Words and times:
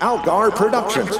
Algar 0.00 0.50
Productions. 0.50 1.16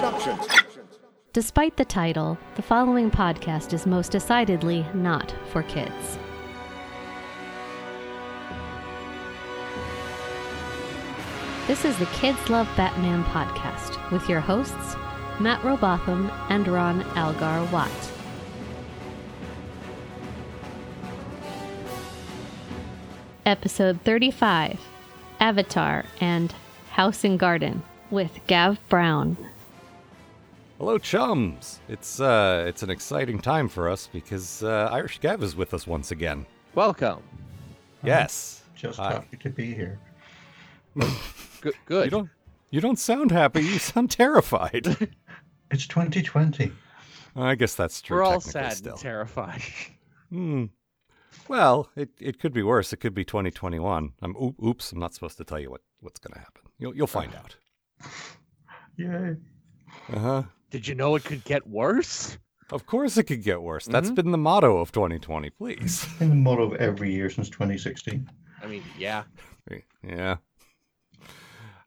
Despite 1.33 1.77
the 1.77 1.85
title, 1.85 2.39
the 2.55 2.63
following 2.63 3.11
podcast 3.11 3.73
is 3.73 3.87
most 3.87 4.13
decidedly 4.13 4.87
not 4.95 5.35
for 5.51 5.63
kids. 5.65 6.19
This 11.67 11.85
is 11.85 11.99
the 11.99 12.07
Kids 12.07 12.49
Love 12.49 12.69
Batman 12.77 13.25
podcast 13.25 14.11
with 14.11 14.29
your 14.29 14.41
hosts, 14.41 14.97
Matt 15.39 15.63
Robotham 15.63 16.31
and 16.49 16.67
Ron 16.67 17.03
Algar 17.17 17.69
Watt. 17.73 17.91
Episode 23.45 24.01
35 24.03 24.81
Avatar 25.41 26.05
and 26.21 26.55
House 26.91 27.25
and 27.25 27.39
Garden 27.39 27.83
with 28.11 28.39
Gav 28.47 28.79
Brown. 28.89 29.37
Hello, 30.79 30.99
chums. 30.99 31.81
It's 31.89 32.21
uh, 32.21 32.65
it's 32.69 32.83
an 32.83 32.91
exciting 32.91 33.41
time 33.41 33.69
for 33.69 33.89
us 33.89 34.09
because 34.13 34.63
uh, 34.63 34.89
Irish 34.93 35.19
Gav 35.21 35.43
is 35.43 35.57
with 35.57 35.75
us 35.75 35.87
once 35.87 36.11
again. 36.11 36.47
Welcome. 36.75 37.23
Yes. 38.05 38.63
Just 38.77 38.99
Hi. 38.99 39.15
happy 39.15 39.37
to 39.39 39.51
be 39.51 39.75
here. 39.75 39.99
Good. 41.61 41.75
Good. 41.87 42.05
You 42.05 42.11
don't 42.11 42.31
you 42.71 42.81
don't 42.81 42.99
sound 42.99 43.33
happy. 43.33 43.63
You 43.63 43.79
sound 43.79 44.11
terrified. 44.11 45.09
It's 45.71 45.87
2020. 45.87 46.73
I 47.37 47.55
guess 47.55 47.75
that's 47.75 48.01
true. 48.01 48.17
We're 48.17 48.23
all 48.23 48.41
sad 48.41 48.73
still. 48.73 48.93
and 48.93 49.01
terrified. 49.03 49.61
Hmm. 50.31 50.65
Well, 51.47 51.91
it, 51.95 52.09
it 52.19 52.41
could 52.41 52.55
be 52.55 52.63
worse. 52.63 52.95
It 52.95 52.99
could 52.99 53.13
be 53.13 53.23
2021. 53.23 54.15
I'm 54.23 54.55
oops. 54.63 54.93
I'm 54.93 54.99
not 54.99 55.13
supposed 55.13 55.37
to 55.37 55.45
tell 55.45 55.61
you 55.61 55.71
what, 55.71 55.83
what's 56.01 56.19
going 56.21 56.33
to 56.33 56.39
happen. 56.39 56.63
You'll 56.79 56.97
you'll 56.97 57.07
find 57.07 57.35
out. 57.35 57.57
Yay. 58.97 59.37
Uh 60.13 60.19
huh. 60.19 60.43
Did 60.71 60.87
you 60.87 60.95
know 60.95 61.15
it 61.15 61.25
could 61.25 61.45
get 61.45 61.67
worse? 61.67 62.37
Of 62.71 62.85
course, 62.87 63.17
it 63.17 63.25
could 63.25 63.43
get 63.43 63.63
worse. 63.63 63.87
That's 63.87 64.11
Mhm. 64.11 64.15
been 64.17 64.31
the 64.33 64.39
motto 64.39 64.79
of 64.79 64.93
2020. 64.93 65.51
Please. 65.51 66.07
In 66.21 66.29
the 66.29 66.35
motto 66.35 66.65
of 66.65 66.75
every 66.75 67.13
year 67.13 67.31
since 67.31 67.49
2016. 67.49 68.29
I 68.63 68.67
mean, 68.67 68.83
yeah. 68.99 69.25
Yeah. 70.03 70.37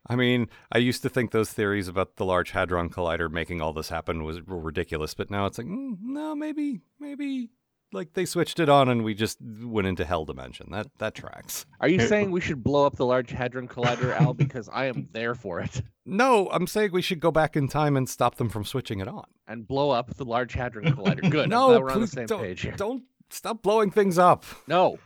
I 0.07 0.15
mean, 0.15 0.49
I 0.71 0.79
used 0.79 1.03
to 1.03 1.09
think 1.09 1.31
those 1.31 1.51
theories 1.53 1.87
about 1.87 2.15
the 2.17 2.25
Large 2.25 2.51
Hadron 2.51 2.89
Collider 2.89 3.29
making 3.31 3.61
all 3.61 3.71
this 3.73 3.89
happen 3.89 4.23
was 4.23 4.41
were 4.45 4.59
ridiculous, 4.59 5.13
but 5.13 5.29
now 5.29 5.45
it's 5.45 5.57
like, 5.57 5.67
mm, 5.67 5.97
no, 6.01 6.35
maybe, 6.35 6.81
maybe, 6.99 7.49
like 7.93 8.13
they 8.13 8.25
switched 8.25 8.59
it 8.59 8.69
on 8.69 8.87
and 8.89 9.03
we 9.03 9.13
just 9.13 9.37
went 9.41 9.87
into 9.87 10.05
hell 10.05 10.25
dimension. 10.25 10.67
That 10.71 10.87
that 10.99 11.15
tracks. 11.15 11.65
Are 11.79 11.87
you 11.87 11.99
saying 12.07 12.31
we 12.31 12.41
should 12.41 12.63
blow 12.63 12.85
up 12.85 12.95
the 12.95 13.05
Large 13.05 13.31
Hadron 13.31 13.67
Collider, 13.67 14.19
Al? 14.19 14.33
Because 14.41 14.69
I 14.71 14.85
am 14.85 15.07
there 15.11 15.35
for 15.35 15.59
it. 15.59 15.81
No, 16.05 16.49
I'm 16.51 16.67
saying 16.67 16.91
we 16.93 17.01
should 17.01 17.19
go 17.19 17.31
back 17.31 17.55
in 17.55 17.67
time 17.67 17.95
and 17.97 18.07
stop 18.09 18.35
them 18.35 18.49
from 18.49 18.63
switching 18.65 18.99
it 18.99 19.07
on. 19.07 19.25
And 19.47 19.67
blow 19.67 19.91
up 19.91 20.15
the 20.15 20.25
Large 20.25 20.53
Hadron 20.53 20.93
Collider. 20.95 21.29
Good. 21.29 21.49
No, 21.49 21.79
we're 21.79 21.91
on 21.91 22.01
the 22.01 22.07
same 22.07 22.25
don't, 22.25 22.41
page 22.41 22.61
here. 22.61 22.73
don't 22.77 23.03
stop 23.29 23.61
blowing 23.61 23.91
things 23.91 24.17
up. 24.17 24.45
No. 24.67 24.97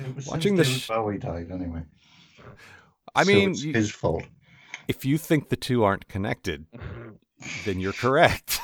It 0.00 0.14
was 0.14 0.26
Watching 0.26 0.56
since 0.56 0.68
the 0.68 0.72
David 0.74 0.82
sh- 0.82 0.88
Bowie 0.88 1.18
died 1.18 1.50
anyway. 1.50 1.82
I 3.14 3.24
So 3.24 3.28
mean, 3.32 3.50
it's 3.50 3.62
you- 3.64 3.72
his 3.72 3.90
fault. 3.90 4.24
if 4.86 5.04
you 5.04 5.18
think 5.18 5.48
the 5.48 5.56
two 5.56 5.82
aren't 5.84 6.06
connected, 6.08 6.66
then 7.64 7.80
you're 7.80 7.92
correct. 7.92 8.60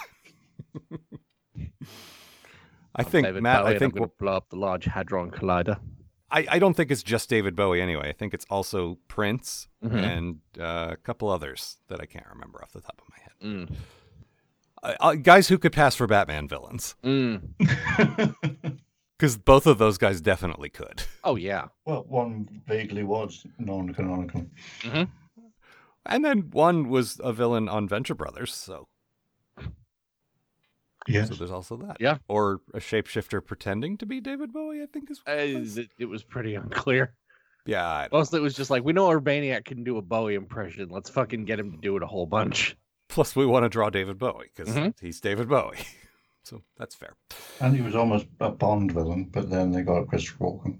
I 2.96 3.02
think 3.02 3.26
David 3.26 3.42
Matt. 3.42 3.62
Bowie 3.64 3.74
I 3.74 3.78
think 3.78 3.94
we'll 3.96 4.12
blow 4.18 4.32
up 4.36 4.50
the 4.50 4.56
Large 4.56 4.84
Hadron 4.86 5.30
Collider. 5.30 5.78
I, 6.30 6.46
I 6.48 6.58
don't 6.58 6.74
think 6.74 6.90
it's 6.90 7.02
just 7.02 7.28
David 7.28 7.54
Bowie 7.54 7.80
anyway. 7.80 8.08
I 8.08 8.12
think 8.12 8.34
it's 8.34 8.46
also 8.50 8.98
Prince 9.08 9.68
Mhm. 9.84 10.02
and 10.02 10.38
uh, 10.58 10.88
a 10.92 10.96
couple 10.96 11.28
others 11.28 11.78
that 11.88 12.00
I 12.00 12.06
can't 12.06 12.26
remember 12.32 12.60
off 12.62 12.72
the 12.72 12.80
top 12.80 13.00
of 13.00 13.08
my 13.10 13.22
head. 13.22 13.68
Mm. 13.70 13.76
Uh, 14.82 14.94
uh, 15.00 15.14
guys 15.14 15.48
who 15.48 15.58
could 15.58 15.72
pass 15.72 15.94
for 15.94 16.06
Batman 16.06 16.48
villains, 16.48 16.94
Mm. 17.02 17.40
because 19.18 19.36
both 19.38 19.66
of 19.66 19.78
those 19.78 19.96
guys 19.98 20.20
definitely 20.20 20.68
could. 20.70 21.02
Oh, 21.22 21.36
yeah. 21.36 21.68
well, 21.86 22.04
one 22.08 22.62
vaguely 22.66 23.02
was 23.04 23.46
non-canonical. 23.58 24.46
And 26.06 26.22
then 26.24 26.50
one 26.52 26.88
was 26.90 27.20
a 27.24 27.32
villain 27.32 27.68
on 27.68 27.88
Venture 27.88 28.14
Brothers, 28.14 28.52
so 28.52 28.88
Yes. 31.06 31.28
so 31.28 31.34
there's 31.34 31.50
also 31.50 31.76
that. 31.78 31.98
Yeah. 32.00 32.18
Or 32.28 32.60
a 32.72 32.78
shapeshifter 32.80 33.44
pretending 33.44 33.98
to 33.98 34.06
be 34.06 34.20
David 34.20 34.52
Bowie. 34.52 34.82
I 34.82 34.86
think 34.86 35.10
is. 35.10 35.20
what 35.24 35.36
Uh, 35.38 35.40
it 35.42 35.54
was. 35.60 35.78
it, 35.78 35.90
it 35.98 36.04
was 36.06 36.22
pretty 36.24 36.54
unclear. 36.54 37.14
yeah. 37.66 37.86
I- 37.86 38.08
Mostly 38.10 38.40
it 38.40 38.42
was 38.42 38.54
just 38.54 38.70
like, 38.70 38.84
we 38.84 38.92
know 38.92 39.08
Urbaniac 39.08 39.64
can 39.66 39.84
do 39.84 39.98
a 39.98 40.02
Bowie 40.02 40.34
impression. 40.34 40.88
Let's 40.90 41.10
fucking 41.10 41.44
get 41.44 41.58
him 41.60 41.72
to 41.72 41.78
do 41.78 41.96
it 41.96 42.02
a 42.02 42.06
whole 42.06 42.26
bunch. 42.26 42.76
Plus, 43.08 43.36
we 43.36 43.44
want 43.46 43.64
to 43.64 43.68
draw 43.68 43.90
David 43.90 44.18
Bowie 44.18 44.50
because 44.56 44.74
Mhm. 44.74 44.94
he's 45.00 45.20
David 45.20 45.48
Bowie, 45.48 45.76
so 46.42 46.62
that's 46.78 46.94
fair. 46.94 47.14
And 47.60 47.76
he 47.76 47.82
was 47.82 47.94
almost 47.94 48.26
a 48.40 48.50
Bond 48.50 48.92
villain, 48.92 49.26
but 49.30 49.50
then 49.50 49.70
they 49.72 49.82
got 49.82 50.08
Christopher 50.08 50.44
Walken. 50.46 50.78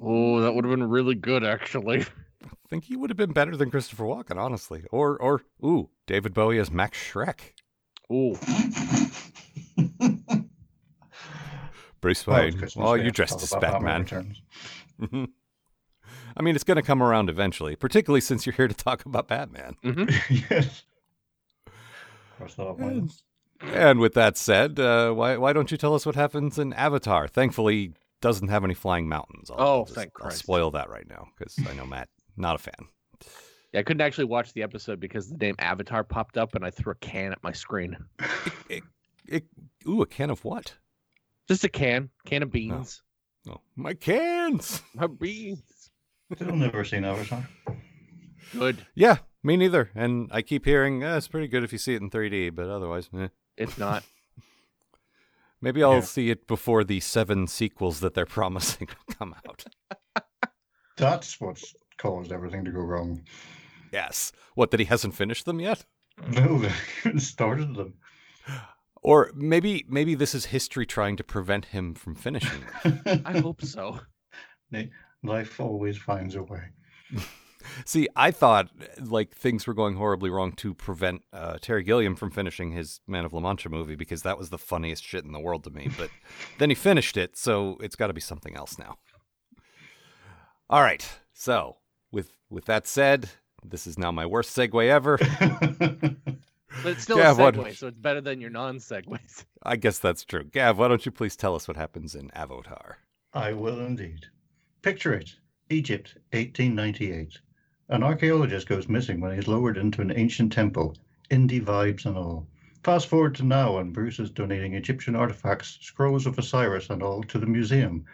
Oh, 0.00 0.40
that 0.40 0.54
would 0.54 0.64
have 0.64 0.70
been 0.72 0.88
really 0.88 1.14
good, 1.14 1.44
actually. 1.44 2.02
I 2.44 2.48
think 2.68 2.84
he 2.84 2.96
would 2.96 3.10
have 3.10 3.16
been 3.16 3.32
better 3.32 3.56
than 3.56 3.70
Christopher 3.70 4.04
Walken, 4.04 4.36
honestly. 4.36 4.84
Or, 4.92 5.16
or, 5.20 5.42
ooh, 5.64 5.90
David 6.06 6.32
Bowie 6.34 6.58
as 6.58 6.70
Max 6.70 6.96
Shreck. 6.98 7.40
Ooh. 8.12 8.36
Bruce 12.00 12.26
Wayne. 12.26 12.56
Christmas 12.58 12.86
Oh, 12.88 12.94
you 12.94 13.10
dressed 13.10 13.42
as 13.42 13.50
Batman 13.50 14.04
Batman. 14.04 14.36
Returns. 15.00 15.28
I 16.36 16.42
mean, 16.42 16.54
it's 16.54 16.64
going 16.64 16.76
to 16.76 16.82
come 16.82 17.02
around 17.02 17.28
eventually, 17.28 17.76
particularly 17.76 18.20
since 18.20 18.46
you're 18.46 18.54
here 18.54 18.68
to 18.68 18.74
talk 18.74 19.04
about 19.04 19.28
Batman. 19.28 19.76
yes. 20.30 20.84
Cross 22.38 22.54
that 22.54 22.62
off 22.66 22.78
And- 22.80 23.12
And 23.62 24.00
with 24.00 24.14
that 24.14 24.38
said, 24.38 24.80
uh, 24.80 25.12
why 25.12 25.36
why 25.36 25.52
don't 25.52 25.70
you 25.70 25.76
tell 25.76 25.94
us 25.94 26.06
what 26.06 26.14
happens 26.14 26.58
in 26.58 26.72
Avatar? 26.72 27.28
Thankfully, 27.28 27.92
doesn't 28.22 28.48
have 28.48 28.64
any 28.64 28.72
flying 28.74 29.06
mountains. 29.08 29.50
I'll, 29.50 29.56
Oh, 29.60 29.78
I'll 29.80 29.84
just- 29.84 29.94
thank 29.96 30.12
I'll 30.22 30.30
spoil 30.30 30.70
that 30.70 30.88
right 30.88 31.06
now 31.08 31.28
because 31.36 31.58
I 31.68 31.74
know 31.74 31.84
Matt 31.84 32.08
not 32.38 32.54
a 32.54 32.58
fan. 32.58 32.88
Yeah, 33.72 33.80
I 33.80 33.82
couldn't 33.84 34.00
actually 34.00 34.24
watch 34.24 34.52
the 34.52 34.62
episode 34.62 34.98
because 35.00 35.28
the 35.28 35.36
name 35.36 35.54
Avatar 35.58 36.02
popped 36.02 36.36
up 36.36 36.54
and 36.54 36.64
I 36.64 36.70
threw 36.70 36.92
a 36.92 36.96
can 36.96 37.32
at 37.32 37.42
my 37.42 37.52
screen. 37.52 37.96
It, 38.68 38.82
it, 39.28 39.44
ooh, 39.86 40.02
a 40.02 40.06
can 40.06 40.30
of 40.30 40.44
what? 40.44 40.74
Just 41.46 41.62
a 41.64 41.68
can, 41.68 42.10
can 42.24 42.42
of 42.42 42.50
beans. 42.50 43.02
Oh, 43.48 43.60
my 43.76 43.94
cans. 43.94 44.82
My 44.94 45.06
beans. 45.06 45.90
Still 46.34 46.54
never 46.54 46.84
seen 46.84 47.04
Avatar. 47.04 47.48
Good. 48.52 48.86
Yeah, 48.94 49.18
me 49.42 49.56
neither. 49.56 49.90
And 49.94 50.28
I 50.30 50.42
keep 50.42 50.64
hearing 50.64 51.02
eh, 51.02 51.16
it's 51.16 51.26
pretty 51.28 51.48
good 51.48 51.64
if 51.64 51.72
you 51.72 51.78
see 51.78 51.94
it 51.94 52.02
in 52.02 52.10
3D, 52.10 52.54
but 52.54 52.68
otherwise, 52.68 53.08
eh. 53.18 53.28
It's 53.56 53.78
not. 53.78 54.04
maybe 55.60 55.82
I'll 55.82 55.94
Yeah. 55.94 56.00
see 56.02 56.30
it 56.30 56.46
before 56.46 56.84
the 56.84 57.00
seven 57.00 57.46
sequels 57.46 58.00
that 58.00 58.14
they're 58.14 58.26
promising 58.40 58.88
come 59.18 59.34
out. 59.46 59.64
That's 60.96 61.40
what's 61.40 61.74
caused 61.96 62.30
everything 62.32 62.64
to 62.66 62.70
go 62.70 62.80
wrong. 62.80 63.22
Yes. 63.92 64.32
What? 64.54 64.70
That 64.70 64.80
he 64.80 64.86
hasn't 64.86 65.14
finished 65.14 65.44
them 65.46 65.60
yet? 65.60 65.84
No, 66.28 66.58
they 66.60 66.72
haven't 67.02 67.20
started 67.20 67.74
them. 67.74 67.94
Or 69.02 69.30
maybe 69.34 69.84
maybe 69.88 70.14
this 70.14 70.34
is 70.34 70.46
history 70.46 70.84
trying 70.86 71.16
to 71.16 71.24
prevent 71.24 71.66
him 71.66 71.94
from 71.94 72.14
finishing. 72.14 72.64
I 73.24 73.38
hope 73.38 73.62
so. 73.62 74.00
Life 75.22 75.60
always 75.60 75.98
finds 75.98 76.34
a 76.34 76.42
way. 76.42 76.62
See, 77.84 78.08
I 78.16 78.30
thought 78.30 78.70
like 78.98 79.34
things 79.34 79.66
were 79.66 79.74
going 79.74 79.96
horribly 79.96 80.30
wrong 80.30 80.52
to 80.52 80.74
prevent 80.74 81.22
uh, 81.32 81.58
Terry 81.60 81.82
Gilliam 81.82 82.14
from 82.14 82.30
finishing 82.30 82.72
his 82.72 83.00
Man 83.06 83.24
of 83.24 83.32
La 83.32 83.40
Mancha 83.40 83.68
movie 83.68 83.96
because 83.96 84.22
that 84.22 84.38
was 84.38 84.50
the 84.50 84.58
funniest 84.58 85.04
shit 85.04 85.24
in 85.24 85.32
the 85.32 85.40
world 85.40 85.64
to 85.64 85.70
me. 85.70 85.90
But 85.96 86.10
then 86.58 86.70
he 86.70 86.74
finished 86.74 87.16
it, 87.16 87.36
so 87.36 87.76
it's 87.80 87.96
got 87.96 88.08
to 88.08 88.14
be 88.14 88.20
something 88.20 88.56
else 88.56 88.78
now. 88.78 88.98
All 90.68 90.82
right. 90.82 91.06
So 91.32 91.78
with 92.12 92.32
with 92.48 92.64
that 92.66 92.86
said, 92.86 93.30
this 93.64 93.86
is 93.86 93.98
now 93.98 94.10
my 94.12 94.26
worst 94.26 94.56
segue 94.56 94.88
ever. 94.88 95.18
But 96.82 96.92
it's 96.92 97.02
still 97.02 97.18
Yeah, 97.18 97.32
a 97.32 97.34
what- 97.34 97.54
segue, 97.54 97.76
so 97.76 97.88
it's 97.88 97.98
better 97.98 98.20
than 98.20 98.40
your 98.40 98.48
non 98.50 98.78
segues. 98.78 99.44
I 99.64 99.76
guess 99.76 99.98
that's 99.98 100.24
true. 100.24 100.44
Gav, 100.44 100.78
why 100.78 100.86
don't 100.88 101.04
you 101.04 101.10
please 101.12 101.36
tell 101.36 101.54
us 101.56 101.66
what 101.66 101.76
happens 101.76 102.14
in 102.14 102.30
Avatar? 102.32 102.98
I 103.34 103.52
will 103.52 103.80
indeed. 103.80 104.26
Picture 104.82 105.12
it 105.12 105.34
Egypt, 105.68 106.14
1898. 106.32 107.38
An 107.88 108.02
archaeologist 108.04 108.68
goes 108.68 108.88
missing 108.88 109.20
when 109.20 109.34
he's 109.34 109.48
lowered 109.48 109.76
into 109.76 110.00
an 110.00 110.12
ancient 110.16 110.52
temple, 110.52 110.96
Indy 111.28 111.60
vibes 111.60 112.06
and 112.06 112.16
all. 112.16 112.46
Fast 112.84 113.08
forward 113.08 113.34
to 113.34 113.42
now, 113.44 113.78
and 113.78 113.92
Bruce 113.92 114.20
is 114.20 114.30
donating 114.30 114.74
Egyptian 114.74 115.14
artifacts, 115.16 115.76
scrolls 115.82 116.24
of 116.24 116.38
Osiris 116.38 116.88
and 116.88 117.02
all, 117.02 117.22
to 117.24 117.38
the 117.38 117.46
museum. 117.46 118.04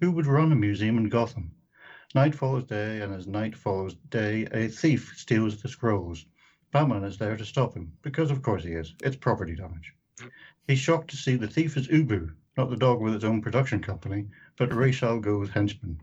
Who 0.00 0.10
would 0.12 0.26
run 0.26 0.50
a 0.52 0.56
museum 0.56 0.96
in 0.98 1.08
Gotham? 1.10 1.52
Night 2.16 2.34
follows 2.34 2.64
day, 2.64 3.02
and 3.02 3.12
as 3.12 3.26
night 3.26 3.54
follows 3.54 3.94
day, 4.08 4.46
a 4.50 4.68
thief 4.68 5.12
steals 5.18 5.60
the 5.60 5.68
scrolls. 5.68 6.24
Batman 6.72 7.04
is 7.04 7.18
there 7.18 7.36
to 7.36 7.44
stop 7.44 7.74
him, 7.74 7.92
because 8.00 8.30
of 8.30 8.40
course 8.40 8.64
he 8.64 8.72
is. 8.72 8.94
It's 9.02 9.16
property 9.16 9.54
damage. 9.54 9.92
He's 10.66 10.78
shocked 10.78 11.10
to 11.10 11.16
see 11.18 11.36
the 11.36 11.46
thief 11.46 11.76
is 11.76 11.88
Ubu, 11.88 12.32
not 12.56 12.70
the 12.70 12.76
dog 12.78 13.02
with 13.02 13.14
its 13.14 13.24
own 13.24 13.42
production 13.42 13.82
company, 13.82 14.28
but 14.56 14.72
Ra's 14.72 15.02
al 15.02 15.20
Ghul's 15.20 15.50
henchman. 15.50 16.00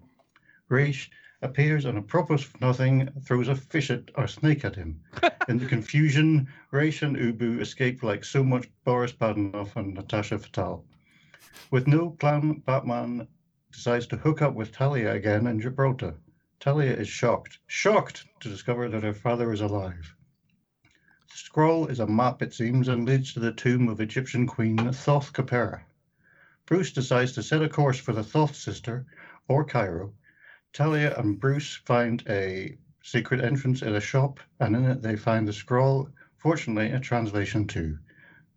Ra's 0.69 1.09
appears 1.41 1.85
and 1.85 1.97
apropos 1.97 2.35
of 2.35 2.61
nothing 2.61 3.09
throws 3.25 3.47
a 3.47 3.55
fish 3.55 3.89
at 3.89 4.11
or 4.13 4.27
snake 4.27 4.63
at 4.63 4.75
him. 4.75 5.01
In 5.49 5.57
the 5.57 5.65
confusion, 5.65 6.47
Raish 6.69 7.01
and 7.01 7.17
Ubu 7.17 7.59
escape 7.59 8.03
like 8.03 8.23
so 8.23 8.43
much 8.43 8.69
Boris 8.85 9.13
Badenov 9.13 9.75
and 9.75 9.95
Natasha 9.95 10.37
Fatale. 10.37 10.85
With 11.71 11.87
no 11.87 12.11
plan, 12.11 12.61
Batman 12.67 13.27
decides 13.73 14.05
to 14.07 14.17
hook 14.17 14.41
up 14.41 14.53
with 14.53 14.71
Talia 14.71 15.11
again 15.11 15.47
in 15.47 15.59
Gibraltar. 15.59 16.13
Talia 16.59 16.93
is 16.93 17.07
shocked, 17.07 17.57
shocked 17.67 18.25
to 18.39 18.47
discover 18.47 18.87
that 18.87 19.03
her 19.03 19.13
father 19.13 19.51
is 19.51 19.61
alive. 19.61 20.15
The 20.83 21.37
scroll 21.37 21.87
is 21.87 21.99
a 21.99 22.07
map, 22.07 22.43
it 22.43 22.53
seems, 22.53 22.87
and 22.87 23.05
leads 23.05 23.33
to 23.33 23.39
the 23.39 23.51
tomb 23.51 23.89
of 23.89 23.99
Egyptian 23.99 24.45
queen 24.45 24.77
Thoth 24.77 25.33
Khepera. 25.33 25.81
Bruce 26.67 26.93
decides 26.93 27.31
to 27.33 27.43
set 27.43 27.63
a 27.63 27.67
course 27.67 27.99
for 27.99 28.13
the 28.13 28.23
Thoth 28.23 28.55
sister, 28.55 29.07
or 29.47 29.65
Cairo. 29.65 30.13
Talia 30.71 31.17
and 31.17 31.39
Bruce 31.39 31.75
find 31.75 32.23
a 32.29 32.77
secret 33.01 33.43
entrance 33.43 33.81
in 33.81 33.95
a 33.95 33.99
shop, 33.99 34.39
and 34.59 34.75
in 34.75 34.85
it 34.85 35.01
they 35.01 35.15
find 35.15 35.47
the 35.47 35.51
scroll, 35.51 36.07
fortunately, 36.37 36.91
a 36.91 36.99
translation 36.99 37.65
too. 37.67 37.97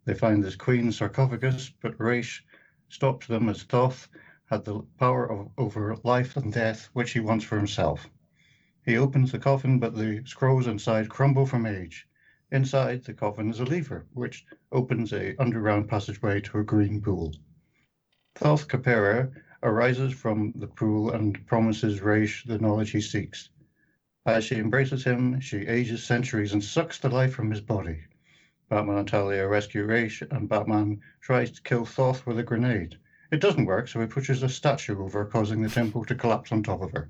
They 0.05 0.15
find 0.15 0.45
this 0.45 0.57
queen's 0.57 0.99
sarcophagus, 0.99 1.73
but 1.81 1.99
Raish 1.99 2.45
stops 2.91 3.27
them 3.27 3.49
as 3.49 3.65
Thoth 3.65 4.09
had 4.49 4.65
the 4.65 4.81
power 4.97 5.29
of, 5.29 5.51
over 5.59 5.97
life 6.05 6.37
and 6.37 6.53
death, 6.53 6.89
which 6.93 7.11
he 7.11 7.19
wants 7.19 7.45
for 7.45 7.57
himself. 7.57 8.09
He 8.85 8.97
opens 8.97 9.33
the 9.33 9.41
coffin, 9.41 9.81
but 9.81 9.97
the 9.97 10.23
scrolls 10.25 10.69
inside 10.69 11.09
crumble 11.09 11.47
from 11.47 11.67
age. 11.67 12.07
Inside 12.53 13.03
the 13.03 13.13
coffin 13.13 13.51
is 13.51 13.59
a 13.59 13.65
lever, 13.65 14.07
which 14.13 14.47
opens 14.71 15.13
a 15.13 15.35
underground 15.43 15.89
passageway 15.89 16.41
to 16.43 16.61
a 16.61 16.65
green 16.65 17.01
pool. 17.03 17.35
Thoth 18.37 18.69
Khepera 18.69 19.33
arises 19.65 20.13
from 20.13 20.53
the 20.55 20.69
pool 20.69 21.11
and 21.11 21.45
promises 21.49 22.01
Raish 22.01 22.45
the 22.45 22.59
knowledge 22.59 22.91
he 22.91 23.01
seeks. 23.01 23.51
As 24.25 24.45
she 24.45 24.57
embraces 24.61 25.03
him, 25.03 25.41
she 25.41 25.67
ages 25.67 26.05
centuries 26.05 26.53
and 26.53 26.63
sucks 26.63 26.99
the 27.01 27.09
life 27.09 27.33
from 27.35 27.51
his 27.51 27.61
body. 27.61 27.99
Batman 28.69 28.99
and 28.99 29.09
Talia 29.09 29.49
rescue 29.49 29.85
Raish, 29.85 30.23
and 30.31 30.49
Batman 30.49 31.01
tries 31.21 31.51
to 31.51 31.63
kill 31.63 31.85
Thoth 31.85 32.25
with 32.27 32.39
a 32.39 32.45
grenade. 32.45 32.97
It 33.31 33.41
doesn't 33.41 33.67
work, 33.67 33.89
so 33.89 34.01
he 34.01 34.07
pushes 34.07 34.43
a 34.43 34.49
statue 34.49 35.03
over, 35.03 35.25
causing 35.25 35.63
the 35.63 35.69
temple 35.69 36.05
to 36.05 36.15
collapse 36.15 36.53
on 36.53 36.63
top 36.63 36.83
of 36.83 36.93
her. 36.93 37.09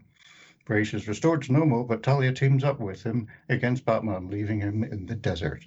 Raish 0.68 0.94
is 0.94 1.06
restored 1.06 1.42
to 1.42 1.52
normal, 1.52 1.84
but 1.84 2.02
Talia 2.02 2.32
teams 2.32 2.64
up 2.64 2.80
with 2.80 3.02
him 3.02 3.28
against 3.48 3.84
Batman, 3.84 4.28
leaving 4.28 4.60
him 4.60 4.82
in 4.82 5.06
the 5.06 5.14
desert. 5.14 5.64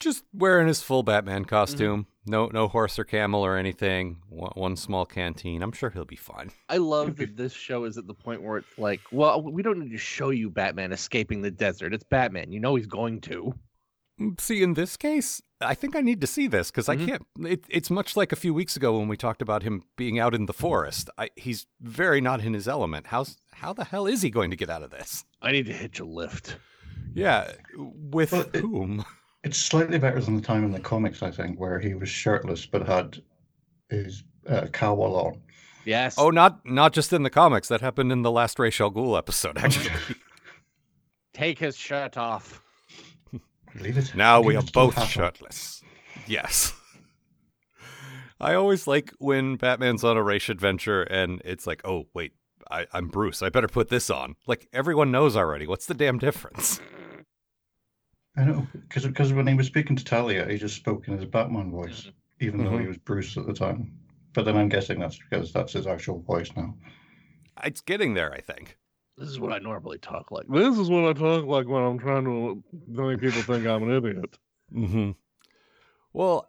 Just 0.00 0.24
wearing 0.32 0.68
his 0.68 0.82
full 0.82 1.02
Batman 1.02 1.44
costume. 1.44 2.02
Mm-hmm. 2.02 2.30
No, 2.30 2.46
no 2.46 2.68
horse 2.68 2.98
or 2.98 3.04
camel 3.04 3.44
or 3.44 3.56
anything. 3.56 4.18
One, 4.28 4.52
one 4.54 4.76
small 4.76 5.04
canteen. 5.04 5.62
I'm 5.62 5.72
sure 5.72 5.90
he'll 5.90 6.04
be 6.04 6.16
fine. 6.16 6.52
I 6.68 6.76
love 6.76 7.16
that 7.16 7.36
this 7.36 7.52
show 7.52 7.84
is 7.84 7.98
at 7.98 8.06
the 8.06 8.14
point 8.14 8.42
where 8.42 8.58
it's 8.58 8.78
like, 8.78 9.00
well, 9.10 9.42
we 9.42 9.62
don't 9.62 9.80
need 9.80 9.90
to 9.90 9.98
show 9.98 10.30
you 10.30 10.48
Batman 10.48 10.92
escaping 10.92 11.42
the 11.42 11.50
desert. 11.50 11.92
It's 11.92 12.04
Batman. 12.04 12.52
You 12.52 12.60
know 12.60 12.76
he's 12.76 12.86
going 12.86 13.20
to. 13.22 13.52
See, 14.38 14.62
in 14.62 14.74
this 14.74 14.96
case, 14.96 15.40
I 15.60 15.74
think 15.74 15.96
I 15.96 16.00
need 16.00 16.20
to 16.20 16.26
see 16.26 16.46
this 16.46 16.70
because 16.70 16.86
Mhm. 16.86 17.02
I 17.02 17.06
can't. 17.06 17.26
It, 17.40 17.64
it's 17.68 17.90
much 17.90 18.16
like 18.16 18.30
a 18.32 18.36
few 18.36 18.52
weeks 18.54 18.76
ago 18.76 18.98
when 18.98 19.08
we 19.08 19.16
talked 19.16 19.42
about 19.42 19.62
him 19.62 19.82
being 19.96 20.18
out 20.18 20.34
in 20.34 20.46
the 20.46 20.52
forest. 20.52 21.08
I, 21.18 21.30
he's 21.36 21.66
very 21.80 22.20
not 22.20 22.40
in 22.40 22.52
his 22.54 22.68
element. 22.68 23.06
How's 23.08 23.36
how 23.52 23.72
the 23.72 23.84
hell 23.84 24.06
is 24.06 24.22
he 24.22 24.30
going 24.30 24.50
to 24.50 24.56
get 24.56 24.70
out 24.70 24.82
of 24.82 24.90
this? 24.90 25.24
I 25.40 25.50
need 25.52 25.66
to 25.66 25.72
hitch 25.72 25.98
a 25.98 26.04
lift. 26.04 26.56
Yeah, 27.14 27.52
with 27.76 28.32
Well, 28.32 28.42
it- 28.52 28.56
whom? 28.56 29.04
It's 29.44 29.58
slightly 29.58 29.98
better 29.98 30.20
than 30.20 30.36
the 30.36 30.42
time 30.42 30.64
in 30.64 30.70
the 30.70 30.78
comics, 30.78 31.20
I 31.22 31.30
think, 31.32 31.58
where 31.58 31.80
he 31.80 31.94
was 31.94 32.08
shirtless 32.08 32.64
but 32.64 32.86
had 32.86 33.20
his 33.90 34.22
uh, 34.48 34.66
cowl 34.68 35.02
on. 35.02 35.42
Yes. 35.84 36.14
Oh, 36.16 36.30
not 36.30 36.64
not 36.64 36.92
just 36.92 37.12
in 37.12 37.24
the 37.24 37.30
comics. 37.30 37.66
That 37.68 37.80
happened 37.80 38.12
in 38.12 38.22
the 38.22 38.30
last 38.30 38.58
Ra's 38.60 38.80
al 38.80 38.92
Ghul 38.92 39.18
episode, 39.18 39.58
actually. 39.64 39.90
take 41.34 41.58
his 41.58 41.76
shirt 41.76 42.16
off. 42.16 42.62
Leave 43.80 43.98
it. 43.98 44.14
now 44.14 44.38
leave 44.38 44.46
we 44.46 44.56
are 44.56 44.62
both 44.72 44.94
happen. 44.94 45.08
shirtless. 45.10 45.82
Yes. 46.26 46.72
I 48.40 48.54
always 48.54 48.86
like 48.86 49.12
when 49.18 49.56
Batman's 49.56 50.02
on 50.04 50.16
a 50.16 50.22
race 50.22 50.48
adventure 50.48 51.02
and 51.02 51.40
it's 51.44 51.66
like, 51.66 51.80
oh 51.86 52.08
wait, 52.14 52.32
I, 52.70 52.86
I'm 52.92 53.08
Bruce. 53.08 53.40
I 53.42 53.48
better 53.50 53.68
put 53.68 53.88
this 53.88 54.10
on. 54.10 54.34
Like 54.46 54.68
everyone 54.72 55.10
knows 55.12 55.36
already. 55.36 55.66
What's 55.66 55.86
the 55.86 55.94
damn 55.94 56.18
difference? 56.18 56.80
I 58.36 58.44
know, 58.44 58.66
because 58.88 59.32
when 59.32 59.46
he 59.46 59.54
was 59.54 59.66
speaking 59.66 59.94
to 59.96 60.04
Talia, 60.04 60.46
he 60.48 60.56
just 60.56 60.74
spoke 60.76 61.06
in 61.06 61.16
his 61.16 61.26
Batman 61.26 61.70
voice, 61.70 62.10
even 62.40 62.64
though 62.64 62.70
Mhm. 62.70 62.80
he 62.80 62.86
was 62.88 62.96
Bruce 62.96 63.36
at 63.36 63.46
the 63.46 63.52
time. 63.52 63.92
But 64.32 64.46
then 64.46 64.56
I'm 64.56 64.70
guessing 64.70 64.98
that's 64.98 65.18
because 65.18 65.52
that's 65.52 65.74
his 65.74 65.86
actual 65.86 66.20
voice 66.22 66.50
now. 66.56 66.74
It's 67.62 67.82
getting 67.82 68.14
there, 68.14 68.32
I 68.32 68.40
think. 68.40 68.78
This 69.22 69.30
is 69.30 69.38
what 69.38 69.52
I 69.52 69.60
normally 69.60 69.98
talk 69.98 70.32
like. 70.32 70.48
This 70.48 70.76
is 70.76 70.90
what 70.90 71.04
I 71.04 71.12
talk 71.12 71.46
like 71.46 71.68
when 71.68 71.80
I'm 71.80 71.96
trying 71.96 72.24
to 72.24 72.60
make 72.88 73.20
people 73.20 73.42
think 73.42 73.64
I'm 73.68 73.84
an 73.84 73.96
idiot. 73.96 74.36
Mm-hmm. 74.74 75.10
Well, 76.12 76.48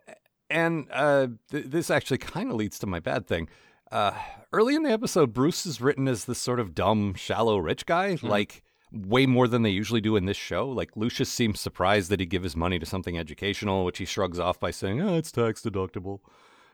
and 0.50 0.88
uh, 0.92 1.28
th- 1.52 1.66
this 1.68 1.92
actually 1.92 2.18
kind 2.18 2.50
of 2.50 2.56
leads 2.56 2.80
to 2.80 2.88
my 2.88 3.00
bad 3.00 3.28
thing. 3.28 3.48
Uh, 3.92 4.14
early 4.52 4.74
in 4.74 4.82
the 4.82 4.90
episode, 4.90 5.34
Bruce 5.34 5.68
is 5.68 5.82
written 5.82 6.08
as 6.08 6.26
this 6.26 6.40
sort 6.40 6.60
of 6.60 6.74
dumb, 6.74 7.14
shallow, 7.14 7.60
rich 7.60 7.86
guy, 7.86 8.18
like 8.24 8.64
way 8.92 9.28
more 9.28 9.48
than 9.48 9.62
they 9.62 9.70
usually 9.70 10.02
do 10.02 10.16
in 10.16 10.26
this 10.26 10.36
show. 10.36 10.68
Like 10.68 10.98
Lucius 10.98 11.30
seems 11.30 11.60
surprised 11.60 12.10
that 12.10 12.22
he'd 12.22 12.32
give 12.32 12.42
his 12.42 12.56
money 12.56 12.80
to 12.80 12.88
something 12.88 13.20
educational, 13.20 13.86
which 13.86 14.00
he 14.00 14.06
shrugs 14.06 14.40
off 14.40 14.60
by 14.60 14.72
saying, 14.72 15.00
"Oh, 15.00 15.16
it's 15.16 15.32
tax 15.32 15.62
deductible," 15.62 16.22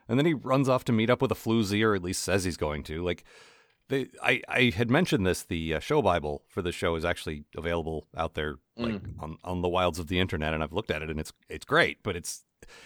and 0.08 0.18
then 0.18 0.26
he 0.26 0.34
runs 0.34 0.70
off 0.70 0.86
to 0.86 0.94
meet 0.94 1.10
up 1.10 1.22
with 1.22 1.34
a 1.34 1.36
floozy, 1.36 1.84
or 1.84 1.94
at 1.94 2.04
least 2.04 2.24
says 2.24 2.46
he's 2.46 2.56
going 2.56 2.84
to. 2.84 3.04
Like, 3.04 3.26
they, 3.90 4.08
I, 4.24 4.42
I 4.48 4.74
had 4.76 4.90
mentioned 4.90 5.26
this. 5.26 5.44
The 5.44 5.76
uh, 5.76 5.80
show 5.80 6.02
Bible 6.02 6.44
for 6.48 6.62
the 6.62 6.72
show 6.72 6.96
is 6.96 7.04
actually 7.04 7.44
available 7.58 8.08
out 8.16 8.36
there, 8.36 8.56
like 8.78 9.02
on, 9.20 9.38
on 9.44 9.62
the 9.62 9.68
wilds 9.68 10.00
of 10.00 10.08
the 10.08 10.20
internet, 10.20 10.54
and 10.54 10.64
I've 10.64 10.74
looked 10.74 10.92
at 10.92 11.02
it, 11.02 11.10
and 11.10 11.20
it's 11.20 11.34
it's 11.50 11.66
great, 11.66 11.98
but 12.04 12.16
it's 12.16 12.46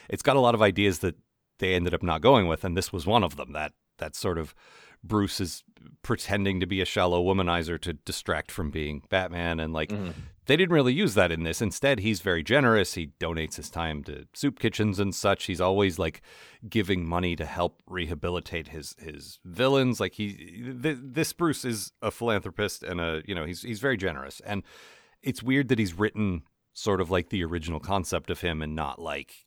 it's 0.09 0.23
got 0.23 0.37
a 0.37 0.39
lot 0.39 0.55
of 0.55 0.61
ideas 0.61 0.99
that 0.99 1.15
they 1.59 1.75
ended 1.75 1.93
up 1.93 2.03
not 2.03 2.21
going 2.21 2.47
with, 2.47 2.63
and 2.63 2.75
this 2.75 2.91
was 2.91 3.05
one 3.05 3.23
of 3.23 3.35
them. 3.35 3.51
That 3.51 3.73
that 3.99 4.15
sort 4.15 4.37
of 4.37 4.55
Bruce 5.03 5.41
is 5.41 5.63
pretending 6.01 6.59
to 6.59 6.65
be 6.65 6.81
a 6.81 6.85
shallow 6.85 7.23
womanizer 7.23 7.79
to 7.81 7.93
distract 7.93 8.51
from 8.51 8.71
being 8.71 9.03
Batman, 9.09 9.59
and 9.59 9.73
like 9.73 9.89
mm-hmm. 9.89 10.11
they 10.45 10.55
didn't 10.55 10.73
really 10.73 10.93
use 10.93 11.13
that 11.15 11.31
in 11.31 11.43
this. 11.43 11.61
Instead, 11.61 11.99
he's 11.99 12.21
very 12.21 12.43
generous. 12.43 12.93
He 12.93 13.11
donates 13.19 13.55
his 13.55 13.69
time 13.69 14.03
to 14.05 14.27
soup 14.33 14.59
kitchens 14.59 14.99
and 14.99 15.13
such. 15.13 15.45
He's 15.45 15.61
always 15.61 15.99
like 15.99 16.21
giving 16.67 17.05
money 17.05 17.35
to 17.35 17.45
help 17.45 17.81
rehabilitate 17.87 18.69
his 18.69 18.95
his 18.99 19.39
villains. 19.43 19.99
Like 19.99 20.13
he, 20.13 20.33
th- 20.81 20.99
this 21.01 21.33
Bruce 21.33 21.65
is 21.65 21.91
a 22.01 22.11
philanthropist 22.11 22.83
and 22.83 23.01
a 23.01 23.21
you 23.25 23.35
know 23.35 23.45
he's 23.45 23.61
he's 23.63 23.79
very 23.79 23.97
generous. 23.97 24.41
And 24.45 24.63
it's 25.21 25.43
weird 25.43 25.69
that 25.69 25.79
he's 25.79 25.93
written 25.93 26.43
sort 26.73 27.01
of 27.01 27.11
like 27.11 27.29
the 27.29 27.43
original 27.43 27.79
concept 27.79 28.29
of 28.29 28.41
him 28.41 28.61
and 28.61 28.75
not 28.75 28.99
like 28.99 29.45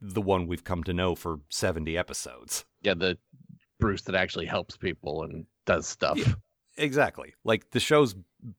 the 0.00 0.20
one 0.20 0.46
we've 0.46 0.64
come 0.64 0.84
to 0.84 0.92
know 0.92 1.14
for 1.14 1.40
seventy 1.48 1.96
episodes. 1.96 2.64
Yeah, 2.82 2.94
the 2.94 3.18
Bruce 3.80 4.02
that 4.02 4.14
actually 4.14 4.46
helps 4.46 4.76
people 4.76 5.22
and 5.24 5.46
does 5.66 5.86
stuff. 5.86 6.18
Yeah. 6.18 6.34
Exactly. 6.76 7.34
Like 7.44 7.70
the 7.70 7.80
show's 7.80 8.14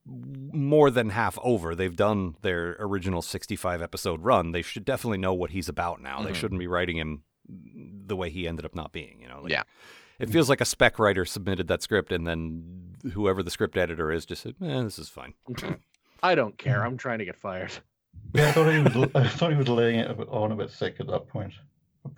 more 0.06 0.90
than 0.90 1.08
half 1.10 1.38
over. 1.42 1.74
They've 1.74 1.94
done 1.96 2.36
their 2.42 2.76
original 2.78 3.22
65 3.22 3.82
episode 3.82 4.22
run. 4.22 4.52
They 4.52 4.62
should 4.62 4.84
definitely 4.84 5.18
know 5.18 5.34
what 5.34 5.50
he's 5.50 5.68
about 5.68 6.00
now. 6.00 6.22
They 6.22 6.30
Mhm. 6.30 6.34
shouldn't 6.36 6.58
be 6.60 6.66
writing 6.68 6.96
him 6.98 7.22
the 7.48 8.14
way 8.14 8.30
he 8.30 8.46
ended 8.46 8.64
up 8.64 8.74
not 8.74 8.92
being, 8.92 9.20
you 9.20 9.28
know. 9.28 9.40
Like, 9.42 9.50
Yeah. 9.52 9.62
It 10.20 10.28
feels 10.30 10.48
like 10.48 10.60
a 10.60 10.64
spec 10.64 11.00
writer 11.00 11.24
submitted 11.24 11.66
that 11.68 11.82
script 11.82 12.12
and 12.12 12.24
then 12.26 12.94
whoever 13.14 13.42
the 13.42 13.50
script 13.50 13.76
editor 13.76 14.12
is 14.12 14.24
just 14.24 14.42
said, 14.42 14.54
"Eh, 14.62 14.82
this 14.82 14.98
is 15.00 15.08
fine." 15.08 15.34
I 16.22 16.36
don't 16.36 16.56
care. 16.56 16.84
I'm 16.84 16.96
trying 16.96 17.18
to 17.18 17.24
get 17.24 17.34
fired. 17.34 17.72
Yeah, 18.32 18.50
I 18.50 18.52
thought 18.52 18.70
he 18.70 18.78
was. 18.78 19.10
I 19.16 19.26
thought 19.26 19.50
he 19.50 19.56
was 19.56 19.68
laying 19.68 19.98
it 19.98 20.16
on 20.28 20.52
a 20.52 20.54
bit 20.56 20.70
thick 20.70 21.00
at 21.00 21.08
that 21.08 21.26
point. 21.26 21.54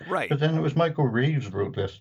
Right. 0.06 0.28
But 0.28 0.38
then 0.40 0.54
it 0.54 0.61
was 0.61 0.76
Michael 0.76 1.06
Reeves 1.06 1.50
wrote 1.50 1.75
this. 1.75 2.00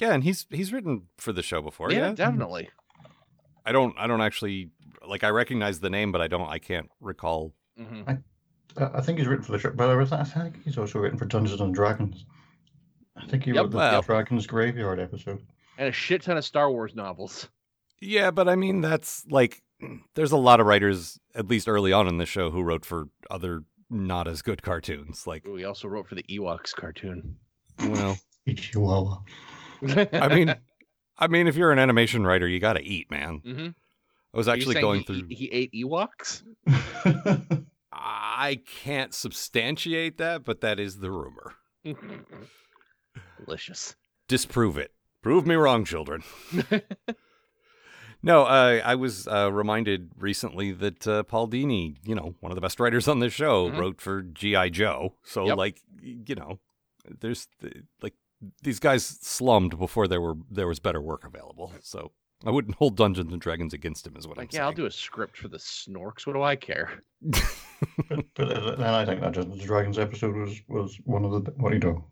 Yeah, 0.00 0.12
and 0.12 0.24
he's 0.24 0.46
he's 0.50 0.72
written 0.72 1.02
for 1.18 1.32
the 1.32 1.42
show 1.42 1.62
before. 1.62 1.90
yeah, 1.92 2.08
Yeah. 2.08 2.12
definitely. 2.14 2.68
I 3.64 3.72
don't 3.72 3.94
I 3.98 4.06
don't 4.06 4.20
actually 4.20 4.70
like 5.06 5.24
I 5.24 5.28
recognize 5.30 5.80
the 5.80 5.90
name 5.90 6.12
but 6.12 6.20
I 6.20 6.28
don't 6.28 6.48
I 6.48 6.58
can't 6.58 6.90
recall. 7.00 7.54
hmm 7.78 8.02
I 8.08 8.18
I 8.76 9.00
think 9.00 9.18
he's 9.18 9.28
written 9.28 9.44
for 9.44 9.52
the 9.52 9.58
show, 9.58 9.70
but 9.70 9.88
I 9.88 9.94
was- 9.94 10.10
I 10.12 10.24
think 10.24 10.64
he's 10.64 10.76
also 10.78 10.98
written 10.98 11.16
for 11.18 11.26
Dungeons 11.26 11.60
and 11.60 11.72
Dragons. 11.74 12.24
I 13.16 13.24
think 13.28 13.44
he 13.44 13.52
Yep. 13.52 13.56
wrote 13.64 13.70
the 13.70 13.76
Well- 13.76 14.02
Dragon's 14.02 14.46
Graveyard 14.48 14.98
episode. 14.98 15.46
And 15.78 15.88
a 15.88 15.92
shit 15.92 16.22
ton 16.22 16.36
of 16.36 16.44
Star 16.44 16.70
Wars 16.70 16.94
novels. 16.94 17.48
Yeah, 18.00 18.30
but 18.32 18.48
I 18.48 18.56
mean 18.56 18.80
that's 18.80 19.24
like 19.30 19.62
there's 20.14 20.32
a 20.32 20.36
lot 20.36 20.58
of 20.60 20.66
writers 20.66 21.18
at 21.34 21.46
least 21.48 21.68
early 21.68 21.92
on 21.92 22.08
in 22.08 22.18
the 22.18 22.26
show 22.26 22.50
who 22.50 22.62
wrote 22.62 22.84
for 22.84 23.04
other 23.30 23.62
not 23.90 24.26
as 24.26 24.42
good 24.42 24.62
cartoons. 24.62 25.26
Like, 25.26 25.46
we 25.46 25.64
also 25.64 25.88
wrote 25.88 26.08
for 26.08 26.14
the 26.16 26.22
Ewoks 26.24 26.74
cartoon. 26.74 27.36
well, 27.78 28.16
Chihuahua. 28.56 29.18
I 30.12 30.28
mean 30.34 30.54
I 31.18 31.26
mean 31.28 31.46
if 31.46 31.56
you're 31.56 31.72
an 31.72 31.78
animation 31.78 32.26
writer, 32.26 32.48
you 32.48 32.60
got 32.60 32.74
to 32.74 32.82
eat, 32.82 33.10
man. 33.10 33.40
hmm 33.44 33.68
I 34.32 34.36
was 34.36 34.48
actually 34.48 34.80
going 34.80 35.00
he, 35.00 35.04
through 35.06 35.22
He, 35.28 35.48
ate 35.52 35.72
Ewoks. 35.72 36.42
I 37.92 38.60
can't 38.82 39.14
substantiate 39.14 40.18
that, 40.18 40.44
but 40.44 40.60
that 40.62 40.80
is 40.80 40.98
the 40.98 41.10
rumor. 41.12 41.54
Delicious. 43.44 43.94
Disprove 44.26 44.76
it. 44.78 44.92
Prove 45.22 45.46
me 45.46 45.54
wrong, 45.54 45.84
children. 45.84 46.22
No, 48.22 48.44
uh, 48.44 48.80
I 48.82 48.94
was 48.94 49.28
uh, 49.28 49.52
reminded 49.52 50.12
recently 50.16 50.72
that 50.72 51.06
uh, 51.06 51.24
Paul 51.24 51.46
Dini, 51.46 51.96
you 52.04 52.14
know, 52.14 52.34
one 52.40 52.50
of 52.50 52.54
the 52.56 52.62
best 52.62 52.80
writers 52.80 53.06
on 53.06 53.18
this 53.18 53.34
show, 53.34 53.68
Mhm. 53.68 53.78
wrote 53.78 54.00
for 54.00 54.22
GI 54.22 54.70
Joe. 54.70 55.16
So, 55.24 55.44
Yep. 55.46 55.56
like, 55.58 55.82
you 56.00 56.34
know, 56.34 56.58
there's 57.20 57.46
like 58.00 58.14
these 58.62 58.78
guys 58.78 59.04
slummed 59.04 59.78
before 59.78 60.08
there 60.08 60.20
were 60.20 60.34
there 60.50 60.68
was 60.68 60.80
better 60.80 61.00
work 61.00 61.24
available. 61.24 61.72
So 61.82 62.12
I 62.46 62.50
wouldn't 62.50 62.76
hold 62.76 62.96
Dungeons 62.96 63.32
and 63.32 63.40
Dragons 63.40 63.72
against 63.72 64.06
him, 64.06 64.16
is 64.16 64.26
what 64.26 64.36
Like, 64.36 64.52
I'm 64.52 64.58
yeah, 64.58 64.66
I'll 64.66 64.72
do 64.72 64.86
a 64.86 64.90
script 64.90 65.36
for 65.36 65.48
the 65.48 65.58
Snorks. 65.58 66.26
What 66.26 66.34
do 66.34 66.42
I 66.42 66.56
care? 66.56 67.02
But, 68.08 68.24
but 68.34 68.78
then 68.78 68.94
I 68.94 69.04
think 69.04 69.20
that 69.20 69.34
Dungeons 69.34 69.58
and 69.58 69.66
Dragons 69.66 69.98
episode 69.98 70.34
was 70.34 70.62
was 70.68 70.96
one 71.04 71.24
of 71.24 71.32
the 71.32 71.50
what 71.56 71.70
do 71.70 71.76
you 71.76 71.80
know, 71.80 72.04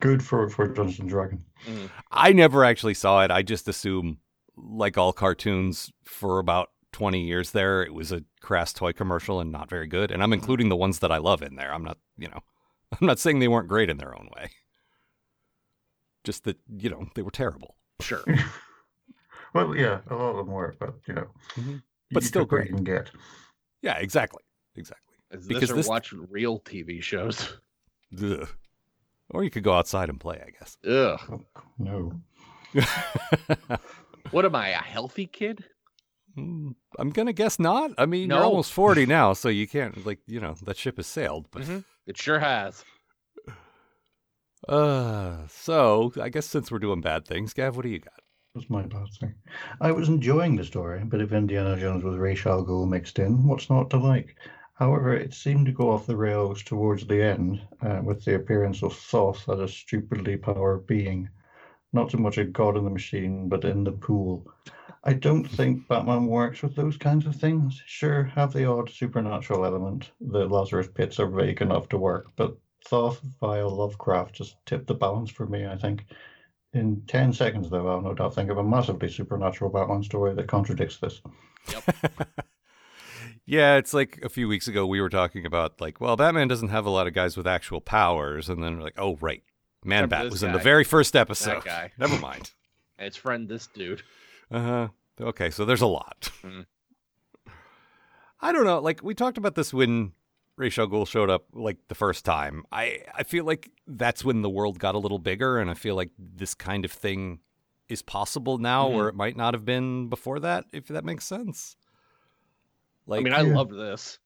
good 0.00 0.22
for 0.22 0.50
for 0.50 0.68
Dungeons 0.68 1.00
and 1.00 1.08
Dragons. 1.08 1.42
Mm. 1.66 1.88
I 2.10 2.32
never 2.32 2.62
actually 2.62 2.94
saw 2.94 3.22
it. 3.22 3.30
I 3.30 3.40
just 3.40 3.68
assume, 3.68 4.18
like 4.54 4.98
all 4.98 5.14
cartoons, 5.14 5.90
for 6.04 6.38
about 6.38 6.70
20 6.92 7.24
years 7.24 7.52
there, 7.52 7.82
it 7.82 7.94
was 7.94 8.12
a 8.12 8.22
crass 8.40 8.72
toy 8.72 8.92
commercial 8.92 9.40
and 9.40 9.50
not 9.50 9.70
very 9.70 9.86
good. 9.86 10.10
And 10.10 10.22
I'm 10.22 10.32
including 10.32 10.68
the 10.68 10.76
ones 10.76 10.98
that 10.98 11.10
I 11.10 11.18
love 11.18 11.42
in 11.42 11.56
there. 11.56 11.72
I'm 11.72 11.84
not, 11.84 11.98
you 12.18 12.28
know, 12.28 12.40
I'm 13.00 13.06
not 13.06 13.18
saying 13.18 13.38
they 13.38 13.48
weren't 13.48 13.68
great 13.68 13.90
in 13.90 13.96
their 13.96 14.14
own 14.14 14.28
way. 14.36 14.50
Just 16.24 16.44
that, 16.44 16.58
you 16.76 16.88
know, 16.90 17.06
they 17.14 17.22
were 17.22 17.30
terrible. 17.30 17.76
Sure. 18.00 18.24
Well, 19.54 19.76
yeah, 19.76 20.00
a 20.08 20.14
lot 20.14 20.30
of 20.30 20.36
them 20.38 20.46
were, 20.54 20.74
but 20.80 20.94
you 21.06 21.12
know, 21.12 21.26
Mhm. 21.56 21.82
But 22.10 22.22
you 22.22 22.26
still 22.28 22.46
great. 22.46 22.70
You 22.70 22.76
can 22.76 22.84
get. 22.84 23.10
Yeah, 23.82 23.98
exactly. 23.98 24.42
Exactly. 24.76 25.14
Is 25.30 25.46
Because 25.46 25.60
this 25.62 25.70
or 25.70 25.74
this- 25.74 25.86
watching 25.88 26.26
real 26.30 26.58
TV 26.60 27.02
shows? 27.02 27.58
Ugh. 28.22 28.48
Or 29.28 29.44
you 29.44 29.50
could 29.50 29.62
go 29.62 29.74
outside 29.74 30.08
and 30.08 30.18
play, 30.18 30.40
I 30.46 30.50
guess. 30.58 30.78
Ugh. 30.86 31.44
No. 31.78 32.18
What 34.30 34.44
am 34.46 34.54
I, 34.54 34.68
a 34.70 34.76
healthy 34.76 35.26
kid? 35.26 35.64
Mm, 36.38 36.74
I'm 36.98 37.10
going 37.10 37.26
to 37.26 37.32
guess 37.34 37.58
not. 37.58 37.90
I 37.98 38.06
mean, 38.06 38.30
you're 38.30 38.38
almost 38.42 38.72
40 38.72 39.04
now, 39.18 39.34
so 39.34 39.50
you 39.50 39.68
can't, 39.68 40.06
like, 40.06 40.20
you 40.26 40.40
know, 40.40 40.54
that 40.64 40.78
ship 40.78 40.96
has 40.96 41.06
sailed. 41.06 41.48
But 41.50 41.62
Mhm. 41.62 41.84
It 42.06 42.16
sure 42.16 42.38
has. 42.38 42.84
Uh, 44.68 45.46
so 45.48 46.12
I 46.20 46.28
guess 46.28 46.46
since 46.46 46.70
we're 46.70 46.78
doing 46.78 47.00
bad 47.00 47.26
things, 47.26 47.52
Gav, 47.52 47.76
what 47.76 47.82
do 47.82 47.88
you 47.88 47.98
got? 47.98 48.20
That's 48.54 48.68
my 48.70 48.82
bad 48.82 49.08
thing. 49.18 49.34
I 49.80 49.92
was 49.92 50.08
enjoying 50.08 50.56
the 50.56 50.64
story, 50.64 51.02
but 51.04 51.20
if 51.20 51.32
Indiana 51.32 51.76
Jones 51.78 52.04
with 52.04 52.14
al 52.46 52.64
Ghul 52.64 52.88
mixed 52.88 53.18
in, 53.18 53.46
what's 53.46 53.70
not 53.70 53.90
to 53.90 53.96
like? 53.96 54.36
However, 54.74 55.14
it 55.14 55.32
seemed 55.32 55.66
to 55.66 55.72
go 55.72 55.90
off 55.90 56.06
the 56.06 56.16
rails 56.16 56.62
towards 56.62 57.06
the 57.06 57.22
end, 57.22 57.62
uh, 57.80 58.00
with 58.04 58.24
the 58.24 58.34
appearance 58.34 58.82
of 58.82 58.94
Thoth 58.94 59.48
as 59.48 59.58
a 59.58 59.68
stupidly 59.68 60.36
powered 60.36 60.86
being. 60.86 61.28
Not 61.92 62.10
so 62.10 62.18
much 62.18 62.38
a 62.38 62.44
god 62.44 62.76
in 62.76 62.84
the 62.84 62.90
machine, 62.90 63.48
but 63.48 63.64
in 63.64 63.84
the 63.84 63.92
pool. 63.92 64.46
I 65.04 65.14
don't 65.14 65.44
think 65.44 65.88
Batman 65.88 66.26
works 66.26 66.62
with 66.62 66.76
those 66.76 66.96
kinds 66.96 67.26
of 67.26 67.36
things. 67.36 67.82
Sure, 67.86 68.24
have 68.24 68.52
the 68.52 68.66
odd 68.66 68.90
supernatural 68.90 69.64
element. 69.64 70.10
The 70.20 70.46
Lazarus 70.46 70.88
pits 70.88 71.18
are 71.18 71.26
vague 71.26 71.60
enough 71.62 71.88
to 71.88 71.98
work, 71.98 72.26
but 72.36 72.56
Thoth 72.84 73.20
via 73.40 73.66
Lovecraft 73.66 74.34
just 74.34 74.56
tipped 74.66 74.86
the 74.86 74.94
balance 74.94 75.30
for 75.30 75.46
me, 75.46 75.66
I 75.66 75.76
think. 75.76 76.04
In 76.74 77.02
10 77.06 77.32
seconds, 77.32 77.68
though, 77.70 77.86
I'll 77.88 78.00
no 78.00 78.14
doubt 78.14 78.34
think 78.34 78.50
of 78.50 78.58
a 78.58 78.62
massively 78.64 79.08
supernatural 79.10 79.70
Batman 79.70 80.02
story 80.02 80.34
that 80.34 80.48
contradicts 80.48 80.98
this. 80.98 81.20
Yep. 81.70 81.96
yeah, 83.46 83.76
it's 83.76 83.92
like 83.92 84.20
a 84.24 84.28
few 84.28 84.48
weeks 84.48 84.68
ago 84.68 84.86
we 84.86 85.00
were 85.00 85.10
talking 85.10 85.44
about 85.44 85.80
like, 85.80 86.00
well, 86.00 86.16
Batman 86.16 86.48
doesn't 86.48 86.68
have 86.70 86.86
a 86.86 86.90
lot 86.90 87.06
of 87.06 87.12
guys 87.12 87.36
with 87.36 87.46
actual 87.46 87.80
powers, 87.80 88.48
and 88.48 88.62
then 88.62 88.78
we're 88.78 88.84
like, 88.84 88.98
oh 88.98 89.16
right, 89.20 89.42
Man 89.84 90.08
Bat 90.08 90.24
this 90.24 90.32
was 90.32 90.42
in 90.42 90.52
the 90.52 90.58
very 90.58 90.84
first 90.84 91.14
episode. 91.14 91.64
guy. 91.64 91.92
Never 91.98 92.18
mind. 92.18 92.50
It's 92.98 93.16
friend 93.16 93.48
this 93.48 93.66
dude. 93.66 94.02
Uh 94.48 94.60
huh. 94.60 94.88
Okay, 95.20 95.50
so 95.50 95.64
there's 95.64 95.80
a 95.80 95.88
lot. 95.88 96.30
Mhm. 96.44 96.66
I 98.40 98.52
don't 98.52 98.64
know. 98.64 98.78
Like 98.78 99.02
we 99.02 99.12
talked 99.14 99.38
about 99.38 99.56
this 99.56 99.74
when 99.74 100.12
Ra's 100.56 100.78
al 100.78 100.86
Ghul 100.88 101.06
showed 101.06 101.30
up, 101.30 101.44
like 101.52 101.78
the 101.88 101.94
first 101.94 102.24
time. 102.24 102.64
I 102.70 103.00
I 103.14 103.22
feel 103.22 103.44
like 103.44 103.70
that's 103.86 104.24
when 104.24 104.42
the 104.42 104.50
world 104.50 104.78
got 104.78 104.94
a 104.94 104.98
little 104.98 105.18
bigger, 105.18 105.58
and 105.58 105.70
I 105.70 105.74
feel 105.74 105.94
like 105.96 106.10
this 106.18 106.54
kind 106.54 106.84
of 106.84 106.92
thing 106.92 107.40
is 107.88 108.02
possible 108.02 108.58
now, 108.58 108.88
Mhm. 108.88 108.94
where 108.94 109.08
it 109.08 109.14
might 109.14 109.36
not 109.36 109.54
have 109.54 109.64
been 109.64 110.08
before 110.08 110.40
that. 110.40 110.66
If 110.72 110.88
that 110.88 111.04
makes 111.04 111.24
sense. 111.26 111.76
Like, 113.06 113.20
I 113.20 113.22
mean, 113.24 113.32
I 113.32 113.42
Yeah. 113.42 113.54
loved 113.54 113.72
this. 113.72 114.18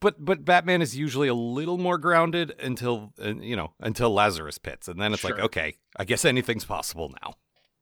but 0.00 0.22
but 0.24 0.44
Batman 0.44 0.80
is 0.82 0.96
usually 0.96 1.28
a 1.28 1.34
little 1.34 1.78
more 1.78 1.98
grounded 1.98 2.54
until 2.60 3.12
uh, 3.24 3.34
you 3.34 3.56
know 3.56 3.72
until 3.80 4.10
Lazarus 4.10 4.58
pits, 4.58 4.88
and 4.88 5.00
then 5.00 5.12
it's 5.12 5.24
like 5.24 5.38
okay, 5.38 5.76
I 5.96 6.04
guess 6.04 6.24
anything's 6.24 6.64
possible 6.64 7.12
now. 7.22 7.34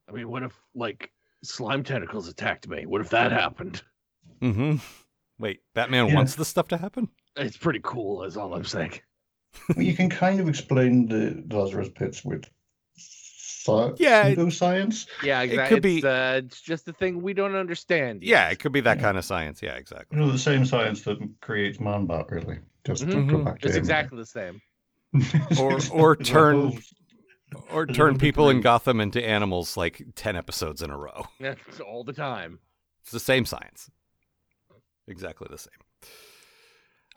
I 0.09 0.13
mean, 0.13 0.31
what 0.31 0.45
if, 0.45 0.57
like, 0.75 1.11
slime 1.43 1.83
tentacles 1.83 2.29
attacked 2.29 2.69
me? 2.69 2.87
What 2.87 3.01
if 3.01 3.11
that 3.11 3.33
happened? 3.33 3.83
Mm-hmm. 4.41 4.77
Wait, 5.39 5.61
Batman 5.75 6.09
Yeah. 6.09 6.15
wants 6.15 6.35
this 6.35 6.49
stuff 6.49 6.69
to 6.69 6.77
happen? 6.77 7.09
It's 7.37 7.57
pretty 7.57 7.81
cool, 7.83 8.25
is 8.25 8.37
all 8.37 8.55
I'm 8.55 8.65
saying. 8.65 9.01
Well, 9.75 9.85
you 9.85 9.95
can 9.95 10.09
kind 10.11 10.41
of 10.41 10.49
explain 10.49 11.07
the 11.09 11.45
Lazarus 11.55 11.89
pits 11.95 12.25
with 12.25 12.45
sci- 12.97 13.95
Yeah, 13.99 14.27
it- 14.29 14.39
pseudoscience. 14.39 15.07
Yeah, 15.23 15.41
It 15.43 15.51
exactly. 15.51 15.77
could 15.77 15.83
be- 15.83 15.97
It's, 15.97 16.05
uh, 16.05 16.41
it's 16.45 16.61
just 16.63 16.89
a 16.89 16.93
thing 16.93 17.21
we 17.23 17.35
don't 17.35 17.55
understand. 17.55 18.23
Yeah, 18.23 18.49
it 18.51 18.59
could 18.59 18.73
be 18.73 18.81
that 18.81 18.97
Yeah. 18.99 19.03
kind 19.03 19.19
of 19.19 19.25
science. 19.25 19.63
Yeah, 19.63 19.75
exactly. 19.75 20.19
You 20.19 20.25
know, 20.25 20.31
the 20.33 20.39
same 20.39 20.65
science 20.65 21.03
that 21.03 21.19
creates 21.41 21.81
Man 21.81 22.07
Bat, 22.07 22.27
really. 22.31 22.59
Just 22.87 23.03
to 23.03 23.07
Mhm. 23.09 23.29
go 23.31 23.45
back 23.45 23.61
to 23.61 23.67
It's 23.67 23.77
him. 23.77 23.81
exactly 23.81 24.19
the 24.19 24.27
same. 24.27 24.61
Or- 25.61 25.79
or 25.93 26.17
turn- 26.17 26.79
Or 27.71 27.87
turn 27.87 28.19
people 28.19 28.51
in. 28.51 28.61
Gotham 28.61 29.01
into 29.01 29.25
animals 29.25 29.77
like 29.77 30.03
10 30.17 30.37
episodes 30.37 30.83
in 30.83 30.91
a 30.91 30.97
row. 30.99 31.27
That's 31.41 31.81
all 31.81 32.05
the 32.05 32.13
time. 32.13 32.59
It's 33.03 33.13
the 33.13 33.21
same 33.21 33.47
science. 33.47 33.91
Exactly 35.09 35.47
the 35.51 35.59
same. 35.59 35.73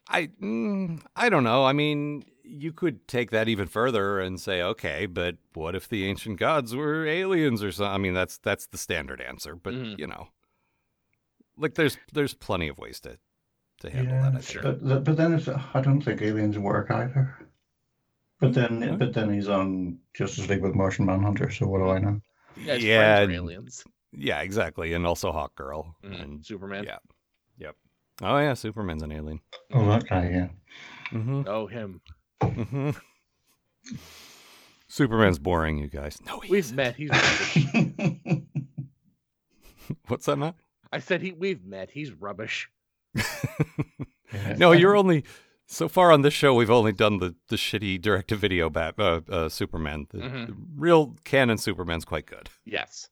I 0.08 0.28
mm, 0.42 1.02
I 1.16 1.30
don't 1.30 1.44
know. 1.44 1.66
I 1.66 1.74
mean, 1.74 2.24
you 2.44 2.72
could 2.74 3.08
take 3.08 3.32
that 3.32 3.48
even 3.48 3.68
further 3.68 4.20
and 4.20 4.40
say, 4.40 4.62
okay, 4.62 5.06
but 5.06 5.36
what 5.54 5.76
if 5.76 5.88
the 5.88 6.06
ancient 6.06 6.40
gods 6.40 6.76
were 6.76 7.06
aliens 7.06 7.64
or 7.64 7.72
something? 7.72 7.94
I 7.94 7.98
mean, 7.98 8.14
that's 8.14 8.38
that's 8.40 8.68
the 8.68 8.78
standard 8.78 9.22
answer, 9.22 9.56
but 9.56 9.74
Mhm. 9.74 10.00
you 10.00 10.08
know. 10.08 10.30
Like 11.58 11.76
there's 11.76 11.98
there's 12.14 12.34
plenty 12.34 12.68
of 12.70 12.78
ways 12.80 13.00
to 13.02 13.18
to 13.82 13.90
handle 13.90 14.14
Yeah, 14.14 14.30
that, 14.32 14.36
I 14.38 14.42
think. 14.42 14.62
but, 14.84 15.04
but 15.06 15.16
then 15.18 15.34
it's, 15.34 15.48
I 15.48 15.80
don't 15.82 16.02
think 16.02 16.22
aliens 16.22 16.58
work 16.58 16.92
either. 16.92 17.38
But 18.42 18.54
then, 18.54 18.84
Okay. 18.84 18.96
but 18.98 19.14
then 19.14 19.34
he's 19.34 19.48
on 19.48 20.00
Justice 20.14 20.50
League 20.50 20.62
with 20.62 20.76
Martian 20.76 21.06
Manhunter. 21.06 21.50
So 21.50 21.68
what 21.68 21.80
do 21.80 21.90
I 21.90 22.00
know? 22.00 22.22
Yeah, 22.58 22.74
his 22.76 22.84
Yeah, 22.84 23.20
and- 23.22 23.32
aliens. 23.32 23.84
Yeah, 24.12 24.42
exactly. 24.42 24.94
And 24.94 25.06
also 25.06 25.32
Hawk 25.32 25.56
Girl. 25.56 25.96
Mhm. 26.04 26.22
And 26.22 26.46
Superman. 26.46 26.84
yeah. 26.86 26.98
Yep. 28.22 28.30
Oh 28.30 28.38
yeah, 28.40 28.54
Superman's 28.54 29.04
an 29.04 29.12
alien. 29.12 29.40
Oh, 29.74 29.86
that 29.90 30.08
guy, 30.08 30.30
yeah. 30.30 30.48
Mm-hmm. 31.12 31.42
Oh, 31.48 31.68
him. 31.68 32.02
Mm-hmm. 32.42 32.92
Superman's 34.88 35.40
boring, 35.40 35.78
you 35.78 35.88
guys. 35.88 36.18
No, 36.26 36.40
he 36.40 36.52
We've 36.52 36.60
isn't. 36.66 36.76
met. 36.76 36.96
He's 36.96 37.10
rubbish. 37.12 37.68
What's 40.08 40.26
that, 40.26 40.38
Matt? 40.38 40.56
I 40.92 41.00
said 41.00 41.22
he. 41.22 41.32
We've 41.32 41.64
met. 41.64 41.92
He's 41.92 42.12
rubbish. 42.12 42.70
No, 44.58 44.74
you're 44.74 44.96
only 44.96 45.24
so 45.66 45.88
far 45.90 46.12
on 46.12 46.22
this 46.22 46.36
show. 46.36 46.54
We've 46.54 46.70
only 46.70 46.92
done 46.92 47.18
the 47.18 47.34
the 47.48 47.56
shitty 47.56 48.00
direct 48.00 48.28
to 48.30 48.36
video 48.36 48.70
bat 48.70 48.94
uh, 49.00 49.22
uh, 49.28 49.50
Superman. 49.50 50.06
The, 50.12 50.20
Mhm. 50.20 50.48
the 50.48 50.56
real 50.76 51.16
canon 51.24 51.58
Superman's 51.58 52.06
quite 52.06 52.28
good. 52.28 52.48
Yes. 52.64 53.10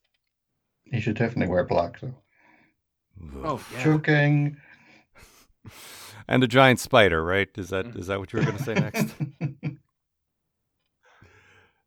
He 0.84 1.00
should 1.00 1.16
definitely 1.16 1.52
wear 1.52 1.64
black, 1.64 1.98
though. 2.00 2.14
Oh, 3.42 3.60
yeah. 3.74 3.82
Joking. 3.82 4.56
and 6.28 6.42
a 6.42 6.48
giant 6.48 6.80
spider, 6.80 7.24
right? 7.24 7.48
Is 7.56 7.70
that 7.70 7.86
is 7.96 8.06
that 8.08 8.18
what 8.18 8.32
you 8.32 8.38
were 8.38 8.44
going 8.44 8.58
to 8.58 8.64
say 8.64 8.74
next? 8.74 9.14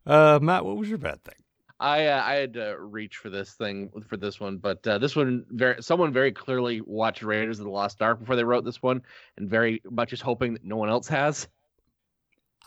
Uh, 0.04 0.38
Matt, 0.42 0.64
what 0.64 0.76
was 0.76 0.88
your 0.88 0.98
bad 0.98 1.22
thing? 1.22 1.36
I 1.78 2.06
uh, 2.06 2.22
I 2.24 2.34
had 2.34 2.54
to 2.54 2.76
reach 2.78 3.16
for 3.16 3.28
this 3.28 3.54
thing 3.54 3.90
for 4.08 4.16
this 4.16 4.38
one, 4.38 4.58
but 4.58 4.86
uh, 4.86 4.98
this 4.98 5.16
one 5.16 5.44
very 5.50 5.82
someone 5.82 6.12
very 6.12 6.30
clearly 6.30 6.80
watched 6.80 7.22
Raiders 7.22 7.58
of 7.58 7.64
the 7.64 7.70
Lost 7.70 8.00
Ark 8.00 8.20
before 8.20 8.36
they 8.36 8.44
wrote 8.44 8.64
this 8.64 8.82
one, 8.82 9.02
and 9.36 9.50
very 9.50 9.82
much 9.90 10.12
is 10.12 10.20
hoping 10.20 10.52
that 10.52 10.64
no 10.64 10.76
one 10.76 10.88
else 10.88 11.08
has. 11.08 11.48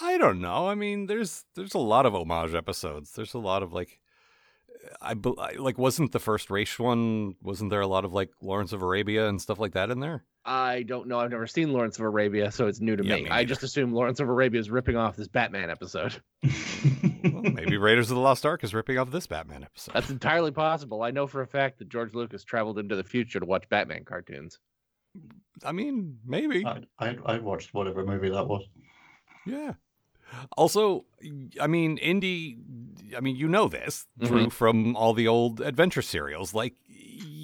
I 0.02 0.18
don't 0.18 0.42
know. 0.42 0.68
I 0.68 0.76
mean, 0.76 1.08
there's 1.08 1.46
there's 1.56 1.74
a 1.74 1.80
lot 1.80 2.06
of 2.06 2.14
homage 2.14 2.54
episodes. 2.54 3.12
There's 3.12 3.34
a 3.34 3.40
lot 3.40 3.64
of 3.64 3.72
like, 3.72 4.02
I, 5.02 5.14
bel- 5.14 5.40
I 5.40 5.54
like 5.54 5.78
wasn't 5.78 6.12
the 6.12 6.20
first 6.20 6.50
race 6.50 6.78
one? 6.78 7.36
Wasn't 7.42 7.70
there 7.70 7.82
a 7.82 7.88
lot 7.88 8.04
of 8.04 8.12
like 8.12 8.32
Lawrence 8.42 8.74
of 8.74 8.82
Arabia 8.82 9.30
and 9.30 9.42
stuff 9.42 9.60
like 9.60 9.74
that 9.74 9.90
in 9.90 10.02
there? 10.02 10.26
I 10.48 10.84
don't 10.84 11.08
know. 11.08 11.20
I've 11.20 11.32
never 11.32 11.48
seen 11.48 11.74
Lawrence 11.74 11.98
of 11.98 12.06
Arabia, 12.06 12.52
so 12.52 12.68
it's 12.68 12.80
new 12.80 12.96
to 12.96 13.04
Yeah, 13.04 13.16
me. 13.16 13.24
me 13.24 13.30
I 13.32 13.46
just 13.46 13.64
assume 13.64 13.94
Lawrence 13.94 14.20
of 14.20 14.30
Arabia 14.30 14.60
is 14.60 14.70
ripping 14.70 14.96
off 14.96 15.16
this 15.16 15.28
Batman 15.28 15.70
episode. 15.70 16.16
Well, 17.24 17.42
maybe 17.42 17.78
Raiders 17.78 18.12
of 18.12 18.16
the 18.16 18.22
Lost 18.22 18.46
Ark 18.46 18.64
is 18.64 18.76
ripping 18.76 19.00
off 19.00 19.10
this 19.10 19.26
Batman 19.26 19.64
episode. 19.64 19.94
That's 19.96 20.12
entirely 20.12 20.52
possible. 20.52 21.02
I 21.02 21.10
know 21.10 21.26
for 21.26 21.42
a 21.42 21.48
fact 21.48 21.80
that 21.80 21.90
George 21.90 22.14
Lucas 22.14 22.44
traveled 22.44 22.78
into 22.78 22.96
the 22.96 23.04
future 23.04 23.40
to 23.40 23.46
watch 23.48 23.68
Batman 23.68 24.06
cartoons. 24.06 24.60
I 25.64 25.72
mean, 25.72 26.20
maybe. 26.24 26.64
I, 26.64 26.82
I, 27.00 27.18
I 27.26 27.40
watched 27.40 27.74
whatever 27.74 28.06
movie 28.06 28.30
that 28.30 28.48
was. 28.48 28.64
Yeah. 29.48 29.74
Also, 30.56 31.06
I 31.60 31.66
mean, 31.66 31.98
Indy, 31.98 32.58
I 33.18 33.22
mean, 33.22 33.36
you 33.36 33.48
know 33.48 33.68
this, 33.68 34.06
Drew, 34.20 34.48
Mhm. 34.48 34.52
from 34.52 34.96
all 34.96 35.14
the 35.14 35.28
old 35.28 35.62
adventure 35.62 36.02
serials. 36.04 36.54
Like, 36.54 36.76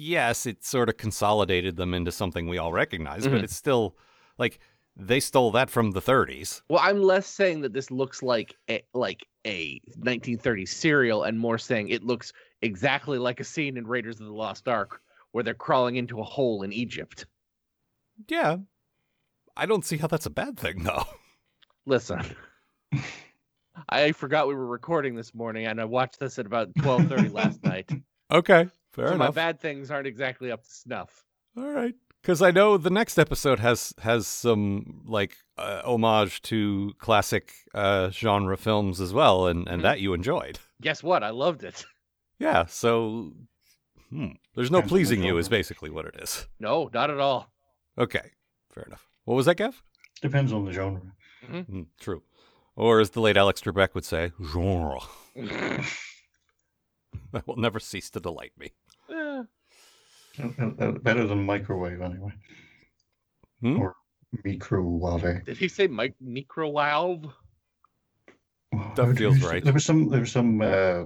yes, 0.02 0.46
it 0.46 0.64
sort 0.64 0.88
of 0.88 0.96
consolidated 0.96 1.76
them 1.76 1.94
into 1.94 2.10
something 2.12 2.48
we 2.48 2.58
all 2.58 2.72
recognize, 2.72 3.26
but 3.26 3.40
Mhm. 3.40 3.44
it's 3.44 3.56
still 3.56 3.96
like 4.38 4.58
they 4.96 5.20
stole 5.20 5.50
that 5.52 5.70
from 5.70 5.92
the 5.92 6.00
30s. 6.02 6.62
Well, 6.68 6.80
I'm 6.82 7.02
less 7.02 7.26
saying 7.26 7.62
that 7.62 7.72
this 7.72 7.90
looks 7.90 8.22
like 8.22 8.54
a, 8.68 8.82
like 8.92 9.26
a 9.46 9.80
1930s 9.98 10.68
serial, 10.72 11.22
and 11.22 11.38
more 11.38 11.56
saying 11.58 11.88
it 11.88 12.02
looks 12.02 12.32
exactly 12.60 13.18
like 13.18 13.40
a 13.40 13.44
scene 13.44 13.76
in 13.76 13.86
Raiders 13.86 14.20
of 14.20 14.26
the 14.26 14.32
Lost 14.32 14.68
Ark 14.68 15.00
where 15.30 15.42
they're 15.42 15.54
crawling 15.54 15.96
into 15.96 16.20
a 16.20 16.24
hole 16.24 16.62
in 16.62 16.72
Egypt. 16.72 17.24
Yeah. 18.28 18.58
I 19.56 19.64
don't 19.66 19.84
see 19.84 19.96
how 19.96 20.06
that's 20.08 20.26
a 20.26 20.30
bad 20.30 20.58
thing, 20.58 20.82
though. 20.84 21.04
Listen, 21.86 22.20
I 23.88 24.12
forgot 24.12 24.46
we 24.48 24.54
were 24.54 24.66
recording 24.66 25.14
this 25.14 25.34
morning, 25.34 25.66
and 25.66 25.80
I 25.80 25.84
watched 25.84 26.18
this 26.20 26.38
at 26.38 26.46
about 26.46 26.72
12:30 26.74 27.32
last 27.32 27.62
night. 27.64 27.90
Okay, 28.30 28.68
fair 28.92 29.08
so 29.08 29.16
my 29.16 29.30
bad 29.30 29.60
things 29.60 29.90
aren't 29.90 30.06
exactly 30.06 30.50
up 30.52 30.62
to 30.64 30.70
snuff. 30.70 31.24
All 31.56 31.68
right. 31.70 31.94
Because 32.20 32.40
I 32.40 32.52
know 32.52 32.76
the 32.78 32.88
next 32.90 33.18
episode 33.18 33.58
has 33.58 33.92
has 34.00 34.26
some 34.28 35.02
like 35.06 35.36
uh, 35.58 35.82
homage 35.84 36.40
to 36.42 36.92
classic 36.98 37.52
uh, 37.74 38.10
genre 38.10 38.56
films 38.56 39.00
as 39.00 39.12
well, 39.12 39.46
and, 39.48 39.66
and 39.68 39.80
Mhm. 39.80 39.82
that 39.82 40.00
you 40.00 40.14
enjoyed. 40.14 40.60
Guess 40.80 41.02
what? 41.02 41.22
I 41.22 41.30
loved 41.30 41.64
it. 41.64 41.84
Yeah, 42.38 42.66
so 42.66 43.34
hmm, 44.10 44.30
there's 44.56 44.70
no 44.70 44.78
Depends 44.78 44.90
pleasing 44.90 45.22
you 45.22 45.38
is 45.38 45.48
basically 45.48 45.90
what 45.90 46.06
it 46.06 46.16
is. 46.20 46.48
No, 46.58 46.90
not 46.92 47.08
at 47.08 47.20
all. 47.20 47.52
Okay, 47.96 48.32
fair 48.72 48.82
enough. 48.84 49.06
What 49.24 49.36
was 49.36 49.46
that, 49.46 49.54
Gav? 49.58 49.80
Depends 50.22 50.52
on 50.52 50.64
the 50.64 50.72
genre. 50.72 51.02
Mm, 51.48 51.86
true. 52.00 52.22
Or 52.74 52.98
as 52.98 53.10
the 53.10 53.20
late 53.20 53.36
Alex 53.36 53.60
Trebek 53.60 53.94
would 53.94 54.04
say, 54.04 54.32
genre. 54.44 54.98
That 57.32 57.46
will 57.46 57.56
never 57.56 57.78
cease 57.80 58.10
to 58.10 58.20
delight 58.20 58.52
me. 58.58 58.72
Uh, 60.38 60.48
uh, 60.60 60.70
uh, 60.78 60.92
Better 60.92 61.26
than 61.26 61.44
microwave, 61.44 62.00
anyway. 62.00 62.32
Hmm? 63.60 63.78
Or 63.80 63.94
microwave. 64.44 65.44
Did 65.44 65.56
he 65.58 65.68
say 65.68 65.86
mic- 65.86 66.14
microwave? 66.20 67.26
Oh, 68.74 68.92
That 68.96 69.16
feels 69.16 69.38
you 69.40 69.48
right. 69.48 69.62
There 69.62 69.72
was 69.72 69.84
some. 69.84 70.08
There 70.08 70.20
was 70.20 70.32
some. 70.32 70.60
Uh, 70.62 71.04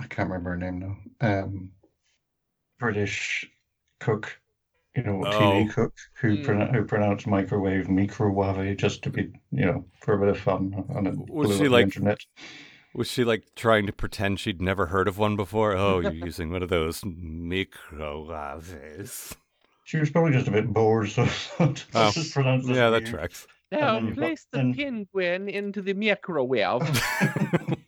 I 0.00 0.06
can't 0.08 0.28
remember 0.30 0.50
her 0.50 0.56
name 0.56 0.78
now. 0.80 0.96
Um, 1.20 1.70
British 2.78 3.48
cook, 4.00 4.40
you 4.96 5.02
know, 5.02 5.20
TV 5.20 5.68
Oh. 5.68 5.72
cook 5.72 5.94
who 6.20 6.42
pronoun 6.42 6.74
who 6.74 6.84
pronounced 6.84 7.26
microwave 7.26 7.88
microwave 7.88 8.76
just 8.78 9.02
to 9.02 9.10
be, 9.10 9.32
you 9.52 9.66
know, 9.66 9.84
for 10.00 10.14
a 10.14 10.18
bit 10.18 10.28
of 10.30 10.38
fun 10.38 10.84
on 10.88 11.06
it. 11.06 11.16
Was 11.16 11.48
blew 11.48 11.56
she 11.58 11.64
up 11.64 11.64
the 11.64 11.68
like- 11.68 11.84
internet? 11.84 12.18
Was 12.94 13.10
she 13.10 13.24
like 13.24 13.54
trying 13.56 13.86
to 13.86 13.92
pretend 13.92 14.38
she'd 14.40 14.62
never 14.62 14.86
heard 14.86 15.08
of 15.08 15.18
one 15.18 15.34
before? 15.36 15.74
Oh, 15.76 15.98
you're 16.00 16.12
using 16.12 16.50
one 16.52 16.62
of 16.62 16.68
those 16.68 17.02
microwaves. 17.04 19.34
She 19.84 19.98
was 19.98 20.10
probably 20.10 20.32
just 20.32 20.48
a 20.48 20.52
bit 20.52 20.72
bored, 20.72 21.10
so 21.10 21.22
let's 21.58 21.84
Oh. 21.94 22.10
just 22.12 22.32
pronounce 22.32 22.66
this 22.66 22.76
Yeah, 22.76 22.90
that 22.90 23.02
weird. 23.02 23.14
tracks. 23.14 23.46
Now 23.72 23.94
then 24.00 24.14
place 24.14 24.46
the 24.50 24.58
then- 24.58 24.74
penguin 24.74 25.48
into 25.48 25.82
the 25.82 25.94
microwave. 25.94 26.82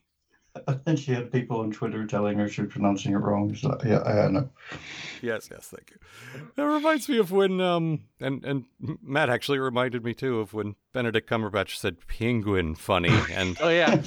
And 0.66 0.80
then 0.86 0.96
she 0.96 1.12
had 1.12 1.30
people 1.30 1.60
on 1.60 1.70
Twitter 1.70 2.06
telling 2.06 2.38
her 2.38 2.48
she 2.48 2.62
was 2.62 2.72
pronouncing 2.72 3.12
it 3.12 3.16
wrong. 3.18 3.54
So, 3.54 3.76
yeah, 3.84 4.00
I 4.00 4.26
know. 4.28 4.48
Yes, 5.20 5.48
yes, 5.50 5.68
thank 5.68 5.90
you. 5.90 5.98
That 6.56 6.64
reminds 6.64 7.10
me 7.10 7.18
of 7.18 7.30
when 7.30 7.60
um 7.60 8.04
and 8.20 8.42
and 8.42 8.64
Matt 9.02 9.28
actually 9.28 9.58
reminded 9.58 10.02
me 10.02 10.14
too 10.14 10.40
of 10.40 10.54
when 10.54 10.74
Benedict 10.94 11.28
Cumberbatch 11.28 11.76
said 11.76 11.98
penguin 12.08 12.74
funny 12.74 13.12
and 13.32 13.58
oh 13.60 13.68
yeah. 13.68 14.02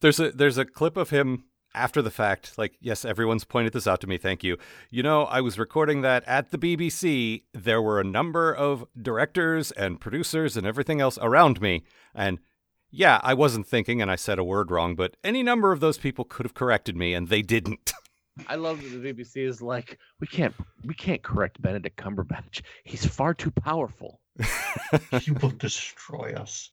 There's 0.00 0.20
a 0.20 0.30
there's 0.32 0.58
a 0.58 0.64
clip 0.64 0.96
of 0.96 1.10
him 1.10 1.44
after 1.74 2.00
the 2.00 2.10
fact 2.10 2.56
like 2.56 2.76
yes 2.80 3.04
everyone's 3.04 3.44
pointed 3.44 3.72
this 3.72 3.86
out 3.86 4.00
to 4.00 4.06
me 4.06 4.16
thank 4.16 4.42
you 4.42 4.56
you 4.90 5.02
know 5.02 5.24
i 5.24 5.40
was 5.40 5.58
recording 5.58 6.00
that 6.00 6.24
at 6.26 6.50
the 6.50 6.58
bbc 6.58 7.42
there 7.52 7.82
were 7.82 8.00
a 8.00 8.04
number 8.04 8.52
of 8.52 8.86
directors 9.00 9.70
and 9.72 10.00
producers 10.00 10.56
and 10.56 10.66
everything 10.66 11.00
else 11.00 11.18
around 11.20 11.60
me 11.60 11.84
and 12.14 12.38
yeah 12.90 13.20
i 13.22 13.34
wasn't 13.34 13.66
thinking 13.66 14.00
and 14.00 14.10
i 14.10 14.16
said 14.16 14.38
a 14.38 14.44
word 14.44 14.70
wrong 14.70 14.96
but 14.96 15.16
any 15.22 15.42
number 15.42 15.72
of 15.72 15.80
those 15.80 15.98
people 15.98 16.24
could 16.24 16.46
have 16.46 16.54
corrected 16.54 16.96
me 16.96 17.12
and 17.12 17.28
they 17.28 17.42
didn't 17.42 17.92
I 18.46 18.54
love 18.54 18.80
that 18.82 18.90
the 18.90 19.12
BBC 19.12 19.44
is 19.44 19.60
like, 19.60 19.98
we 20.20 20.28
can't 20.28 20.54
we 20.84 20.94
can't 20.94 21.22
correct 21.24 21.60
Benedict 21.60 22.00
Cumberbatch. 22.00 22.62
He's 22.84 23.04
far 23.04 23.34
too 23.34 23.50
powerful. 23.50 24.20
He 25.20 25.30
will 25.32 25.50
destroy 25.50 26.32
us. 26.34 26.70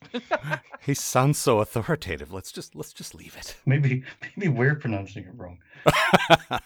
he 0.81 0.93
sounds 0.93 1.37
so 1.37 1.59
authoritative 1.59 2.31
let's 2.31 2.51
just 2.51 2.75
let's 2.75 2.93
just 2.93 3.13
leave 3.15 3.35
it 3.35 3.55
Maybe 3.65 4.03
maybe 4.37 4.47
we're 4.49 4.75
pronouncing 4.75 5.23
it 5.25 5.33
wrong. 5.35 5.59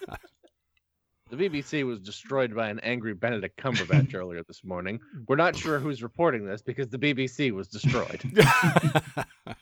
The 1.30 1.36
BBC 1.36 1.86
was 1.86 2.00
destroyed 2.00 2.56
by 2.56 2.70
an 2.70 2.80
angry 2.80 3.14
Benedict 3.14 3.56
Cumberbatch 3.56 4.16
earlier 4.16 4.42
this 4.48 4.64
morning. 4.64 4.98
We're 5.28 5.36
not 5.36 5.54
sure 5.54 5.78
who's 5.78 6.02
reporting 6.02 6.44
this 6.44 6.60
because 6.60 6.88
the 6.88 6.98
BBC 6.98 7.52
was 7.52 7.68
destroyed. 7.68 8.20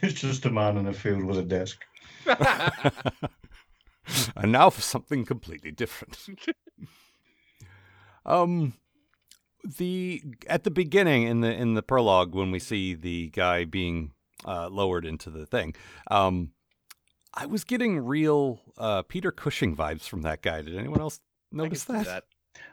It's 0.00 0.18
just 0.18 0.46
a 0.46 0.50
man 0.50 0.78
in 0.78 0.86
a 0.86 0.92
field 0.94 1.24
with 1.24 1.36
a 1.36 1.42
desk. 1.42 1.84
and 4.36 4.50
now 4.50 4.70
for 4.70 4.80
something 4.80 5.26
completely 5.26 5.70
different. 5.70 6.16
um, 8.24 8.72
the 9.64 10.22
at 10.46 10.64
the 10.64 10.70
beginning 10.70 11.22
in 11.24 11.40
the 11.40 11.52
in 11.52 11.74
the 11.74 11.82
prologue 11.82 12.34
when 12.34 12.50
we 12.50 12.58
see 12.58 12.94
the 12.94 13.28
guy 13.30 13.64
being 13.64 14.12
uh, 14.44 14.68
lowered 14.68 15.04
into 15.04 15.30
the 15.30 15.46
thing, 15.46 15.74
um, 16.10 16.50
I 17.34 17.46
was 17.46 17.64
getting 17.64 17.98
real 18.00 18.60
uh, 18.76 19.02
Peter 19.02 19.30
Cushing 19.30 19.76
vibes 19.76 20.08
from 20.08 20.22
that 20.22 20.42
guy. 20.42 20.62
Did 20.62 20.76
anyone 20.76 21.00
else 21.00 21.20
notice 21.50 21.82
see 21.84 21.92
that? 21.94 22.24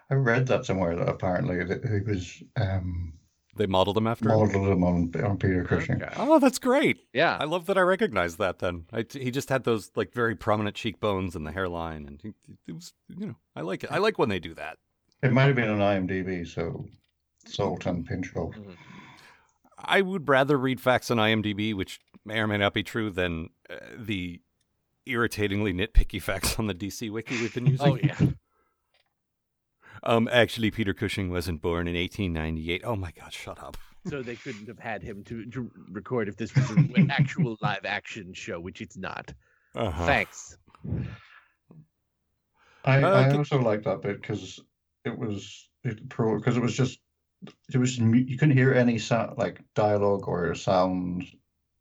I 0.10 0.16
read 0.16 0.48
that 0.48 0.66
somewhere 0.66 0.96
that 0.96 1.08
apparently 1.08 1.64
that 1.64 1.86
he 1.86 2.00
was 2.12 2.42
um, 2.60 3.14
They 3.56 3.68
modeled 3.68 3.96
him 3.98 4.08
after. 4.08 4.28
him? 4.30 4.36
modeled 4.40 4.68
him 4.68 4.84
on, 4.84 5.12
on 5.24 5.38
Peter 5.38 5.64
Cushing. 5.64 6.02
Okay. 6.02 6.14
Oh, 6.18 6.40
that's 6.40 6.58
great. 6.60 6.98
Yeah. 7.14 7.38
I 7.40 7.44
love 7.46 7.68
that 7.68 7.78
I 7.78 7.82
recognize 7.82 8.38
that. 8.38 8.58
Then 8.60 8.86
I, 8.92 9.06
he 9.12 9.30
just 9.30 9.50
had 9.50 9.64
those 9.64 9.92
like 9.96 10.12
very 10.14 10.36
prominent 10.36 10.76
cheekbones 10.76 11.36
and 11.36 11.46
the 11.46 11.52
hairline, 11.52 12.06
and 12.08 12.20
he, 12.22 12.34
it 12.68 12.74
was 12.74 12.94
you 13.16 13.28
know 13.28 13.36
I 13.56 13.62
like 13.62 13.84
it. 13.84 13.92
I 13.92 14.00
like 14.00 14.18
when 14.18 14.30
they 14.30 14.40
do 14.40 14.56
that. 14.56 14.78
It 15.22 15.32
might 15.34 15.46
have 15.46 15.56
been 15.56 15.70
on 15.70 15.80
IMDb, 15.80 16.48
so 16.48 16.86
salt 17.46 17.86
and 17.86 18.06
pinch 18.06 18.34
of. 18.36 18.54
I 19.78 20.02
would 20.02 20.28
rather 20.30 20.58
read 20.58 20.80
facts 20.80 21.10
on 21.12 21.18
IMDb, 21.18 21.74
which 21.74 22.00
may 22.26 22.40
or 22.40 22.48
may 22.48 22.58
not 22.58 22.74
be 22.74 22.84
true, 22.84 23.10
than 23.10 23.50
uh, 23.70 23.76
the 23.98 24.42
irritatingly 25.06 25.74
nitpicky 25.74 26.22
facts 26.22 26.58
on 26.60 26.68
the 26.68 26.74
DC 26.74 27.12
wiki 27.12 27.40
we've 27.42 27.54
been 27.54 27.66
using. 27.76 27.88
Oh 27.88 27.96
yeah. 28.02 28.18
Um, 30.02 30.30
actually, 30.32 30.72
Peter 30.72 30.94
Cushing 30.94 31.30
wasn't 31.30 31.62
born 31.62 31.86
in 31.86 31.94
1898. 31.96 32.84
Oh 32.86 32.96
my 32.96 33.12
God, 33.12 33.34
shut 33.34 33.62
up. 33.62 33.76
So 34.08 34.22
they 34.24 34.38
couldn't 34.38 34.70
have 34.70 34.80
had 34.80 35.04
him 35.04 35.26
to, 35.26 35.46
to 35.48 35.70
record 35.92 36.30
if 36.30 36.38
this 36.38 36.56
was 36.56 36.70
an 36.70 37.12
actual 37.12 37.58
live 37.62 37.84
action 37.84 38.34
show, 38.34 38.62
which 38.62 38.80
it's 38.80 38.96
not. 38.96 39.34
Uh-huh. 39.76 40.06
Thanks. 40.06 40.58
I, 42.86 43.02
Uh, 43.04 43.24
I 43.26 43.30
c- 43.30 43.38
also 43.38 43.60
liked 43.60 43.84
that 43.84 44.02
bit 44.02 44.22
because 44.22 44.62
it 45.06 45.18
was 45.18 45.70
it 45.84 46.10
pro 46.10 46.38
because 46.38 46.58
it 46.58 46.62
was 46.62 46.76
just 46.76 47.00
it 47.74 47.78
was 47.78 47.98
you 47.98 48.38
couldn't 48.38 48.58
hear 48.58 48.74
any 48.74 48.98
sound 48.98 49.38
like 49.38 49.62
dialogue 49.76 50.28
or 50.28 50.54
sound 50.56 51.26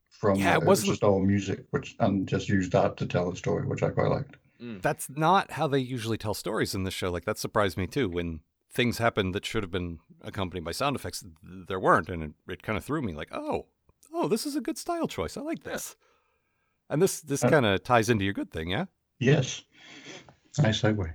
from 0.09 0.38
Yeah, 0.38 0.57
it 0.57 0.62
it, 0.62 0.66
was 0.66 0.85
just 0.85 1.02
all 1.02 1.20
music 1.20 1.64
which 1.70 1.96
and 2.00 2.28
just 2.28 2.48
used 2.48 2.72
that 2.72 2.96
to 2.98 3.07
tell 3.07 3.31
the 3.31 3.37
story 3.37 3.66
which 3.66 3.83
I 3.83 3.90
quite 3.90 4.11
liked. 4.11 4.37
Mm. 4.61 4.83
That's 4.83 5.09
not 5.09 5.52
how 5.52 5.68
they 5.68 5.78
usually 5.78 6.18
tell 6.18 6.35
stories 6.35 6.74
in 6.74 6.85
this 6.85 6.94
show. 6.94 7.11
Like 7.11 7.24
that 7.24 7.38
surprised 7.38 7.76
me 7.76 7.87
too. 7.87 8.09
When 8.09 8.40
things 8.70 8.98
happened 8.98 9.35
that 9.35 9.46
should 9.46 9.62
have 9.62 9.70
been 9.70 9.98
accompanied 10.22 10.64
by 10.64 10.72
sound 10.72 10.96
effects, 10.96 11.24
there 11.42 11.81
weren't, 11.81 12.09
and 12.09 12.22
it, 12.22 12.33
it 12.48 12.62
kind 12.62 12.76
of 12.76 12.85
threw 12.85 13.00
me. 13.00 13.12
Like, 13.14 13.31
oh, 13.33 13.66
oh, 14.12 14.28
this 14.28 14.46
is 14.46 14.57
a 14.57 14.61
good 14.61 14.76
style 14.78 15.07
choice. 15.09 15.37
I 15.37 15.40
like 15.42 15.62
this. 15.62 15.96
And 16.90 17.00
this 17.00 17.20
this 17.20 17.44
Uh, 17.44 17.50
kind 17.50 17.66
of 17.66 17.83
ties 17.85 18.09
into 18.11 18.24
your 18.24 18.35
good 18.35 18.50
thing, 18.50 18.68
yeah. 18.70 18.87
Yes, 19.20 19.62
nice 20.59 20.81
segue. 20.81 21.12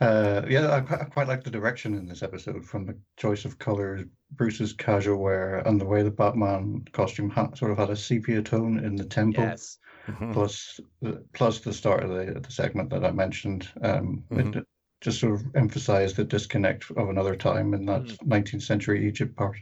Uh, 0.00 0.42
yeah, 0.48 0.66
I, 0.68 0.78
I 0.78 1.04
quite 1.04 1.28
like 1.28 1.44
the 1.44 1.50
direction 1.50 1.94
in 1.94 2.06
this 2.06 2.22
episode 2.22 2.64
from 2.64 2.86
the 2.86 2.96
choice 3.16 3.44
of 3.44 3.58
colors, 3.58 4.04
Bruce's 4.32 4.72
casual 4.72 5.18
wear, 5.18 5.58
and 5.66 5.80
the 5.80 5.84
way 5.84 6.02
the 6.02 6.10
Batman 6.10 6.84
costume 6.92 7.30
ha- 7.30 7.54
sort 7.54 7.70
of 7.70 7.78
had 7.78 7.90
a 7.90 7.96
sepia 7.96 8.42
tone 8.42 8.78
in 8.84 8.96
the 8.96 9.04
temple. 9.04 9.44
Yes. 9.44 9.78
Mhm. 10.08 10.32
plus 10.32 10.78
the, 11.02 11.24
plus 11.32 11.58
the 11.60 11.72
start 11.72 12.04
of 12.04 12.10
the, 12.10 12.38
the 12.40 12.52
segment 12.52 12.90
that 12.90 13.04
I 13.04 13.10
mentioned. 13.10 13.68
Um, 13.82 14.22
Mhm. 14.30 14.54
It 14.56 14.66
just 15.00 15.18
sort 15.18 15.34
of 15.34 15.42
emphasized 15.56 16.14
the 16.14 16.22
disconnect 16.24 16.90
of 16.92 17.08
another 17.08 17.34
time 17.34 17.74
in 17.74 17.86
that 17.86 18.02
Mhm. 18.04 18.18
19th 18.26 18.62
century 18.62 19.06
Egypt 19.08 19.34
part. 19.36 19.56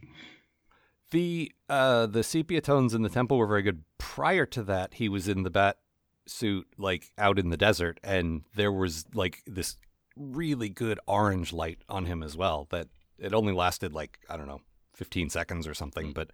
The 1.10 1.50
uh 1.68 2.06
the 2.06 2.22
sepia 2.22 2.60
tones 2.60 2.92
in 2.92 3.00
the 3.02 3.08
temple 3.08 3.38
were 3.38 3.46
very 3.46 3.62
good. 3.62 3.84
Prior 3.98 4.44
to 4.46 4.62
that, 4.64 4.94
he 4.94 5.08
was 5.08 5.28
in 5.28 5.44
the 5.44 5.50
bat 5.50 5.78
suit 6.26 6.66
like 6.76 7.12
out 7.16 7.38
in 7.38 7.48
the 7.50 7.56
desert 7.56 7.98
and 8.02 8.42
there 8.54 8.72
was 8.72 9.04
like 9.14 9.42
this 9.46 9.76
really 10.16 10.68
good 10.68 10.98
orange 11.06 11.52
light 11.52 11.78
on 11.88 12.06
him 12.06 12.22
as 12.22 12.36
well 12.36 12.66
that 12.70 12.88
it 13.18 13.34
only 13.34 13.52
lasted 13.52 13.92
like 13.92 14.18
I 14.28 14.36
don't 14.36 14.46
know 14.46 14.60
15 14.94 15.30
seconds 15.30 15.66
or 15.66 15.74
something, 15.74 16.12
but 16.12 16.30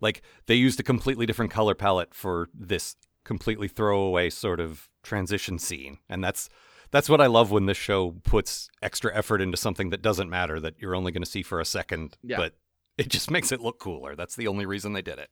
like 0.00 0.22
they 0.46 0.54
used 0.54 0.80
a 0.80 0.82
completely 0.82 1.26
different 1.26 1.50
color 1.50 1.74
palette 1.74 2.14
for 2.14 2.48
this 2.54 2.96
completely 3.24 3.68
throwaway 3.68 4.30
sort 4.30 4.60
of 4.60 4.88
transition 5.02 5.58
scene, 5.58 5.98
and 6.08 6.22
that's 6.24 6.48
that's 6.90 7.08
what 7.10 7.20
I 7.20 7.26
love 7.26 7.50
when 7.50 7.66
this 7.66 7.76
show 7.76 8.12
puts 8.24 8.68
extra 8.80 9.14
effort 9.14 9.42
into 9.42 9.58
something 9.58 9.90
that 9.90 10.00
doesn't 10.00 10.30
matter 10.30 10.58
that 10.60 10.74
you're 10.78 10.94
only 10.96 11.12
going 11.12 11.22
to 11.22 11.30
see 11.30 11.42
for 11.42 11.60
a 11.60 11.64
second, 11.66 12.16
Yeah. 12.22 12.38
but 12.38 12.54
it 12.96 13.08
just 13.08 13.30
makes 13.36 13.52
it 13.52 13.60
look 13.60 13.78
cooler. 13.78 14.16
That's 14.16 14.36
the 14.36 14.46
only 14.46 14.64
reason 14.64 14.94
they 14.94 15.02
did 15.02 15.18
it. 15.18 15.28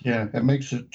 Yeah, 0.00 0.26
it 0.34 0.44
makes 0.44 0.72
it. 0.72 0.86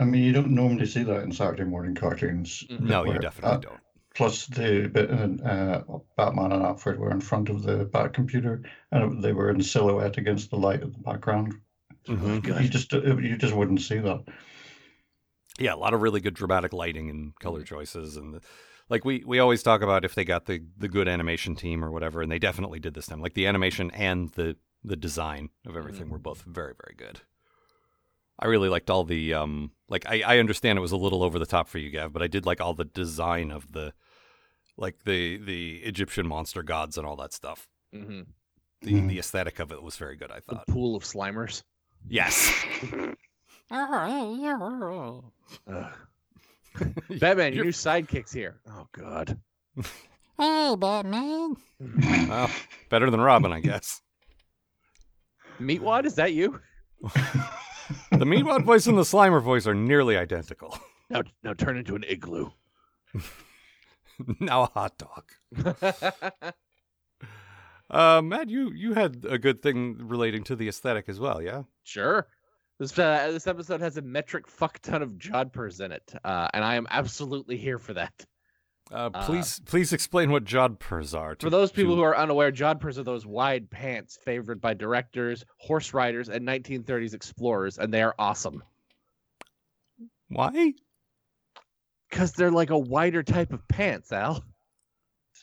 I 0.00 0.04
mean, 0.04 0.24
you 0.24 0.32
don't 0.32 0.50
normally 0.50 0.86
see 0.86 1.02
that 1.04 1.22
in 1.22 1.30
Saturday 1.30 1.62
morning 1.64 1.94
cartoons. 1.94 2.64
Mhm. 2.68 2.80
No, 2.80 3.04
you 3.04 3.18
definitely 3.20 3.56
uh, 3.58 3.58
don't. 3.58 3.80
Plus, 4.20 4.44
the 4.48 4.86
bit 4.92 5.08
in, 5.08 5.40
uh, 5.40 5.82
Batman 6.14 6.52
and 6.52 6.62
Alfred 6.62 6.98
were 6.98 7.10
in 7.10 7.22
front 7.22 7.48
of 7.48 7.62
the 7.62 7.86
Bat 7.86 8.12
computer, 8.12 8.62
and 8.92 9.22
they 9.24 9.32
were 9.32 9.48
in 9.48 9.62
silhouette 9.62 10.18
against 10.18 10.50
the 10.50 10.58
light 10.58 10.82
of 10.82 10.92
the 10.92 10.98
background. 10.98 11.54
Mhm. 12.06 12.62
You 12.62 12.68
just 12.68 12.92
you 12.92 13.38
just 13.38 13.54
wouldn't 13.54 13.80
see 13.80 13.96
that. 13.96 14.22
Yeah, 15.58 15.72
a 15.72 15.76
lot 15.76 15.94
of 15.94 16.02
really 16.02 16.20
good 16.20 16.34
dramatic 16.34 16.74
lighting 16.74 17.08
and 17.08 17.34
color 17.40 17.62
choices, 17.62 18.18
and 18.18 18.34
the, 18.34 18.42
like 18.90 19.06
we 19.06 19.24
we 19.26 19.38
always 19.38 19.62
talk 19.62 19.80
about 19.80 20.04
if 20.04 20.14
they 20.14 20.26
got 20.26 20.44
the 20.44 20.64
the 20.76 20.88
good 20.88 21.08
animation 21.08 21.56
team 21.56 21.82
or 21.82 21.90
whatever, 21.90 22.20
and 22.20 22.30
they 22.30 22.38
definitely 22.38 22.78
did 22.78 22.92
this 22.92 23.06
time. 23.06 23.22
Like 23.22 23.32
the 23.32 23.46
animation 23.46 23.90
and 23.92 24.28
the 24.32 24.58
the 24.84 24.96
design 24.96 25.48
of 25.64 25.78
everything 25.78 26.10
were 26.10 26.18
both 26.18 26.42
very 26.42 26.74
very 26.78 26.94
good. 26.94 27.22
I 28.38 28.48
really 28.48 28.68
liked 28.68 28.90
all 28.90 29.04
the 29.04 29.32
um 29.32 29.72
like 29.88 30.04
I 30.06 30.20
I 30.26 30.38
understand 30.40 30.78
it 30.78 30.82
was 30.82 30.92
a 30.92 30.98
little 30.98 31.22
over 31.22 31.38
the 31.38 31.46
top 31.46 31.68
for 31.68 31.78
you, 31.78 31.88
Gav, 31.88 32.12
but 32.12 32.20
I 32.20 32.26
did 32.26 32.44
like 32.44 32.60
all 32.60 32.74
the 32.74 32.84
design 32.84 33.50
of 33.50 33.72
the 33.72 33.94
like 34.80 35.04
the 35.04 35.36
the 35.38 35.76
Egyptian 35.84 36.26
monster 36.26 36.62
gods 36.64 36.98
and 36.98 37.06
all 37.06 37.16
that 37.16 37.32
stuff. 37.32 37.68
hmm 37.92 38.22
The 38.82 38.92
Mhm. 38.94 39.08
the 39.08 39.18
aesthetic 39.20 39.58
of 39.60 39.70
it 39.72 39.82
was 39.82 39.96
very 39.96 40.16
good. 40.16 40.30
I 40.32 40.36
The 40.48 40.56
thought. 40.56 40.66
pool 40.66 40.96
of 40.96 41.04
Slimers. 41.04 41.62
Yes. 42.08 42.52
Batman, 47.20 47.52
your 47.52 47.64
You're- 47.64 47.64
new 47.66 47.72
sidekick's 47.72 48.32
here. 48.32 48.60
Oh 48.68 48.86
God. 48.92 49.38
Hey, 50.38 50.74
Batman. 50.74 51.54
well, 52.26 52.50
better 52.88 53.10
than 53.10 53.20
Robin, 53.20 53.52
I 53.52 53.60
guess. 53.60 54.00
Meatwad, 55.60 56.06
is 56.06 56.14
that 56.14 56.32
you? 56.32 56.58
The 57.02 58.24
Meatwad 58.24 58.64
voice 58.64 58.86
and 58.86 58.96
the 58.96 59.02
Slimer 59.02 59.42
voice 59.42 59.66
are 59.66 59.74
nearly 59.74 60.16
identical. 60.16 60.78
Now, 61.10 61.24
now 61.42 61.52
turn 61.52 61.76
into 61.76 61.94
an 61.94 62.04
igloo. 62.08 62.48
now 64.40 64.62
a 64.62 64.66
hot 64.66 64.98
dog. 64.98 66.54
Uh, 67.90 68.22
Matt, 68.22 68.48
you 68.48 68.70
you 68.72 68.94
had 68.94 69.24
a 69.28 69.36
good 69.36 69.62
thing 69.62 69.96
relating 69.98 70.44
to 70.44 70.54
the 70.54 70.68
aesthetic 70.68 71.08
as 71.08 71.18
well, 71.18 71.42
yeah? 71.42 71.64
sure. 71.82 72.28
This 72.78 72.96
uh, 72.96 73.32
this 73.32 73.46
episode 73.46 73.80
has 73.80 73.96
a 73.96 74.02
metric 74.02 74.46
fuck 74.46 74.78
ton 74.78 75.02
of 75.02 75.18
jodhpurs 75.18 75.84
in 75.84 75.90
it, 75.90 76.14
uh, 76.24 76.48
and 76.54 76.64
I 76.64 76.76
am 76.76 76.86
absolutely 76.88 77.56
here 77.56 77.78
for 77.78 77.94
that. 77.94 78.12
Uh, 78.92 79.10
Uh, 79.12 79.26
please 79.26 79.60
please 79.66 79.92
explain 79.92 80.30
what 80.30 80.44
jodhpurs 80.44 81.18
are. 81.18 81.36
For 81.40 81.50
those 81.50 81.72
people 81.72 81.96
who 81.96 82.02
are 82.02 82.16
unaware, 82.16 82.52
jodhpurs 82.52 82.96
are 82.96 83.02
those 83.02 83.26
wide 83.26 83.68
pants 83.70 84.18
favored 84.24 84.60
by 84.60 84.74
directors, 84.74 85.44
horse 85.58 85.92
riders, 85.92 86.28
and 86.28 86.46
1930s 86.46 87.12
explorers, 87.12 87.78
and 87.78 87.92
they 87.92 88.02
are 88.02 88.14
awesome 88.20 88.62
why? 90.30 90.74
Because 92.10 92.32
they're 92.32 92.50
like 92.50 92.70
a 92.70 92.78
wider 92.78 93.22
type 93.22 93.52
of 93.52 93.66
pants. 93.68 94.12
Al. 94.12 94.44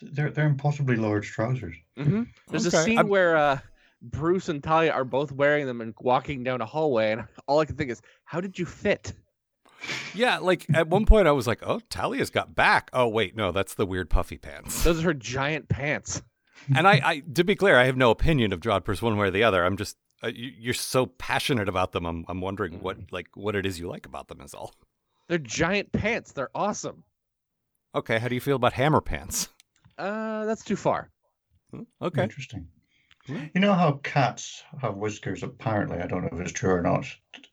They're 0.01 0.29
they're 0.29 0.47
impossibly 0.47 0.95
large 0.95 1.29
trousers. 1.29 1.75
Mm-hmm. 1.97 2.23
There's 2.49 2.65
a 2.65 2.71
scene 2.71 2.97
I'm- 2.97 3.07
where 3.07 3.35
uh, 3.35 3.59
Bruce 4.01 4.49
and 4.49 4.63
Talia 4.63 4.91
are 4.91 5.03
both 5.05 5.31
wearing 5.31 5.65
them 5.65 5.81
and 5.81 5.93
walking 5.99 6.43
down 6.43 6.61
a 6.61 6.65
hallway, 6.65 7.13
and 7.13 7.25
all 7.47 7.59
I 7.59 7.65
can 7.65 7.75
think 7.75 7.89
is, 7.89 8.01
how 8.25 8.41
did 8.41 8.59
you 8.59 8.65
fit? 8.65 9.13
Yeah, 10.13 10.39
like 10.39 10.65
at 10.73 10.87
one 10.87 11.05
point 11.05 11.27
I 11.27 11.31
was 11.31 11.45
like, 11.47 11.59
oh, 11.63 11.79
Talia's 11.89 12.29
got 12.29 12.55
back. 12.55 12.89
Oh 12.93 13.07
wait, 13.07 13.35
no, 13.35 13.51
that's 13.51 13.75
the 13.75 13.85
weird 13.85 14.09
puffy 14.09 14.37
pants. 14.37 14.83
Those 14.83 14.99
are 14.99 15.03
her 15.03 15.13
giant 15.13 15.69
pants. 15.69 16.21
and 16.75 16.87
I, 16.87 16.93
I, 17.03 17.19
to 17.35 17.43
be 17.43 17.55
clear, 17.55 17.77
I 17.77 17.85
have 17.85 17.97
no 17.97 18.09
opinion 18.09 18.51
of 18.53 18.59
jodhpurs 18.59 19.01
one 19.01 19.17
way 19.17 19.27
or 19.27 19.31
the 19.31 19.43
other. 19.43 19.63
I'm 19.63 19.77
just 19.77 19.95
uh, 20.23 20.27
you, 20.33 20.51
you're 20.57 20.73
so 20.73 21.05
passionate 21.05 21.69
about 21.69 21.91
them. 21.91 22.05
I'm 22.05 22.25
I'm 22.27 22.41
wondering 22.41 22.81
what 22.81 22.97
like 23.11 23.27
what 23.35 23.55
it 23.55 23.65
is 23.65 23.79
you 23.79 23.87
like 23.87 24.05
about 24.07 24.27
them 24.27 24.41
is 24.41 24.53
all. 24.55 24.73
They're 25.27 25.37
giant 25.37 25.91
pants. 25.91 26.31
They're 26.31 26.49
awesome. 26.55 27.03
Okay, 27.95 28.19
how 28.19 28.27
do 28.27 28.35
you 28.35 28.41
feel 28.41 28.55
about 28.55 28.73
hammer 28.73 29.01
pants? 29.01 29.49
Uh, 29.97 30.45
that's 30.45 30.63
too 30.63 30.75
far. 30.75 31.09
Hmm, 31.71 31.81
Okay. 32.01 32.23
Interesting. 32.23 32.67
Hmm. 33.25 33.45
You 33.53 33.61
know 33.61 33.73
how 33.73 33.93
cats 34.03 34.63
have 34.81 34.95
whiskers? 34.95 35.43
Apparently, 35.43 35.97
I 35.97 36.07
don't 36.07 36.21
know 36.21 36.29
if 36.31 36.39
it's 36.39 36.51
true 36.51 36.71
or 36.71 36.81
not, 36.81 37.05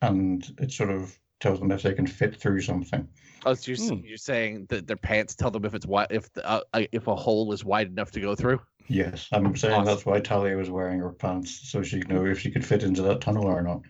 and 0.02 0.44
it 0.60 0.70
sort 0.70 0.90
of 0.90 1.18
tells 1.40 1.58
them 1.58 1.72
if 1.72 1.82
they 1.82 1.94
can 1.94 2.06
fit 2.06 2.36
through 2.36 2.60
something. 2.60 3.08
Oh, 3.46 3.54
so 3.54 3.70
you're, 3.72 3.78
s- 3.78 3.88
Hmm. 3.88 4.04
you're 4.04 4.16
saying 4.16 4.66
that 4.68 4.86
their 4.86 4.96
pants 4.96 5.34
tell 5.34 5.50
them 5.50 5.64
if 5.64 5.74
it's 5.74 5.86
wide, 5.86 6.08
if 6.10 6.32
the, 6.32 6.48
uh, 6.48 6.60
uh, 6.74 6.82
if 6.92 7.06
a 7.08 7.14
hole 7.16 7.52
is 7.52 7.64
wide 7.64 7.88
enough 7.88 8.10
to 8.12 8.20
go 8.20 8.34
through? 8.36 8.60
Yes, 8.86 9.28
I'm 9.32 9.56
saying 9.56 9.74
Awesome. 9.74 9.84
that's 9.86 10.06
why 10.06 10.20
Talia 10.20 10.56
was 10.56 10.70
wearing 10.70 11.00
her 11.00 11.10
pants, 11.10 11.68
so 11.70 11.82
she 11.82 12.00
could 12.00 12.08
know 12.10 12.24
if 12.26 12.38
she 12.38 12.50
could 12.50 12.64
fit 12.64 12.82
into 12.82 13.02
that 13.02 13.20
tunnel 13.20 13.44
or 13.46 13.62
not. 13.62 13.80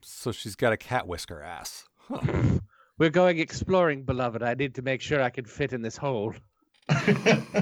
So 0.00 0.32
she's 0.32 0.56
got 0.56 0.72
a 0.72 0.76
cat 0.76 1.06
whisker 1.06 1.42
ass. 1.42 1.84
Huh. 1.98 2.20
We're 3.02 3.10
going 3.10 3.40
exploring, 3.40 4.04
beloved. 4.04 4.44
I 4.44 4.54
need 4.54 4.76
to 4.76 4.82
make 4.82 5.00
sure 5.00 5.20
I 5.20 5.30
can 5.30 5.44
fit 5.44 5.72
in 5.72 5.82
this 5.82 5.96
hole. 5.96 6.36
Couldn't 6.88 7.58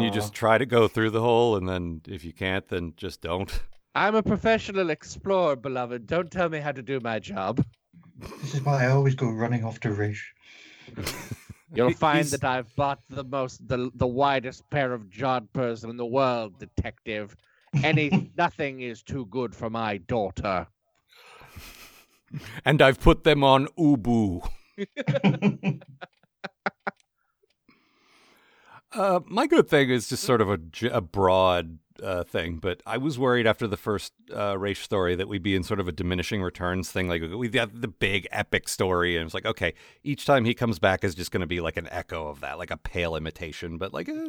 you 0.00 0.10
just 0.10 0.32
try 0.32 0.56
to 0.56 0.64
go 0.64 0.88
through 0.88 1.10
the 1.10 1.20
hole 1.20 1.56
and 1.56 1.68
then 1.68 2.00
if 2.08 2.24
you 2.24 2.32
can't, 2.32 2.66
then 2.66 2.94
just 2.96 3.20
don't? 3.20 3.52
I'm 3.94 4.14
a 4.14 4.22
professional 4.22 4.88
explorer, 4.88 5.56
beloved. 5.56 6.06
Don't 6.06 6.30
tell 6.30 6.48
me 6.48 6.58
how 6.58 6.72
to 6.72 6.80
do 6.80 7.00
my 7.00 7.18
job. 7.18 7.62
this 8.16 8.54
is 8.54 8.62
why 8.62 8.84
I 8.84 8.92
always 8.92 9.14
go 9.14 9.28
running 9.28 9.62
off 9.62 9.78
to 9.80 9.92
Rish. 9.92 10.32
You'll 11.74 11.92
find 11.92 12.20
he's- 12.20 12.30
that 12.30 12.44
I've 12.44 12.74
bought 12.76 13.00
the 13.10 13.24
most, 13.24 13.68
the, 13.68 13.90
the 13.94 14.06
widest 14.06 14.62
pair 14.70 14.94
of 14.94 15.10
jodhpurs 15.10 15.84
in 15.84 15.98
the 15.98 16.06
world, 16.06 16.58
detective. 16.58 17.36
Any, 17.82 18.32
nothing 18.38 18.80
is 18.80 19.02
too 19.02 19.26
good 19.26 19.54
for 19.54 19.68
my 19.68 19.98
daughter. 19.98 20.66
And 22.64 22.82
I've 22.82 23.00
put 23.00 23.24
them 23.24 23.44
on 23.44 23.66
Ubu. 23.78 24.48
Uh, 28.94 29.18
my 29.26 29.48
good 29.48 29.68
thing 29.68 29.90
is 29.90 30.08
just 30.08 30.22
sort 30.22 30.40
of 30.40 30.48
a 30.48 31.00
broad 31.00 31.78
uh, 32.02 32.22
thing, 32.24 32.58
but 32.58 32.80
I 32.86 32.96
was 32.96 33.18
worried 33.18 33.46
after 33.46 33.66
the 33.66 33.76
first 33.76 34.12
uh, 34.34 34.56
race 34.58 34.78
story 34.78 35.16
that 35.16 35.28
we'd 35.28 35.42
be 35.42 35.56
in 35.56 35.64
sort 35.64 35.80
of 35.80 35.88
a 35.88 35.92
diminishing 35.92 36.42
returns 36.42 36.90
thing. 36.90 37.08
Like 37.08 37.22
we 37.22 37.48
got 37.48 37.80
the 37.80 37.88
big 37.88 38.28
epic 38.30 38.68
story, 38.68 39.16
and 39.16 39.26
it's 39.26 39.34
like, 39.34 39.46
okay, 39.46 39.74
each 40.02 40.26
time 40.26 40.44
he 40.44 40.54
comes 40.54 40.78
back 40.78 41.02
is 41.02 41.14
just 41.14 41.32
going 41.32 41.40
to 41.40 41.46
be 41.46 41.60
like 41.60 41.76
an 41.76 41.88
echo 41.90 42.28
of 42.28 42.40
that, 42.40 42.58
like 42.58 42.70
a 42.70 42.76
pale 42.76 43.16
imitation. 43.16 43.78
But 43.78 43.92
like 43.92 44.08
uh, 44.08 44.28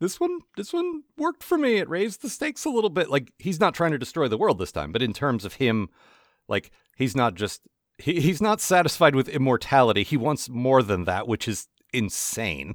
this 0.00 0.18
one, 0.18 0.40
this 0.56 0.72
one 0.72 1.02
worked 1.16 1.44
for 1.44 1.56
me. 1.58 1.76
It 1.76 1.88
raised 1.88 2.22
the 2.22 2.30
stakes 2.30 2.64
a 2.64 2.70
little 2.70 2.90
bit. 2.90 3.08
Like 3.08 3.32
he's 3.38 3.60
not 3.60 3.74
trying 3.74 3.92
to 3.92 3.98
destroy 3.98 4.26
the 4.26 4.38
world 4.38 4.58
this 4.58 4.72
time, 4.72 4.90
but 4.90 5.02
in 5.02 5.12
terms 5.12 5.44
of 5.44 5.54
him, 5.54 5.88
like 6.48 6.70
he's 7.02 7.16
not 7.16 7.34
just 7.34 7.60
he, 7.98 8.20
he's 8.20 8.40
not 8.40 8.60
satisfied 8.60 9.14
with 9.14 9.28
immortality. 9.28 10.02
He 10.02 10.16
wants 10.16 10.48
more 10.48 10.82
than 10.82 11.04
that, 11.04 11.28
which 11.28 11.46
is 11.46 11.68
insane. 11.92 12.74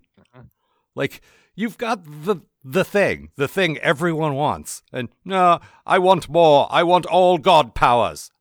Like 0.96 1.22
you've 1.56 1.78
got 1.78 2.04
the 2.06 2.38
the 2.64 2.84
thing, 2.84 3.30
the 3.38 3.48
thing 3.48 3.78
everyone 3.80 4.36
wants, 4.36 4.84
and 4.92 5.10
no, 5.24 5.60
I 5.86 6.00
want 6.00 6.30
more. 6.30 6.68
I 6.70 6.84
want 6.84 7.06
all 7.06 7.38
god 7.38 7.74
powers. 7.74 8.32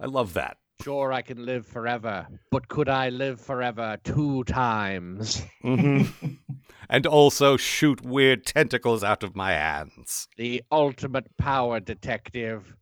I 0.00 0.06
love 0.06 0.34
that. 0.34 0.58
Sure, 0.82 1.12
I 1.12 1.22
can 1.22 1.46
live 1.46 1.66
forever, 1.66 2.26
but 2.50 2.68
could 2.68 2.88
I 2.88 3.08
live 3.08 3.40
forever 3.40 3.96
two 4.02 4.44
times? 4.44 5.42
Mm-hmm. 5.64 6.34
and 6.90 7.06
also 7.06 7.56
shoot 7.56 8.04
weird 8.04 8.44
tentacles 8.44 9.02
out 9.02 9.22
of 9.22 9.36
my 9.36 9.52
hands. 9.52 10.28
The 10.36 10.62
ultimate 10.70 11.36
power 11.38 11.80
detective. 11.80 12.76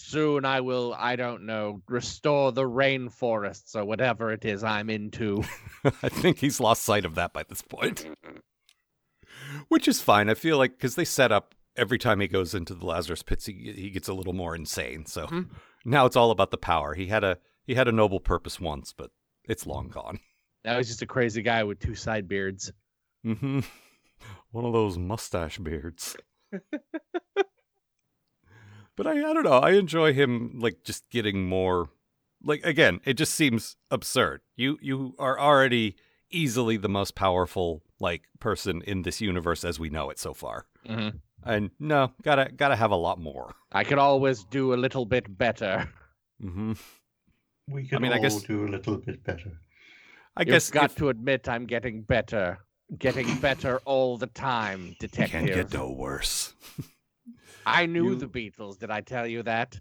Soon 0.00 0.44
I 0.44 0.60
will, 0.60 0.94
I 0.96 1.16
don't 1.16 1.42
know, 1.44 1.82
restore 1.88 2.52
the 2.52 2.62
rainforests 2.62 3.74
or 3.74 3.84
whatever 3.84 4.30
it 4.32 4.44
is 4.44 4.62
I'm 4.62 4.88
into. 4.90 5.42
I 5.84 6.08
think 6.08 6.38
he's 6.38 6.60
lost 6.60 6.84
sight 6.84 7.04
of 7.04 7.16
that 7.16 7.32
by 7.32 7.42
this 7.42 7.62
point. 7.62 8.06
Which 9.66 9.88
is 9.88 10.00
fine. 10.00 10.30
I 10.30 10.34
feel 10.34 10.56
like 10.56 10.70
because 10.72 10.94
they 10.94 11.04
set 11.04 11.32
up 11.32 11.56
every 11.76 11.98
time 11.98 12.20
he 12.20 12.28
goes 12.28 12.54
into 12.54 12.74
the 12.74 12.86
Lazarus 12.86 13.24
pits, 13.24 13.46
he 13.46 13.72
he 13.74 13.90
gets 13.90 14.06
a 14.06 14.14
little 14.14 14.32
more 14.32 14.54
insane. 14.54 15.04
So 15.04 15.26
Mhm. 15.26 15.50
now 15.84 16.06
it's 16.06 16.16
all 16.16 16.30
about 16.30 16.52
the 16.52 16.58
power. 16.58 16.94
He 16.94 17.06
had 17.08 17.24
a 17.24 17.38
he 17.66 17.74
had 17.74 17.88
a 17.88 17.92
noble 17.92 18.20
purpose 18.20 18.60
once, 18.60 18.92
but 18.96 19.10
it's 19.48 19.66
long 19.66 19.88
gone. 19.88 20.20
Now 20.64 20.76
he's 20.76 20.88
just 20.88 21.02
a 21.02 21.06
crazy 21.06 21.42
guy 21.42 21.64
with 21.64 21.80
two 21.80 21.96
side 21.96 22.28
beards. 22.28 22.72
Mm-hmm. 23.26 23.60
One 24.52 24.64
of 24.64 24.72
those 24.72 24.96
mustache 24.96 25.58
beards. 25.58 26.16
but 28.98 29.06
I, 29.06 29.12
I 29.12 29.32
don't 29.32 29.44
know. 29.44 29.52
I 29.52 29.70
enjoy 29.70 30.12
him 30.12 30.58
like 30.60 30.84
just 30.84 31.08
getting 31.08 31.48
more. 31.48 31.88
Like 32.44 32.64
again, 32.66 33.00
it 33.06 33.14
just 33.14 33.32
seems 33.34 33.76
absurd. 33.90 34.42
You 34.56 34.76
you 34.82 35.14
are 35.18 35.38
already 35.40 35.96
easily 36.30 36.76
the 36.76 36.88
most 36.90 37.14
powerful 37.14 37.82
like 37.98 38.22
person 38.38 38.82
in 38.86 39.02
this 39.02 39.20
universe 39.22 39.64
as 39.64 39.80
we 39.80 39.88
know 39.88 40.10
it 40.10 40.18
so 40.18 40.34
far. 40.34 40.66
Mm-hmm. 40.86 41.16
And 41.44 41.70
no, 41.80 42.12
gotta 42.22 42.50
gotta 42.54 42.76
have 42.76 42.90
a 42.90 42.96
lot 42.96 43.18
more. 43.18 43.54
I 43.72 43.84
could 43.84 43.98
always 43.98 44.44
do 44.44 44.74
a 44.74 44.76
little 44.76 45.06
bit 45.06 45.38
better. 45.38 45.88
Mm-hmm. 46.42 46.72
We 47.70 47.86
can 47.88 48.00
mean, 48.02 48.12
I 48.12 48.16
all 48.16 48.22
guess- 48.22 48.42
do 48.42 48.66
a 48.66 48.70
little 48.70 48.98
bit 48.98 49.24
better. 49.24 49.52
I 50.36 50.42
You've 50.42 50.48
guess 50.48 50.70
got 50.70 50.90
if- 50.90 50.96
to 50.96 51.08
admit 51.08 51.48
I'm 51.48 51.66
getting 51.66 52.02
better. 52.02 52.58
Getting 52.96 53.36
better 53.40 53.78
all 53.84 54.16
the 54.16 54.28
time, 54.28 54.94
detective. 54.98 55.30
can't 55.32 55.46
get 55.46 55.72
no 55.74 55.90
worse. 55.92 56.54
I 57.68 57.86
knew 57.86 58.10
You- 58.10 58.14
the 58.16 58.26
Beatles. 58.28 58.78
Did 58.78 58.90
I 58.90 59.00
tell 59.00 59.26
you 59.26 59.42
that? 59.44 59.78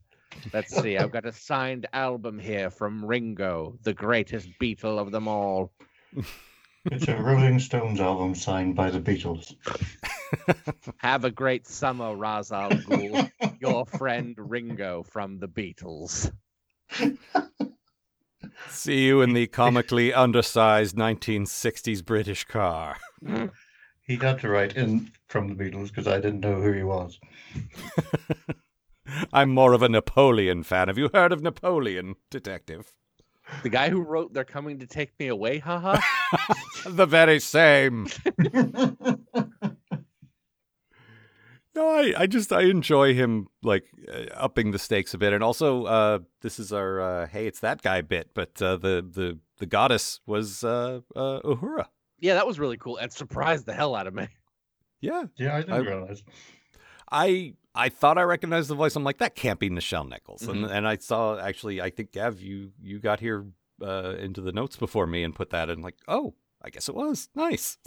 Let's 0.54 0.76
see. 0.76 0.98
I've 0.98 1.12
got 1.12 1.26
a 1.26 1.32
signed 1.32 1.88
album 1.94 2.38
here 2.38 2.70
from 2.70 3.04
Ringo, 3.04 3.78
the 3.84 3.94
greatest 3.94 4.50
Beatle 4.62 5.00
of 5.00 5.12
them 5.12 5.28
all. 5.28 5.72
It's 6.90 7.10
a 7.10 7.18
Rolling 7.22 7.60
Stones 7.60 8.00
album 8.00 8.34
signed 8.34 8.74
by 8.74 8.90
the 8.90 9.02
Beatles. 9.02 9.54
Have 11.00 11.26
a 11.26 11.32
great 11.32 11.68
summer, 11.68 12.16
Ra's 12.16 12.50
al 12.50 12.70
Ghul. 12.70 13.30
Your 13.60 13.86
friend 13.86 14.34
Ringo 14.38 15.04
from 15.04 15.38
the 15.38 15.50
Beatles. 15.50 16.32
See 18.70 19.06
you 19.06 19.22
in 19.22 19.34
the 19.34 19.48
comically 19.48 20.14
undersized 20.14 20.96
1960s 20.96 22.06
British 22.06 22.46
car. 22.46 22.96
He 24.08 24.16
had 24.16 24.40
to 24.40 24.50
write 24.50 24.78
in 24.78 25.12
from 25.28 25.50
the 25.50 25.56
Beatles 25.64 25.90
because 25.90 26.08
I 26.08 26.16
didn't 26.16 26.40
know 26.40 26.62
who 26.62 26.72
he 26.72 26.84
was. 26.84 27.20
I'm 29.34 29.50
more 29.50 29.74
of 29.74 29.82
a 29.82 29.90
Napoleon 29.90 30.64
fan. 30.64 30.88
Have 30.88 30.98
you 30.98 31.10
heard 31.14 31.34
of 31.34 31.42
Napoleon, 31.42 32.16
detective? 32.30 32.94
The 33.64 33.70
guy 33.70 33.90
who 33.90 34.02
wrote 34.02 34.34
"They're 34.34 34.44
Coming 34.44 34.80
to 34.80 34.88
Take 34.88 35.18
Me 35.20 35.28
Away," 35.28 35.60
haha. 35.60 36.00
the 36.86 37.06
very 37.06 37.40
same. 37.40 38.08
No, 41.76 41.90
I, 41.90 42.14
I 42.18 42.26
just 42.26 42.52
I 42.52 42.64
enjoy 42.64 43.14
him 43.14 43.50
like 43.62 43.86
uh, 44.12 44.34
upping 44.34 44.72
the 44.72 44.80
stakes 44.80 45.14
a 45.14 45.18
bit, 45.20 45.32
and 45.32 45.44
also 45.44 45.84
uh, 45.86 46.20
this 46.42 46.58
is 46.58 46.74
our 46.74 47.00
uh, 47.00 47.28
hey 47.28 47.46
it's 47.46 47.60
that 47.60 47.84
guy 47.84 48.02
bit, 48.02 48.32
but 48.34 48.60
uh, 48.60 48.78
the 48.78 49.06
the 49.08 49.38
the 49.60 49.68
goddess 49.68 50.20
was 50.26 50.64
uh, 50.64 51.02
uh, 51.16 51.40
Uhura. 51.42 51.86
Yeah, 52.20 52.34
that 52.36 52.48
was 52.48 52.60
really 52.60 52.78
cool 52.78 52.98
and 52.98 53.12
surprised 53.12 53.66
the 53.66 53.74
hell 53.74 53.96
out 53.96 54.08
of 54.08 54.14
me. 54.14 54.28
Yeah, 55.00 55.26
yeah, 55.38 55.56
I 55.56 55.60
didn't 55.62 55.74
I- 55.76 55.78
realize. 55.78 56.24
I 57.12 57.54
I 57.76 57.90
thought 57.90 58.18
I 58.18 58.24
recognized 58.24 58.68
the 58.68 58.74
voice. 58.76 58.96
I'm 58.96 59.04
like 59.04 59.20
that 59.20 59.36
can't 59.36 59.60
be 59.60 59.70
Nichelle 59.70 60.10
Nichols, 60.10 60.42
and 60.48 60.66
Mhm. 60.66 60.72
and 60.72 60.88
I 60.88 60.98
saw 60.98 61.38
actually 61.38 61.80
I 61.80 61.92
think 61.92 62.12
Gav 62.14 62.42
you 62.42 62.72
you 62.82 62.98
got 63.00 63.20
here 63.20 63.46
uh, 63.80 64.16
into 64.18 64.42
the 64.42 64.52
notes 64.52 64.76
before 64.76 65.06
me 65.06 65.22
and 65.24 65.36
put 65.36 65.52
that 65.52 65.70
in 65.70 65.82
like 65.84 65.98
oh 66.08 66.34
I 66.64 66.72
guess 66.72 66.90
it 66.90 66.96
was 66.96 67.30
nice. 67.36 67.78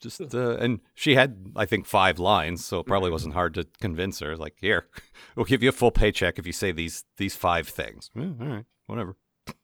Just 0.00 0.34
uh, 0.34 0.56
and 0.56 0.80
she 0.94 1.14
had 1.14 1.52
I 1.56 1.66
think 1.66 1.84
five 1.84 2.18
lines, 2.18 2.64
so 2.64 2.78
it 2.78 2.86
probably 2.86 3.10
wasn't 3.10 3.34
hard 3.34 3.52
to 3.54 3.66
convince 3.82 4.20
her. 4.20 4.36
Like 4.38 4.54
here, 4.60 4.86
we'll 5.36 5.44
give 5.44 5.62
you 5.62 5.68
a 5.68 5.72
full 5.72 5.90
paycheck 5.90 6.38
if 6.38 6.46
you 6.46 6.52
say 6.54 6.72
these 6.72 7.04
these 7.18 7.36
five 7.36 7.68
things. 7.68 8.10
Eh, 8.16 8.20
all 8.22 8.46
right, 8.46 8.64
whatever. 8.86 9.16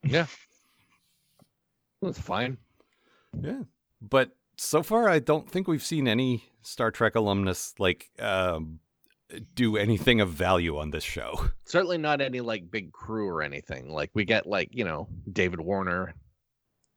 Yeah, 0.05 0.27
that's 2.03 2.21
fine. 2.21 2.59
Yeah, 3.39 3.63
but 4.01 4.31
so 4.57 4.83
far 4.83 5.09
I 5.09 5.19
don't 5.19 5.51
think 5.51 5.69
we've 5.69 5.83
seen 5.83 6.07
any 6.09 6.45
Star 6.63 6.91
Trek 6.91 7.15
alumnus 7.15 7.75
like 7.79 8.11
um, 8.19 8.81
do 9.55 9.77
anything 9.77 10.21
of 10.21 10.31
value 10.31 10.77
on 10.79 10.91
this 10.91 11.05
show. 11.05 11.51
Certainly 11.65 11.99
not 11.99 12.21
any 12.21 12.41
like 12.41 12.71
big 12.71 12.93
crew 12.93 13.29
or 13.29 13.43
anything. 13.43 13.91
Like 13.91 14.11
we 14.15 14.25
get 14.25 14.47
like 14.47 14.69
you 14.73 14.85
know 14.85 15.09
David 15.31 15.61
Warner. 15.61 16.15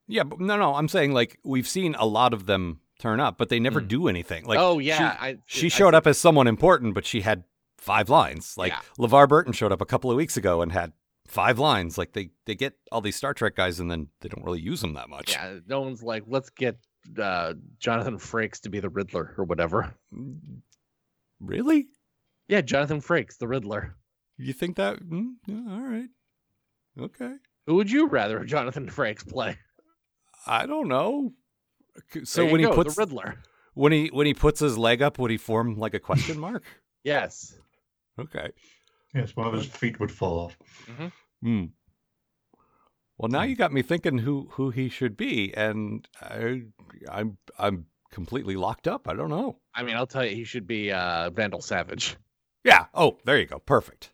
Yeah, 0.08 0.24
but 0.24 0.40
no, 0.40 0.58
no, 0.58 0.76
I'm 0.76 0.88
saying 0.90 1.14
like 1.14 1.40
we've 1.44 1.68
seen 1.68 1.96
a 1.98 2.06
lot 2.06 2.34
of 2.34 2.46
them 2.46 2.80
turn 3.00 3.20
up, 3.20 3.38
but 3.38 3.50
they 3.50 3.60
never 3.60 3.82
Mm. 3.82 3.88
do 3.88 4.08
anything. 4.08 4.46
Like 4.46 4.60
oh 4.60 4.80
she- 4.80 4.88
yeah, 4.88 5.16
I, 5.20 5.38
she 5.46 5.68
I 5.68 5.70
showed 5.70 5.92
see- 5.92 5.98
up 5.98 6.08
as 6.08 6.18
someone 6.18 6.48
important, 6.48 6.94
but 6.94 7.06
she 7.06 7.22
had 7.22 7.44
five 7.78 8.10
lines. 8.10 8.56
Like 8.58 8.72
Yeah. 8.74 8.80
LeVar 9.00 9.30
Burton 9.30 9.54
showed 9.54 9.72
up 9.72 9.82
a 9.82 9.86
couple 9.86 10.10
of 10.12 10.18
weeks 10.18 10.36
ago 10.36 10.62
and 10.62 10.72
had 10.72 10.92
five 11.28 11.60
lines. 11.60 11.98
Like 11.98 12.14
they 12.14 12.30
they 12.46 12.56
get 12.56 12.74
all 12.92 13.02
these 13.02 13.16
Star 13.16 13.34
Trek 13.34 13.56
guys 13.56 13.80
and 13.80 13.90
then 13.90 14.08
they 14.22 14.30
don't 14.30 14.44
really 14.44 14.62
use 14.62 14.82
them 14.82 14.94
that 14.94 15.10
much. 15.10 15.32
Yeah, 15.32 15.60
no 15.68 15.82
one's 15.82 16.04
like, 16.04 16.24
let's 16.28 16.50
get 16.50 16.78
uh, 17.20 17.54
Jonathan 17.80 18.18
Frakes 18.18 18.62
to 18.62 18.70
be 18.70 18.80
the 18.80 18.90
Riddler 18.90 19.34
or 19.38 19.46
whatever. 19.46 19.96
Really? 21.40 21.88
Yeah, 22.48 22.62
Jonathan 22.62 23.02
Frakes, 23.02 23.38
the 23.38 23.48
Riddler. 23.48 23.96
You 24.38 24.54
think 24.54 24.78
that? 24.78 25.00
Mm, 25.02 25.34
yeah, 25.48 25.74
all 25.74 25.82
right. 25.82 26.10
Okay. 27.00 27.36
Who 27.68 27.76
would 27.76 27.90
you 27.90 28.08
rather 28.08 28.44
Jonathan 28.44 28.88
Frakes 28.88 29.28
play? 29.28 29.58
I 30.46 30.66
don't 30.66 30.88
know. 30.88 31.34
So 32.24 32.46
when 32.46 32.60
he 32.60 32.68
puts 32.68 32.96
the 32.96 33.02
Riddler, 33.02 33.38
when 33.74 33.92
he 33.92 34.08
when 34.08 34.26
he 34.26 34.34
puts 34.34 34.60
his 34.60 34.78
leg 34.78 35.02
up, 35.02 35.20
would 35.20 35.32
he 35.32 35.38
form 35.38 35.78
like 35.78 35.94
a 35.94 36.00
question 36.00 36.40
mark? 36.48 36.64
yes, 37.04 37.56
okay. 38.20 38.52
Yes, 39.14 39.36
one 39.36 39.48
of 39.48 39.54
his 39.54 39.66
feet 39.66 40.00
would 40.00 40.12
fall 40.12 40.40
off. 40.40 40.58
Hmm. 41.42 41.66
Well, 43.18 43.30
now 43.30 43.44
you 43.44 43.56
got 43.56 43.72
me 43.72 43.82
thinking 43.84 44.18
who 44.20 44.50
who 44.54 44.70
he 44.72 44.90
should 44.90 45.16
be, 45.16 45.54
and 45.56 46.08
I, 46.22 46.64
I'm 47.10 47.38
I'm 47.60 47.86
completely 48.12 48.56
locked 48.56 48.88
up. 48.88 49.08
I 49.08 49.14
don't 49.14 49.30
know. 49.30 49.60
I 49.76 49.84
mean, 49.84 49.96
I'll 49.96 50.08
tell 50.08 50.26
you, 50.26 50.36
he 50.36 50.44
should 50.44 50.66
be 50.68 50.92
uh, 50.92 51.30
Vandal 51.30 51.62
Savage. 51.62 52.18
Yeah. 52.64 52.86
Oh, 52.94 53.18
there 53.26 53.38
you 53.40 53.46
go. 53.46 53.60
Perfect. 53.60 54.12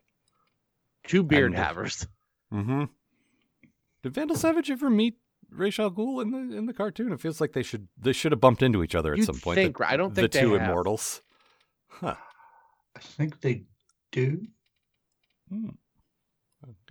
Two 1.08 1.24
beard 1.24 1.52
And, 1.54 1.56
havers. 1.56 2.08
Mm-hmm. 2.54 2.86
Did 4.04 4.14
Vandal 4.14 4.36
Savage 4.36 4.70
ever 4.70 4.90
meet 4.90 5.16
Ra's 5.50 5.80
al 5.80 5.92
Ghul 5.92 6.22
in 6.22 6.32
the 6.32 6.58
in 6.58 6.66
the 6.66 6.74
cartoon? 6.74 7.12
It 7.14 7.22
feels 7.22 7.40
like 7.40 7.54
they 7.54 7.64
should 7.64 7.88
they 7.98 8.14
should 8.14 8.32
have 8.34 8.42
bumped 8.42 8.62
into 8.62 8.84
each 8.84 8.96
other 8.96 9.14
at 9.14 9.20
You'd 9.20 9.26
some 9.26 9.40
point. 9.40 9.56
think, 9.56 9.78
the. 9.78 9.90
I 9.90 9.98
don't 9.98 10.14
the 10.14 10.22
think 10.24 10.34
they 10.34 10.42
two 10.42 10.54
have. 10.54 10.64
immortals. 10.70 11.22
Huh. 11.88 12.16
I 12.96 13.00
think 13.00 13.40
they 13.42 13.64
do. 14.12 14.46
Hmm. 15.50 15.70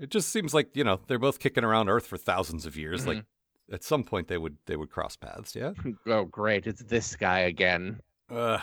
It 0.01 0.11
just 0.11 0.31
seems 0.31 0.55
like 0.55 0.75
you 0.75 0.85
know 0.85 1.01
they're 1.07 1.18
both 1.18 1.38
kicking 1.38 1.64
around 1.64 1.88
Earth 1.88 2.07
for 2.07 2.16
thousands 2.16 2.64
of 2.66 2.77
years. 2.77 3.07
Like 3.07 3.25
at 3.71 3.85
some 3.85 4.03
point 4.03 4.29
they 4.29 4.38
would 4.38 4.57
they 4.66 4.77
would 4.77 4.90
cross 4.90 5.16
paths. 5.16 5.55
Yeah. 5.55 5.73
Oh, 6.07 6.25
great! 6.25 6.66
It's 6.66 6.83
this 6.83 7.16
guy 7.16 7.40
again. 7.40 8.01
Ugh. 8.31 8.61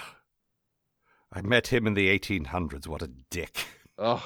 I 1.34 1.41
met 1.41 1.67
him 1.67 1.86
in 1.86 1.95
the 1.95 2.17
1800s. 2.17 2.88
What 2.88 3.01
a 3.01 3.10
dick. 3.29 3.65
Oh, 3.97 4.25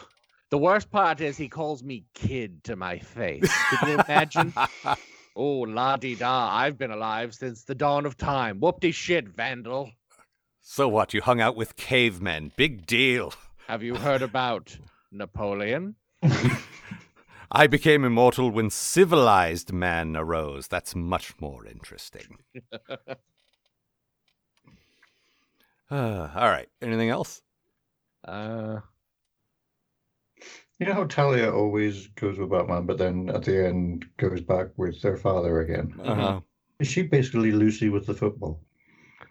the 0.52 0.58
worst 0.58 0.90
part 0.92 1.22
is 1.22 1.38
he 1.38 1.48
calls 1.48 1.84
me 1.84 2.06
kid 2.14 2.64
to 2.66 2.76
my 2.76 3.00
face. 3.00 3.52
Can 3.70 3.90
you 3.90 3.94
imagine? 3.96 4.54
oh, 5.36 5.60
la 5.62 5.98
di 5.98 6.16
da! 6.16 6.50
I've 6.52 6.78
been 6.78 6.92
alive 6.92 7.34
since 7.34 7.64
the 7.64 7.76
dawn 7.76 8.06
of 8.06 8.18
time. 8.18 8.60
Whoop 8.60 8.80
de 8.80 8.92
shit, 8.92 9.28
Vandal. 9.30 9.92
so 10.62 10.88
what? 10.88 11.14
You 11.14 11.22
hung 11.22 11.42
out 11.42 11.56
with 11.56 11.76
cavemen. 11.76 12.52
Big 12.56 12.86
deal. 12.86 13.34
Have 13.68 13.84
you 13.84 13.96
heard 13.96 14.22
about 14.22 14.76
Napoleon? 15.12 15.96
I 17.52 17.66
became 17.68 18.04
immortal 18.06 18.52
when 18.52 18.70
civilized 18.70 19.74
man 19.74 20.16
arose. 20.16 20.68
That's 20.68 20.96
much 20.96 21.34
more 21.40 21.66
interesting. 21.66 22.38
Uh, 25.92 26.30
all 26.36 26.48
right. 26.50 26.70
Anything 26.84 27.10
else? 27.10 27.42
Uh, 28.24 28.80
You 30.80 30.86
know 30.86 30.94
how 30.94 31.06
Talia 31.06 31.52
always 31.52 32.08
goes 32.10 32.38
with 32.38 32.52
Batman, 32.52 32.86
but 32.86 33.00
then 33.00 33.30
at 33.30 33.44
the 33.44 33.66
end 33.68 34.06
goes 34.18 34.40
back 34.42 34.68
with 34.78 35.02
their 35.02 35.18
father 35.18 35.62
again? 35.62 36.00
Uh-huh. 36.04 36.42
Is 36.80 36.88
she 36.88 37.02
basically 37.02 37.52
Lucy 37.52 37.90
with 37.90 38.06
the 38.06 38.14
football? 38.14 38.62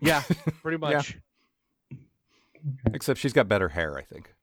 yeah, 0.00 0.22
pretty 0.60 0.78
much. 0.86 1.16
Except 2.92 3.20
she's 3.20 3.32
got 3.32 3.46
better 3.48 3.68
hair, 3.68 3.96
I 3.96 4.02
think. 4.02 4.34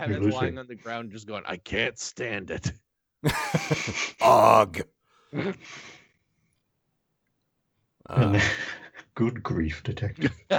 Batman's 0.00 0.24
Lucy. 0.26 0.36
lying 0.36 0.58
on 0.58 0.66
the 0.66 0.74
ground, 0.74 1.12
just 1.12 1.26
going, 1.26 1.42
"I 1.46 1.56
can't 1.56 1.98
stand 1.98 2.50
it." 2.50 2.72
Ugh. 4.20 4.80
Uh, 8.08 8.40
Good 9.14 9.42
grief, 9.42 9.82
detective. 9.82 10.32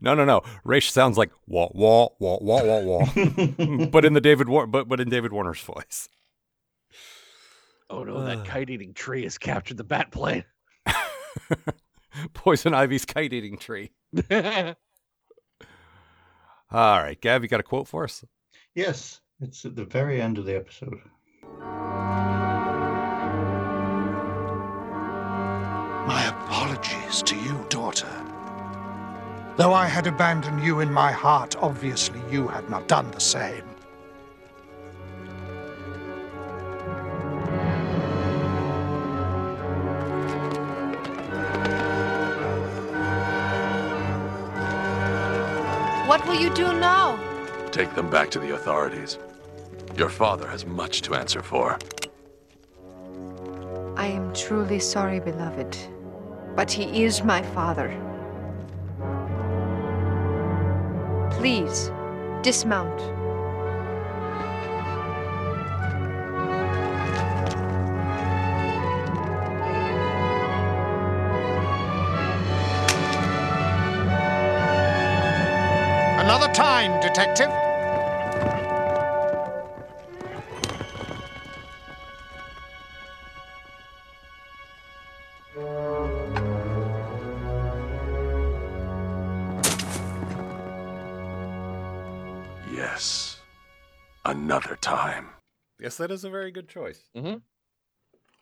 no, 0.00 0.14
no, 0.14 0.24
no. 0.24 0.42
Raish 0.64 0.90
sounds 0.90 1.16
like 1.16 1.30
wah 1.46 1.68
wah 1.72 2.08
wah 2.18 2.38
wah 2.40 2.62
wah 2.64 2.80
wah, 2.80 3.06
but 3.86 4.04
in 4.04 4.14
the 4.14 4.20
David 4.20 4.48
War- 4.48 4.66
but 4.66 4.88
but 4.88 4.98
in 5.00 5.08
David 5.08 5.32
Warner's 5.32 5.60
voice. 5.60 6.08
oh 7.88 8.02
no, 8.02 8.16
Uh. 8.16 8.24
that 8.34 8.44
kite-eating 8.44 8.94
tree 8.94 9.22
has 9.22 9.38
captured 9.38 9.76
the 9.76 9.84
bat 9.84 10.10
plane. 10.10 10.44
Poison 12.34 12.74
Ivy's 12.74 13.04
kite 13.04 13.32
eating 13.32 13.56
tree. 13.56 13.92
All 16.72 17.02
right, 17.02 17.20
Gav, 17.20 17.42
you 17.42 17.48
got 17.48 17.60
a 17.60 17.64
quote 17.64 17.88
for 17.88 18.04
us? 18.04 18.24
yes, 18.74 19.20
it's 19.40 19.64
at 19.64 19.74
the 19.74 19.84
very 19.84 20.20
end 20.20 20.38
of 20.38 20.44
the 20.44 20.54
episode. 20.54 21.00
My 26.06 26.26
apologies 26.28 27.22
to 27.24 27.36
you, 27.36 27.66
daughter. 27.68 28.08
Though 29.56 29.74
I 29.74 29.86
had 29.86 30.06
abandoned 30.06 30.62
you 30.62 30.80
in 30.80 30.92
my 30.92 31.10
heart, 31.12 31.56
obviously 31.56 32.20
you 32.30 32.48
had 32.48 32.70
not 32.70 32.88
done 32.88 33.10
the 33.10 33.20
same. 33.20 33.64
What 46.10 46.26
will 46.26 46.34
you 46.34 46.50
do 46.50 46.72
now? 46.72 47.16
Take 47.70 47.94
them 47.94 48.10
back 48.10 48.32
to 48.32 48.40
the 48.40 48.52
authorities. 48.56 49.16
Your 49.96 50.08
father 50.08 50.48
has 50.48 50.66
much 50.66 51.02
to 51.02 51.14
answer 51.14 51.40
for. 51.40 51.78
I 53.96 54.06
am 54.06 54.34
truly 54.34 54.80
sorry, 54.80 55.20
beloved. 55.20 55.78
But 56.56 56.68
he 56.68 57.04
is 57.04 57.22
my 57.22 57.42
father. 57.54 57.90
Please, 61.30 61.92
dismount. 62.42 63.19
Detective. 77.20 77.50
Yes. 92.72 93.40
Another 94.24 94.76
time. 94.80 95.28
Yes, 95.78 95.96
that 95.96 96.10
is 96.10 96.24
a 96.24 96.30
very 96.30 96.50
good 96.50 96.68
choice. 96.68 97.02
Mm-hmm. 97.16 97.38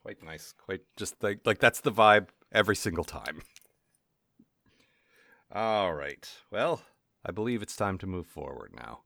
Quite 0.03 0.23
nice. 0.23 0.55
Quite 0.57 0.83
just 0.97 1.23
like 1.23 1.41
like 1.45 1.59
that's 1.59 1.81
the 1.81 1.93
vibe 1.93 2.29
every 2.53 2.77
single 2.77 3.05
time. 3.05 3.43
All 5.53 5.95
right. 5.95 6.29
Well, 6.51 6.83
I 7.25 7.33
believe 7.33 7.63
it's 7.63 7.77
time 7.77 7.99
to 7.99 8.07
move 8.07 8.27
forward 8.27 8.73
now. 8.75 9.01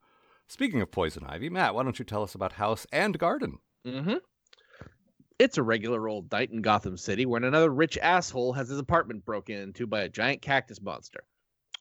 Speaking 0.48 0.80
of 0.80 0.90
poison 0.90 1.24
ivy, 1.26 1.48
Matt, 1.48 1.74
why 1.74 1.82
don't 1.82 1.98
you 1.98 2.04
tell 2.04 2.22
us 2.22 2.34
about 2.34 2.52
house 2.52 2.86
and 2.92 3.18
garden? 3.18 3.58
Mm-hmm. 3.86 4.16
It's 5.38 5.58
a 5.58 5.62
regular 5.62 6.08
old 6.08 6.30
night 6.30 6.50
in 6.50 6.62
Gotham 6.62 6.96
City 6.96 7.26
when 7.26 7.42
another 7.42 7.70
rich 7.70 7.98
asshole 7.98 8.52
has 8.52 8.68
his 8.68 8.78
apartment 8.78 9.24
broken 9.24 9.56
into 9.56 9.86
by 9.86 10.02
a 10.02 10.08
giant 10.08 10.42
cactus 10.42 10.80
monster. 10.80 11.24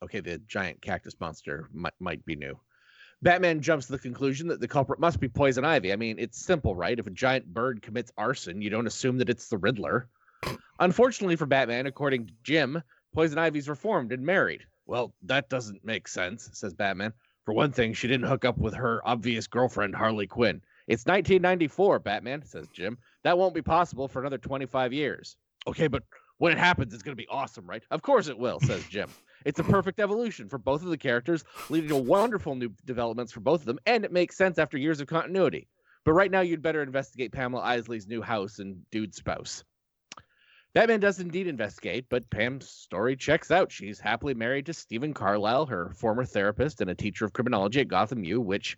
Okay, 0.02 0.20
the 0.20 0.39
giant 0.39 0.82
cactus 0.82 1.20
monster 1.20 1.70
might, 1.74 1.94
might 2.00 2.26
be 2.26 2.36
new. 2.36 2.60
Batman 3.22 3.62
jumps 3.62 3.86
to 3.86 3.91
the 3.91 4.00
conclusion 4.00 4.48
that 4.48 4.60
the 4.60 4.67
culprit 4.67 5.00
must 5.00 5.20
be 5.20 5.28
poison 5.30 5.63
ivy. 5.63 5.94
I 5.94 5.96
mean, 5.96 6.17
it's 6.17 6.44
simple, 6.44 6.76
right? 6.76 6.98
If 6.98 7.06
a 7.06 7.12
giant 7.12 7.46
bird 7.46 7.84
commits 7.84 8.12
arson, 8.17 8.63
you 8.63 8.72
don't 8.72 8.88
assume 8.88 9.20
that 9.20 9.30
it's 9.30 9.48
the 9.48 9.60
Riddler. 9.60 10.10
Unfortunately 10.80 11.36
for 11.36 11.46
Batman, 11.46 11.86
according 11.86 12.28
to 12.28 12.34
Jim, 12.41 12.82
poison 13.13 13.38
ivy's 13.38 13.70
reformed 13.70 14.12
and 14.12 14.26
married. 14.26 14.65
Well, 14.91 15.13
that 15.23 15.47
doesn't 15.47 15.86
make 15.86 16.10
sense, 16.10 16.49
says 16.51 16.73
Batman. 16.73 17.13
For 17.45 17.54
one 17.54 17.71
thing, 17.71 17.93
she 17.93 18.10
didn't 18.10 18.27
hook 18.27 18.43
up 18.43 18.58
with 18.58 18.73
her 18.73 19.01
obvious 19.08 19.47
girlfriend, 19.47 19.95
Harley 19.95 20.27
Quinn. 20.27 20.62
It's 20.86 21.06
1994, 21.06 21.99
Batman, 21.99 22.43
says 22.43 22.67
Jim. 22.73 22.97
That 23.23 23.38
won't 23.38 23.56
be 23.56 23.62
possible 23.62 24.10
for 24.10 24.19
another 24.19 24.38
25 24.38 24.91
years. 24.91 25.38
Okay, 25.65 25.88
but 25.88 26.04
when 26.39 26.51
it 26.51 26.58
happens, 26.58 26.93
it's 26.93 27.04
going 27.04 27.15
to 27.15 27.23
be 27.23 27.30
awesome, 27.30 27.65
right? 27.65 27.82
Of 27.89 28.01
course 28.01 28.27
it 28.27 28.38
will, 28.38 28.60
says 28.60 28.84
Jim. 28.89 29.10
It's 29.43 29.60
a 29.60 29.63
perfect 29.63 29.99
evolution 29.99 30.49
for 30.49 30.60
both 30.60 30.84
of 30.84 30.89
the 30.89 30.97
characters, 30.99 31.43
leading 31.69 31.89
to 31.89 31.95
wonderful 31.95 32.54
new 32.54 32.69
developments 32.86 33.32
for 33.32 33.39
both 33.39 33.62
of 33.62 33.65
them, 33.65 33.80
and 33.88 34.06
it 34.06 34.12
makes 34.12 34.38
sense 34.38 34.60
after 34.60 34.77
years 34.77 35.01
of 35.01 35.08
continuity. 35.08 35.67
But 36.06 36.13
right 36.13 36.30
now, 36.30 36.41
you'd 36.41 36.62
better 36.62 36.84
investigate 36.84 37.32
Pamela 37.32 37.63
Isley's 37.63 38.08
new 38.08 38.21
house 38.21 38.60
and 38.60 38.88
dude 38.91 39.15
spouse. 39.15 39.63
Batman 40.73 41.01
does 41.01 41.19
indeed 41.19 41.47
investigate, 41.47 42.05
but 42.10 42.29
Pam's 42.29 42.69
story 42.69 43.17
checks 43.17 43.51
out. 43.51 43.71
She's 43.71 43.99
happily 43.99 44.34
married 44.34 44.65
to 44.67 44.73
Stephen 44.73 45.13
Carlisle, 45.13 45.65
her 45.65 45.89
former 45.89 46.23
therapist 46.23 46.79
and 46.79 46.89
a 46.89 46.95
teacher 46.95 47.25
of 47.25 47.34
criminology 47.34 47.81
at 47.81 47.89
Gotham 47.89 48.23
U, 48.23 48.39
which, 48.39 48.77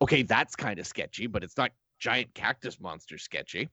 okay, 0.00 0.22
that's 0.22 0.54
kind 0.54 0.78
of 0.78 0.86
sketchy, 0.86 1.26
but 1.26 1.42
it's 1.42 1.56
not 1.56 1.72
giant 1.98 2.32
cactus 2.34 2.80
monster 2.80 3.18
sketchy. 3.18 3.68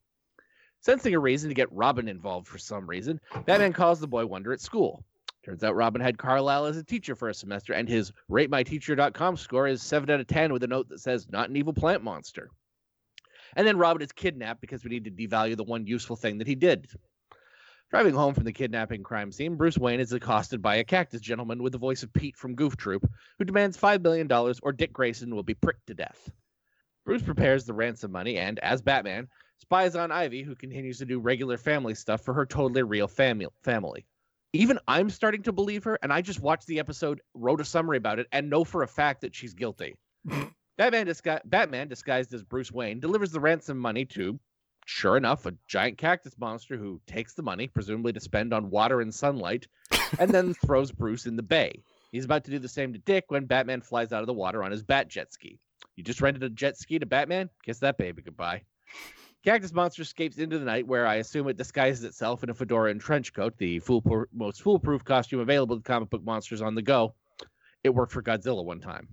Sensing 0.82 1.14
a 1.14 1.20
reason 1.20 1.50
to 1.50 1.54
get 1.54 1.72
Robin 1.72 2.08
involved 2.08 2.48
for 2.48 2.58
some 2.58 2.90
reason, 2.90 3.20
Batman 3.46 3.74
calls 3.74 4.00
the 4.00 4.08
boy 4.08 4.26
wonder 4.26 4.52
at 4.52 4.62
school. 4.62 5.04
Turns 5.46 5.64
out 5.64 5.76
Robin 5.76 6.02
had 6.02 6.18
Carlisle 6.18 6.66
as 6.66 6.78
a 6.78 6.84
teacher 6.84 7.16
for 7.16 7.30
a 7.30 7.34
semester, 7.34 7.74
and 7.74 7.88
his 7.88 8.12
RateMyTeacher.com 8.32 9.38
score 9.38 9.68
is 9.68 9.84
7 9.84 10.10
out 10.10 10.20
of 10.20 10.28
10 10.28 10.52
with 10.52 10.64
a 10.64 10.68
note 10.68 10.90
that 10.90 11.02
says, 11.02 11.28
not 11.30 11.50
an 11.50 11.56
evil 11.56 11.74
plant 11.74 12.04
monster. 12.04 12.50
And 13.56 13.66
then 13.66 13.78
Robin 13.78 14.02
is 14.02 14.12
kidnapped 14.12 14.62
because 14.62 14.84
we 14.84 14.90
need 14.90 15.06
to 15.06 15.12
devalue 15.12 15.56
the 15.56 15.64
one 15.64 15.86
useful 15.86 16.16
thing 16.16 16.38
that 16.40 16.48
he 16.48 16.56
did. 16.56 16.88
Driving 17.90 18.14
home 18.14 18.36
from 18.36 18.44
the 18.44 18.54
kidnapping 18.54 19.02
crime 19.02 19.32
scene, 19.32 19.56
Bruce 19.56 19.78
Wayne 19.78 20.00
is 20.00 20.14
accosted 20.14 20.62
by 20.62 20.76
a 20.76 20.84
cactus 20.84 21.22
gentleman 21.22 21.64
with 21.64 21.72
the 21.72 21.80
voice 21.80 22.04
of 22.04 22.14
Pete 22.14 22.38
from 22.38 22.54
Goof 22.54 22.78
Troop, 22.78 23.10
who 23.40 23.46
demands 23.46 23.80
$5 23.80 24.04
million 24.04 24.32
or 24.32 24.72
Dick 24.72 24.94
Grayson 24.94 25.34
will 25.34 25.42
be 25.42 25.56
pricked 25.56 25.88
to 25.88 25.96
death. 25.96 26.30
Bruce 27.04 27.24
prepares 27.24 27.66
the 27.66 27.74
ransom 27.74 28.12
money 28.12 28.38
and, 28.38 28.60
as 28.60 28.84
Batman, 28.84 29.28
spies 29.58 29.96
on 29.96 30.12
Ivy, 30.12 30.44
who 30.44 30.56
continues 30.56 31.00
to 31.00 31.06
do 31.06 31.20
regular 31.20 31.58
family 31.58 31.96
stuff 31.96 32.22
for 32.22 32.32
her 32.36 32.46
totally 32.46 32.84
real 32.84 33.08
fami- 33.08 33.48
family. 33.64 34.06
Even 34.54 34.78
I'm 34.88 35.10
starting 35.10 35.42
to 35.44 35.52
believe 35.52 35.84
her, 35.86 35.98
and 36.04 36.14
I 36.14 36.22
just 36.22 36.42
watched 36.42 36.68
the 36.68 36.78
episode, 36.78 37.22
wrote 37.34 37.60
a 37.60 37.66
summary 37.66 37.98
about 37.98 38.20
it, 38.20 38.28
and 38.32 38.52
know 38.52 38.64
for 38.64 38.84
a 38.84 38.88
fact 38.88 39.22
that 39.22 39.34
she's 39.34 39.56
guilty. 39.56 39.96
Batman, 40.78 41.08
disgu- 41.08 41.42
Batman, 41.46 41.88
disguised 41.88 42.36
as 42.36 42.44
Bruce 42.44 42.72
Wayne, 42.72 43.00
delivers 43.00 43.32
the 43.32 43.40
ransom 43.40 43.80
money 43.80 44.06
to, 44.06 44.40
sure 44.90 45.16
enough, 45.16 45.46
a 45.46 45.54
giant 45.68 46.00
cactus 46.00 46.38
monster 46.40 46.76
who 46.76 47.00
takes 47.06 47.34
the 47.34 47.44
money, 47.44 47.68
presumably 47.68 48.12
to 48.12 48.20
spend 48.20 48.54
on 48.54 48.72
water 48.72 49.02
and 49.02 49.14
sunlight, 49.14 49.68
and 50.18 50.32
then 50.32 50.54
throws 50.66 50.92
Bruce 50.92 51.28
in 51.28 51.36
the 51.36 51.44
bay. 51.44 51.84
He's 52.12 52.26
about 52.26 52.44
to 52.46 52.52
do 52.52 52.58
the 52.58 52.68
same 52.68 52.94
to 52.94 53.00
Dick 53.00 53.26
when 53.28 53.46
Batman 53.46 53.82
flies 53.82 54.12
out 54.12 54.22
of 54.22 54.28
the 54.28 54.34
water 54.34 54.64
on 54.64 54.72
his 54.72 54.84
bat 54.84 55.08
jet 55.08 55.32
ski. 55.32 55.60
You 55.96 56.04
just 56.04 56.22
rented 56.22 56.44
a 56.44 56.50
jet 56.50 56.76
ski 56.76 56.98
to 56.98 57.06
Batman? 57.06 57.52
Kiss 57.64 57.78
that 57.80 58.00
baby 58.00 58.24
goodbye. 58.24 58.64
Cactus 59.46 59.72
Monster 59.72 60.02
escapes 60.02 60.40
into 60.40 60.58
the 60.58 60.66
night, 60.66 60.88
where 60.88 61.06
I 61.06 61.16
assume 61.16 61.48
it 61.48 61.56
disguises 61.56 62.04
itself 62.04 62.44
in 62.44 62.50
a 62.50 62.54
fedora 62.56 62.90
and 62.90 63.00
trench 63.00 63.32
coat, 63.32 63.58
the 63.58 63.80
fool- 63.80 64.26
most 64.34 64.64
foolproof 64.64 65.06
costume 65.06 65.40
available 65.40 65.78
to 65.78 65.84
comic 65.84 66.10
book 66.10 66.24
monsters 66.24 66.64
on 66.64 66.74
the 66.74 66.82
go. 66.82 67.14
It 67.84 67.90
worked 67.90 68.12
for 68.12 68.24
Godzilla 68.24 68.66
one 68.66 68.82
time. 68.82 69.08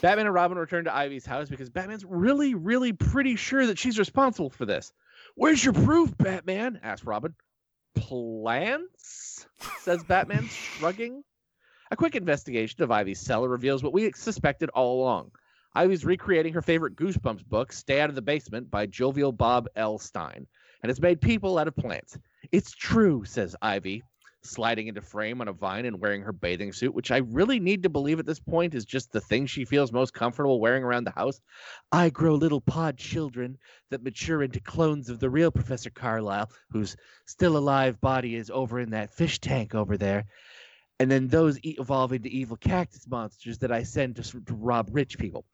Batman 0.00 0.26
and 0.26 0.34
Robin 0.34 0.58
return 0.58 0.84
to 0.84 0.94
Ivy's 0.94 1.26
house 1.26 1.48
because 1.48 1.70
Batman's 1.70 2.04
really, 2.04 2.54
really 2.54 2.92
pretty 2.92 3.36
sure 3.36 3.66
that 3.66 3.78
she's 3.78 3.98
responsible 3.98 4.50
for 4.50 4.66
this. 4.66 4.92
Where's 5.34 5.64
your 5.64 5.74
proof, 5.74 6.16
Batman? 6.16 6.80
asks 6.82 7.06
Robin. 7.06 7.34
Plants? 7.94 9.46
says 9.80 10.04
Batman, 10.04 10.46
shrugging. 10.48 11.22
A 11.90 11.96
quick 11.96 12.16
investigation 12.16 12.82
of 12.82 12.90
Ivy's 12.90 13.20
cellar 13.20 13.48
reveals 13.48 13.82
what 13.82 13.92
we 13.92 14.10
suspected 14.12 14.70
all 14.70 15.00
along. 15.00 15.30
Ivy's 15.74 16.04
recreating 16.04 16.54
her 16.54 16.62
favorite 16.62 16.96
Goosebumps 16.96 17.44
book, 17.46 17.72
Stay 17.72 18.00
Out 18.00 18.08
of 18.08 18.16
the 18.16 18.22
Basement, 18.22 18.70
by 18.70 18.86
jovial 18.86 19.30
Bob 19.30 19.68
L. 19.76 19.98
Stein, 19.98 20.46
and 20.82 20.90
it's 20.90 21.00
made 21.00 21.20
people 21.20 21.58
out 21.58 21.68
of 21.68 21.76
plants. 21.76 22.18
It's 22.50 22.72
true, 22.72 23.24
says 23.24 23.54
Ivy, 23.60 24.02
sliding 24.48 24.88
into 24.88 25.00
frame 25.00 25.40
on 25.40 25.48
a 25.48 25.52
vine 25.52 25.84
and 25.86 26.00
wearing 26.00 26.22
her 26.22 26.32
bathing 26.32 26.72
suit, 26.72 26.94
which 26.94 27.10
I 27.10 27.18
really 27.18 27.60
need 27.60 27.82
to 27.82 27.88
believe 27.88 28.18
at 28.18 28.26
this 28.26 28.40
point 28.40 28.74
is 28.74 28.84
just 28.84 29.12
the 29.12 29.20
thing 29.20 29.46
she 29.46 29.64
feels 29.64 29.92
most 29.92 30.14
comfortable 30.14 30.60
wearing 30.60 30.84
around 30.84 31.04
the 31.04 31.10
house. 31.10 31.40
I 31.92 32.10
grow 32.10 32.34
little 32.34 32.60
pod 32.60 32.96
children 32.96 33.58
that 33.90 34.02
mature 34.02 34.42
into 34.42 34.60
clones 34.60 35.10
of 35.10 35.20
the 35.20 35.30
real 35.30 35.50
Professor 35.50 35.90
Carlisle, 35.90 36.50
whose 36.70 36.96
still 37.26 37.56
alive 37.56 38.00
body 38.00 38.36
is 38.36 38.50
over 38.50 38.80
in 38.80 38.90
that 38.90 39.14
fish 39.14 39.38
tank 39.40 39.74
over 39.74 39.96
there. 39.96 40.24
And 40.98 41.10
then 41.10 41.28
those 41.28 41.58
evolve 41.62 42.12
into 42.12 42.28
evil 42.28 42.56
cactus 42.56 43.06
monsters 43.06 43.58
that 43.58 43.72
I 43.72 43.82
send 43.82 44.16
to, 44.16 44.22
to 44.22 44.54
rob 44.54 44.88
rich 44.92 45.18
people. 45.18 45.44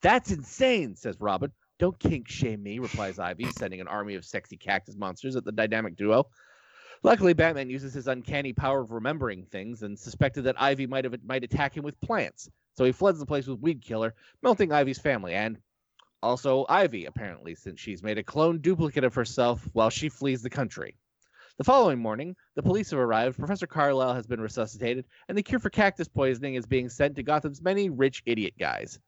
That's 0.00 0.30
insane, 0.30 0.96
says 0.96 1.20
Robin. 1.20 1.52
Don't 1.78 1.98
kink 1.98 2.28
shame 2.28 2.62
me, 2.62 2.78
replies 2.78 3.18
Ivy, 3.18 3.46
sending 3.50 3.80
an 3.80 3.88
army 3.88 4.14
of 4.14 4.24
sexy 4.24 4.56
cactus 4.56 4.96
monsters 4.96 5.34
at 5.34 5.44
the 5.44 5.50
dynamic 5.50 5.96
duo. 5.96 6.26
Luckily, 7.04 7.32
Batman 7.32 7.68
uses 7.68 7.94
his 7.94 8.06
uncanny 8.06 8.52
power 8.52 8.80
of 8.80 8.92
remembering 8.92 9.44
things 9.44 9.82
and 9.82 9.98
suspected 9.98 10.44
that 10.44 10.60
Ivy 10.60 10.86
might 10.86 11.04
have 11.04 11.16
might 11.24 11.42
attack 11.42 11.76
him 11.76 11.82
with 11.82 12.00
plants. 12.00 12.48
So 12.76 12.84
he 12.84 12.92
floods 12.92 13.18
the 13.18 13.26
place 13.26 13.46
with 13.46 13.60
Weed 13.60 13.82
Killer, 13.82 14.14
melting 14.42 14.72
Ivy's 14.72 14.98
family 14.98 15.34
and 15.34 15.58
also 16.22 16.64
Ivy, 16.68 17.06
apparently, 17.06 17.54
since 17.56 17.80
she's 17.80 18.02
made 18.02 18.18
a 18.18 18.22
clone 18.22 18.60
duplicate 18.60 19.04
of 19.04 19.14
herself 19.14 19.68
while 19.72 19.90
she 19.90 20.08
flees 20.08 20.42
the 20.42 20.50
country. 20.50 20.96
The 21.58 21.64
following 21.64 21.98
morning, 21.98 22.36
the 22.54 22.62
police 22.62 22.90
have 22.90 23.00
arrived, 23.00 23.38
Professor 23.38 23.66
Carlisle 23.66 24.14
has 24.14 24.26
been 24.26 24.40
resuscitated, 24.40 25.04
and 25.28 25.36
the 25.36 25.42
cure 25.42 25.58
for 25.58 25.70
cactus 25.70 26.08
poisoning 26.08 26.54
is 26.54 26.66
being 26.66 26.88
sent 26.88 27.16
to 27.16 27.22
Gotham's 27.22 27.60
many 27.60 27.90
rich 27.90 28.22
idiot 28.24 28.54
guys. 28.58 28.98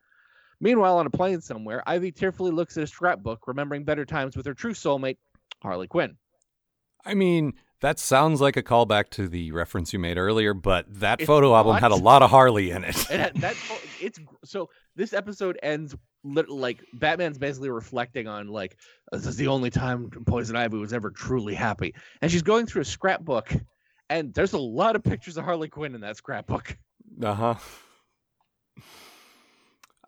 Meanwhile, 0.60 0.98
on 0.98 1.06
a 1.06 1.10
plane 1.10 1.40
somewhere, 1.40 1.82
Ivy 1.86 2.12
tearfully 2.12 2.50
looks 2.50 2.76
at 2.76 2.84
a 2.84 2.86
scrapbook, 2.86 3.46
remembering 3.46 3.84
better 3.84 4.04
times 4.04 4.36
with 4.36 4.46
her 4.46 4.54
true 4.54 4.74
soulmate, 4.74 5.16
Harley 5.62 5.86
Quinn. 5.86 6.16
I 7.04 7.14
mean, 7.14 7.54
that 7.84 7.98
sounds 7.98 8.40
like 8.40 8.56
a 8.56 8.62
callback 8.62 9.10
to 9.10 9.28
the 9.28 9.52
reference 9.52 9.92
you 9.92 9.98
made 9.98 10.16
earlier, 10.16 10.54
but 10.54 10.86
that 11.00 11.20
It's 11.20 11.26
photo 11.26 11.54
album 11.54 11.76
had 11.76 11.90
a 11.92 11.96
lot 12.10 12.22
of 12.22 12.30
Harley 12.30 12.70
in 12.70 12.82
it. 12.82 12.96
That, 13.10 13.34
that 13.42 13.56
it's 14.00 14.18
so 14.42 14.70
this 14.96 15.12
episode 15.12 15.58
ends 15.62 15.94
like 16.24 16.82
Batman's 16.94 17.36
basically 17.36 17.68
reflecting 17.68 18.26
on 18.26 18.48
like 18.48 18.78
this 19.12 19.26
is 19.26 19.36
the 19.36 19.48
only 19.48 19.68
time 19.68 20.08
Poison 20.26 20.56
Ivy 20.56 20.78
was 20.78 20.94
ever 20.94 21.10
truly 21.10 21.52
happy, 21.52 21.94
and 22.22 22.32
she's 22.32 22.40
going 22.40 22.64
through 22.64 22.80
a 22.80 22.86
scrapbook, 22.86 23.52
and 24.08 24.32
there's 24.32 24.54
a 24.54 24.58
lot 24.58 24.96
of 24.96 25.04
pictures 25.04 25.36
of 25.36 25.44
Harley 25.44 25.68
Quinn 25.68 25.94
in 25.94 26.00
that 26.00 26.16
scrapbook. 26.16 26.78
Uh 27.22 27.34
huh. 27.34 27.54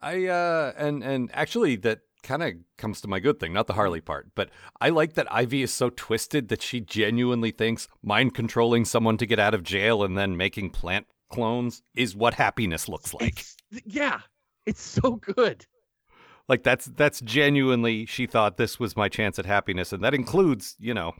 I 0.00 0.28
uh 0.28 0.72
and 0.78 1.04
and 1.04 1.28
actually 1.34 1.76
that 1.76 2.00
kind 2.26 2.42
of 2.42 2.52
comes 2.76 3.00
to 3.00 3.08
my 3.08 3.20
good 3.20 3.40
thing, 3.40 3.52
not 3.52 3.66
the 3.66 3.72
Harley 3.72 4.00
part, 4.00 4.28
but 4.34 4.50
I 4.80 4.90
like 4.90 5.14
that 5.14 5.32
Ivy 5.32 5.62
is 5.62 5.72
so 5.72 5.90
twisted 5.90 6.48
that 6.48 6.60
she 6.60 6.80
genuinely 6.80 7.52
thinks 7.52 7.88
mind 8.02 8.34
controlling 8.34 8.84
someone 8.84 9.16
to 9.18 9.26
get 9.26 9.38
out 9.38 9.54
of 9.54 9.62
jail 9.62 10.02
and 10.02 10.18
then 10.18 10.36
making 10.36 10.70
plant 10.70 11.06
clones 11.30 11.82
is 11.94 12.14
what 12.14 12.34
happiness 12.34 12.88
looks 12.88 13.14
like. 13.14 13.28
It's- 13.40 13.56
yeah, 13.84 14.20
it's 14.66 14.82
so 14.82 15.16
good. 15.16 15.66
Like 16.48 16.62
that's 16.62 16.86
that's 16.86 17.20
genuinely 17.20 18.06
she 18.06 18.26
thought 18.26 18.56
this 18.56 18.78
was 18.78 18.96
my 18.96 19.08
chance 19.08 19.38
at 19.38 19.46
happiness 19.46 19.92
and 19.92 20.02
that 20.04 20.14
includes, 20.14 20.76
you 20.78 20.94
know, 20.94 21.12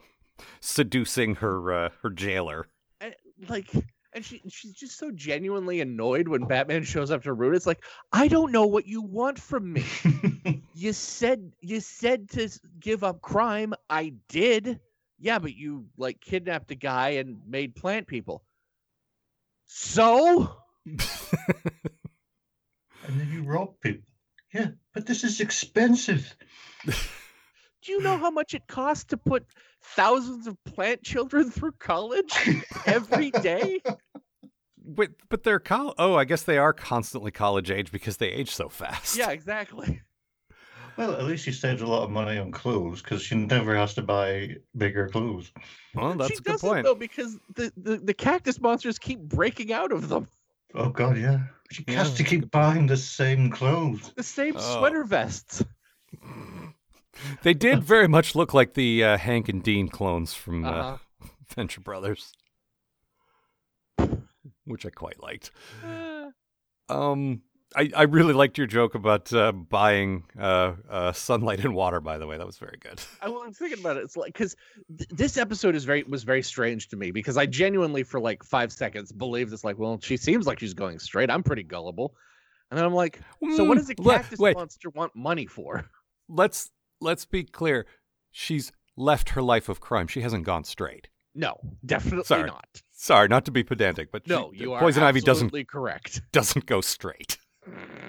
seducing 0.61 1.37
her 1.37 1.73
uh, 1.73 1.89
her 2.03 2.11
jailer. 2.11 2.67
And, 3.01 3.15
like, 3.49 3.71
and 4.17 4.25
she 4.25 4.41
she's 4.49 4.73
just 4.73 4.99
so 4.99 5.11
genuinely 5.11 5.83
annoyed 5.83 6.27
when 6.27 6.47
Batman 6.47 6.83
shows 6.85 7.11
up 7.11 7.23
to 7.25 7.35
root. 7.35 7.55
It's 7.55 7.67
like, 7.67 7.85
I 8.11 8.29
don't 8.29 8.51
know 8.51 8.67
what 8.67 8.87
you 8.87 9.03
want 9.03 9.39
from 9.39 9.75
me. 9.75 9.85
you 10.75 10.95
said 10.95 11.53
you 11.61 11.81
said 11.81 12.31
to 12.31 12.49
give 12.81 13.05
up 13.05 13.21
crime. 13.21 13.75
I 13.91 14.15
did. 14.29 14.81
Yeah, 15.19 15.39
but 15.39 15.55
you 15.55 15.87
like 15.99 16.19
kidnapped 16.21 16.71
a 16.71 16.75
guy 16.75 17.11
and 17.11 17.41
made 17.47 17.77
plant 17.77 18.07
people. 18.07 18.43
So 19.67 20.57
and 20.87 20.99
then 23.07 23.31
you 23.31 23.43
rob 23.43 23.79
people. 23.83 24.09
Yeah, 24.55 24.69
but 24.95 25.05
this 25.05 25.25
is 25.25 25.43
expensive. 25.43 26.35
do 26.87 27.93
you 27.93 28.01
know 28.01 28.17
how 28.17 28.31
much 28.31 28.55
it 28.55 28.67
costs 28.67 29.05
to 29.05 29.19
put 29.19 29.45
thousands 29.83 30.47
of 30.47 30.57
plant 30.65 31.03
children 31.03 31.51
through 31.51 31.73
college 31.73 32.33
every 32.87 33.31
day? 33.31 33.81
But 34.87 35.11
but 35.29 35.43
they're 35.43 35.59
col- 35.59 35.95
oh, 35.99 36.15
I 36.15 36.25
guess 36.25 36.43
they 36.45 36.59
are 36.59 36.73
constantly 36.73 37.31
college 37.33 37.71
age 37.71 37.91
because 37.91 38.19
they 38.19 38.29
age 38.29 38.51
so 38.55 38.69
fast. 38.69 39.17
Yeah, 39.17 39.31
exactly. 39.31 40.03
Well, 40.97 41.13
at 41.13 41.25
least 41.25 41.45
she 41.45 41.53
saves 41.53 41.83
a 41.83 41.87
lot 41.87 42.05
of 42.05 42.11
money 42.11 42.39
on 42.39 42.51
clothes 42.53 43.03
because 43.03 43.21
she 43.21 43.35
never 43.35 43.77
has 43.77 43.93
to 43.97 44.03
buy 44.03 44.55
bigger 44.79 45.11
clothes. 45.11 45.53
Well, 45.95 46.15
that's 46.15 46.31
she 46.31 46.37
a 46.37 46.41
good 46.41 46.53
doesn't 46.53 46.67
point. 46.67 46.85
though 46.87 46.95
because 46.95 47.37
the, 47.55 47.71
the 47.77 47.99
the 47.99 48.15
cactus 48.15 48.59
monsters 48.63 48.99
keep 48.99 49.21
breaking 49.21 49.75
out 49.75 49.93
of 49.93 50.09
them. 50.09 50.27
Oh 50.75 50.89
God, 50.89 51.19
yeah. 51.19 51.41
She 51.71 51.85
has 51.89 52.15
to 52.15 52.25
keep 52.25 52.51
buying 52.51 52.87
the 52.87 52.97
same 52.97 53.51
clothes. 53.51 54.11
The 54.17 54.23
same 54.23 54.55
Oh. 54.57 54.79
sweater 54.79 55.05
vests. 55.05 55.63
They 57.43 57.53
did 57.53 57.85
very 57.85 58.09
much 58.09 58.35
look 58.35 58.55
like 58.55 58.73
the 58.73 59.05
uh, 59.05 59.19
Hank 59.19 59.51
and 59.51 59.63
Dean 59.63 59.89
clones 59.89 60.33
from 60.33 60.65
uh, 60.65 60.71
Uh-huh. 60.71 61.29
Venture 61.55 61.83
Brothers, 61.83 62.33
which 64.67 64.85
I 64.87 64.91
quite 64.91 65.21
liked. 65.23 65.51
Uh, 65.85 66.31
Um, 66.89 67.43
I, 67.75 67.91
I 67.97 68.03
really 68.05 68.33
liked 68.33 68.59
your 68.59 68.67
joke 68.69 68.95
about 68.95 69.33
uh, 69.33 69.51
buying 69.51 70.25
uh, 70.39 70.75
uh, 70.89 71.13
sunlight 71.13 71.65
and 71.65 71.75
water. 71.75 72.01
By 72.01 72.17
the 72.17 72.27
way, 72.27 72.39
that 72.39 72.47
was 72.47 72.59
very 72.59 72.79
good. 72.81 73.01
I 73.21 73.29
was 73.29 73.59
thinking 73.59 73.81
about 73.81 73.97
it. 73.97 74.05
It's 74.05 74.17
like 74.17 74.33
because 74.33 74.55
th- 74.97 75.11
this 75.11 75.37
episode 75.37 75.75
is 75.75 75.85
very 75.85 76.05
was 76.05 76.23
very 76.23 76.43
strange 76.43 76.89
to 76.89 76.97
me 76.97 77.11
because 77.11 77.37
I 77.37 77.47
genuinely 77.47 78.05
for 78.05 78.21
like 78.21 78.45
five 78.45 78.73
seconds 78.73 79.11
believed 79.11 79.53
it's 79.53 79.65
like, 79.65 79.79
well, 79.79 79.99
she 80.01 80.17
seems 80.17 80.47
like 80.47 80.61
she's 80.61 80.75
going 80.75 80.99
straight. 81.01 81.29
I'm 81.31 81.43
pretty 81.43 81.65
gullible, 81.65 82.15
and 82.71 82.79
then 82.79 82.85
I'm 82.87 82.95
like, 82.95 83.21
so 83.57 83.65
what 83.65 83.75
Mm, 83.75 83.79
does 83.79 83.91
a 83.91 83.95
cactus 83.97 84.39
wait. 84.39 84.55
monster 84.57 84.91
want 84.91 85.17
money 85.17 85.47
for? 85.47 85.85
Let's 86.29 86.71
let's 87.01 87.25
be 87.25 87.43
clear. 87.45 87.87
She's 88.31 88.73
left 88.97 89.31
her 89.31 89.43
life 89.43 89.69
of 89.69 89.81
crime. 89.81 90.07
She 90.07 90.21
hasn't 90.23 90.45
gone 90.45 90.65
straight. 90.65 91.09
No, 91.37 91.61
definitely 91.85 92.25
Sorry. 92.25 92.47
not. 92.47 92.67
Sorry, 92.93 93.29
not 93.29 93.45
to 93.45 93.51
be 93.51 93.63
pedantic, 93.63 94.11
but 94.11 94.27
No, 94.27 94.51
she- 94.55 94.61
you 94.63 94.73
are 94.73 94.81
Poison 94.81 95.03
Ivy 95.03 95.21
doesn't 95.21 95.47
absolutely 95.47 95.65
correct. 95.65 96.23
doesn't 96.33 96.67
go 96.67 96.81
straight. 96.81 97.37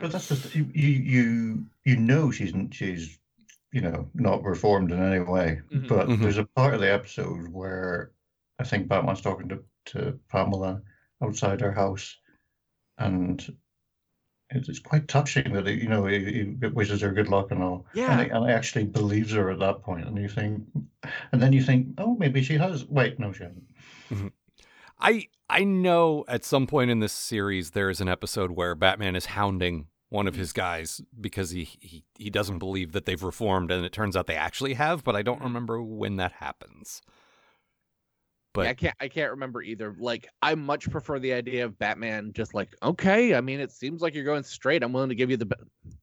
But 0.02 0.12
that's 0.12 0.30
just 0.30 0.56
you. 0.56 0.70
You 0.74 0.90
you, 0.90 1.66
you 1.84 1.98
know 1.98 2.32
she's 2.32 2.54
she's 2.72 3.20
you 3.74 3.82
know 3.82 4.10
not 4.14 4.44
reformed 4.44 4.92
in 4.92 5.02
any 5.02 5.20
way. 5.20 5.62
Mhm. 5.74 5.88
But 5.88 6.08
Mhm. 6.08 6.20
there's 6.22 6.38
a 6.38 6.46
part 6.46 6.74
of 6.74 6.80
the 6.80 6.92
episode 6.92 7.48
where 7.50 8.12
I 8.60 8.64
think 8.64 8.88
Batman's 8.88 9.22
talking 9.22 9.50
to 9.50 9.64
to 9.88 10.20
Pamela 10.30 10.82
outside 11.24 11.60
her 11.62 11.72
house, 11.72 12.16
and 12.98 13.56
it's, 14.52 14.70
it's 14.70 14.80
quite 14.80 15.08
touching 15.08 15.54
that 15.54 15.68
he, 15.68 15.74
you 15.74 15.90
know 15.90 16.06
he, 16.06 16.20
he 16.62 16.68
wishes 16.68 17.02
her 17.02 17.12
good 17.12 17.30
luck 17.30 17.52
and 17.52 17.62
all. 17.62 17.86
Yeah. 17.94 18.12
And 18.12 18.22
he, 18.22 18.30
and 18.30 18.46
he 18.46 18.52
actually 18.52 18.86
believes 18.86 19.34
her 19.34 19.50
at 19.52 19.60
that 19.60 19.84
point, 19.84 20.08
and 20.08 20.18
you 20.18 20.30
think, 20.30 20.64
and 21.32 21.42
then 21.42 21.54
you 21.54 21.62
think, 21.62 21.88
oh, 21.98 22.16
maybe 22.16 22.44
she 22.44 22.56
has. 22.56 22.86
Wait, 22.86 23.20
no, 23.20 23.34
she 23.34 23.44
hasn't. 23.44 23.64
Mm-hmm. 24.10 24.28
I 25.00 25.28
I 25.50 25.64
know 25.64 26.26
at 26.28 26.46
some 26.46 26.68
point 26.68 26.92
in 26.92 27.00
this 27.00 27.14
series 27.14 27.72
there 27.72 27.90
is 27.90 28.02
an 28.02 28.10
episode 28.10 28.52
where 28.52 28.76
Batman 28.76 29.16
is 29.16 29.28
hounding 29.28 29.88
one 30.10 30.28
of 30.28 30.36
his 30.36 30.54
guys 30.54 31.02
because 31.20 31.52
he, 31.52 31.66
he 31.80 32.04
he 32.18 32.30
doesn't 32.30 32.60
believe 32.60 32.94
that 32.94 33.06
they've 33.06 33.24
reformed 33.24 33.72
and 33.72 33.86
it 33.86 33.92
turns 33.92 34.16
out 34.16 34.28
they 34.28 34.36
actually 34.36 34.76
have, 34.76 35.04
but 35.04 35.16
I 35.16 35.22
don't 35.22 35.38
mm-hmm. 35.38 35.46
remember 35.46 35.82
when 35.82 36.16
that 36.18 36.34
happens. 36.34 37.02
But 38.58 38.64
yeah, 38.66 38.70
I 38.70 38.74
can't 38.74 38.96
I 39.02 39.08
can't 39.08 39.32
remember 39.32 39.62
either. 39.62 39.96
Like 40.00 40.28
I 40.42 40.54
much 40.56 40.90
prefer 40.92 41.20
the 41.20 41.32
idea 41.34 41.64
of 41.66 41.78
Batman 41.80 42.32
just 42.34 42.54
like, 42.54 42.76
okay, 42.84 43.36
I 43.36 43.42
mean 43.42 43.60
it 43.60 43.72
seems 43.72 44.02
like 44.02 44.14
you're 44.14 44.24
going 44.26 44.44
straight. 44.44 44.84
I'm 44.84 44.92
willing 44.94 45.10
to 45.10 45.16
give 45.16 45.30
you 45.30 45.38
the 45.38 45.46
be- 45.46 45.56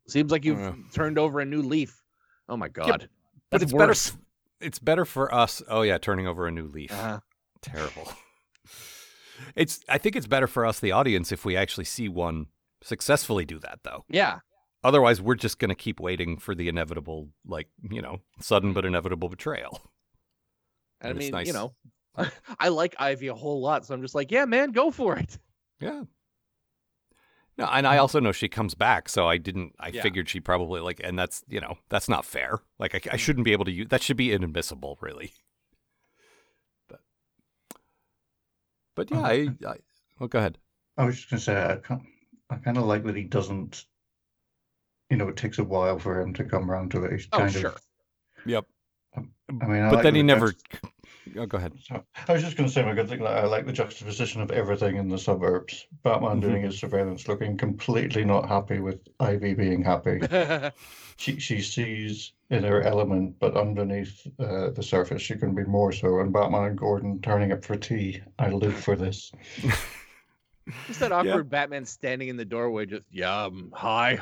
seems 0.09 0.31
like 0.33 0.45
you've 0.45 0.59
Yeah. 0.59 0.75
turned 0.93 1.19
over 1.19 1.41
a 1.41 1.45
new 1.45 1.63
leaf. 1.63 2.01
Oh 2.49 2.57
my 2.57 2.69
god. 2.69 3.09
but 3.51 3.63
it's 3.63 3.73
better 3.73 3.87
worse. 3.89 4.11
f- 4.11 4.19
it's 4.61 4.79
better 4.79 5.05
for 5.05 5.35
us. 5.35 5.63
Oh 5.69 5.83
yeah, 5.83 5.99
turning 5.99 6.27
over 6.27 6.47
a 6.47 6.51
new 6.51 6.67
leaf. 6.69 6.93
Uh, 6.93 7.21
Terrible. 7.63 8.11
It's 9.57 9.81
I 9.89 9.99
think 9.99 10.15
it's 10.17 10.27
better 10.29 10.47
for 10.47 10.65
us 10.65 10.79
the 10.81 10.93
audience 10.93 11.33
if 11.33 11.45
we 11.45 11.57
actually 11.57 11.85
see 11.87 12.09
one 12.09 12.47
successfully 12.83 13.45
do 13.45 13.59
that 13.61 13.81
though. 13.83 14.05
yeah. 14.09 14.39
Otherwise, 14.85 15.19
we're 15.21 15.35
just 15.35 15.59
going 15.59 15.71
to 15.71 15.75
keep 15.75 15.99
waiting 15.99 16.37
for 16.37 16.55
the 16.55 16.69
inevitable 16.69 17.31
like, 17.47 17.69
you 17.91 18.03
know, 18.03 18.21
sudden 18.39 18.75
but 18.75 18.85
inevitable 18.85 19.31
betrayal. 19.31 19.81
I 21.01 21.09
And 21.09 21.17
it's 21.17 21.25
mean, 21.25 21.33
nice. 21.33 21.47
you 21.47 21.55
know, 21.55 21.73
I 22.59 22.69
like 22.69 22.95
Ivy 22.99 23.29
a 23.29 23.35
whole 23.35 23.61
lot, 23.61 23.87
so 23.87 23.95
I'm 23.95 24.03
just 24.03 24.15
like, 24.15 24.31
yeah, 24.31 24.45
man, 24.45 24.73
go 24.73 24.91
for 24.91 25.17
it. 25.17 25.39
Yeah. 25.81 26.05
No, 27.57 27.67
and 27.67 27.87
I 27.87 27.97
mm. 27.97 28.01
also 28.01 28.21
know 28.21 28.33
she 28.33 28.49
comes 28.49 28.75
back, 28.75 29.09
so 29.09 29.29
I 29.29 29.37
didn't. 29.39 29.75
I 29.79 29.89
Yeah. 29.89 30.03
figured 30.03 30.29
she 30.29 30.41
probably 30.41 30.81
like, 30.81 31.01
and 31.03 31.19
that's 31.19 31.45
you 31.49 31.61
know 31.61 31.79
that's 31.89 32.09
not 32.09 32.25
fair. 32.25 32.61
Like 32.79 32.95
I, 32.95 32.99
I 33.12 33.17
mm. 33.17 33.19
shouldn't 33.19 33.45
be 33.45 33.53
able 33.53 33.65
to 33.67 33.71
use 33.71 33.89
that. 33.89 34.03
Should 34.03 34.17
be 34.17 34.33
inadmissible, 34.33 34.99
really. 35.01 35.33
But, 36.89 37.01
but 38.97 39.11
yeah, 39.11 39.19
uh-huh. 39.19 39.29
I, 39.29 39.69
I. 39.69 39.77
Well, 40.19 40.29
go 40.29 40.39
ahead. 40.39 40.59
I 40.97 41.05
was 41.05 41.17
just 41.17 41.31
gonna 41.31 41.41
say 41.41 41.62
I 41.62 41.77
kind 41.77 42.01
I 42.51 42.57
kind 42.57 42.77
of 42.77 42.85
like 42.85 43.05
that 43.05 43.17
he 43.17 43.25
doesn't. 43.25 43.85
You 45.11 45.17
know, 45.17 45.29
it 45.29 45.37
takes 45.37 45.59
a 45.59 45.65
while 45.65 45.99
for 45.99 46.21
him 46.21 46.35
to 46.35 46.45
come 46.45 46.71
around 46.71 46.91
to 46.93 47.05
it. 47.05 47.12
He's 47.12 47.29
Oh, 47.33 47.47
sure. 47.47 47.71
of. 47.71 47.83
Yep. 48.47 48.67
I 49.17 49.21
mean, 49.67 49.83
I 49.83 49.91
but 49.91 49.97
like 49.97 50.03
then 50.03 50.15
the 50.15 50.21
he 50.21 50.23
never. 50.25 50.55
Juxt- 51.29 51.37
Oh, 51.39 51.47
go 51.47 51.59
ahead. 51.59 51.72
So, 51.83 52.05
I 52.29 52.33
was 52.33 52.43
just 52.43 52.57
going 52.57 52.68
to 52.68 52.72
say 52.72 52.85
my 52.85 52.95
good 52.95 53.09
thing. 53.09 53.20
Like, 53.20 53.37
I 53.37 53.47
like 53.47 53.66
the 53.66 53.72
juxtaposition 53.72 54.41
of 54.43 54.51
everything 54.51 54.97
in 54.97 55.09
the 55.09 55.18
suburbs. 55.18 55.87
Batman 56.03 56.41
doing 56.41 56.62
Mhm. 56.62 56.66
his 56.66 56.79
surveillance, 56.79 57.27
looking 57.29 57.57
completely 57.57 58.25
not 58.25 58.49
happy 58.49 58.81
with 58.81 59.01
Ivy 59.20 59.55
being 59.55 59.83
happy. 59.83 60.20
she 61.16 61.39
she 61.39 61.61
sees 61.61 62.33
in 62.51 62.62
her 62.64 62.83
element, 62.83 63.37
but 63.39 63.57
underneath 63.57 64.27
uh, 64.39 64.70
the 64.70 64.83
surface, 64.83 65.22
she 65.22 65.35
can 65.37 65.55
be 65.55 65.64
more 65.64 65.93
so. 65.93 66.20
And 66.20 66.33
Batman 66.33 66.64
and 66.64 66.79
Gordon 66.79 67.20
turning 67.20 67.53
up 67.53 67.64
for 67.64 67.77
tea. 67.77 68.20
I 68.39 68.51
live 68.51 68.77
for 68.77 68.97
this. 68.97 69.33
just 70.87 71.01
that 71.01 71.12
awkward 71.12 71.49
Batman 71.51 71.85
standing 71.85 72.29
in 72.29 72.37
the 72.37 72.45
doorway, 72.45 72.87
just 72.87 73.03
yeah, 73.11 73.45
um, 73.45 73.70
hi. 73.75 74.18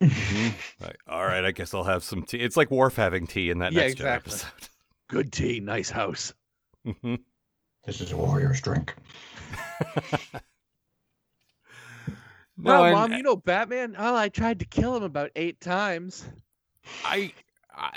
Right. 0.00 0.96
All 1.06 1.24
right, 1.24 1.44
I 1.44 1.52
guess 1.52 1.72
I'll 1.74 1.84
have 1.84 2.02
some 2.02 2.24
tea. 2.24 2.38
It's 2.38 2.56
like 2.56 2.70
Worf 2.72 2.96
having 2.96 3.26
tea 3.26 3.50
in 3.50 3.58
that 3.58 3.72
Yeah, 3.72 3.82
next 3.82 3.94
gen 3.96 4.06
exactly. 4.08 4.32
episode. 4.32 4.68
Good 5.08 5.32
tea, 5.32 5.60
nice 5.60 5.90
house. 5.90 6.32
Mhm. 6.86 7.20
This 7.84 8.00
is 8.00 8.12
a 8.12 8.16
warrior's 8.16 8.60
drink. 8.60 8.94
No, 12.58 12.82
well, 12.82 12.92
mom, 12.92 13.12
you 13.12 13.22
know 13.22 13.34
Batman. 13.36 13.96
Oh, 13.98 14.14
I 14.14 14.28
tried 14.28 14.58
to 14.60 14.64
kill 14.66 14.94
him 14.94 15.02
about 15.02 15.30
eight 15.34 15.60
times. 15.60 16.24
I 17.04 17.32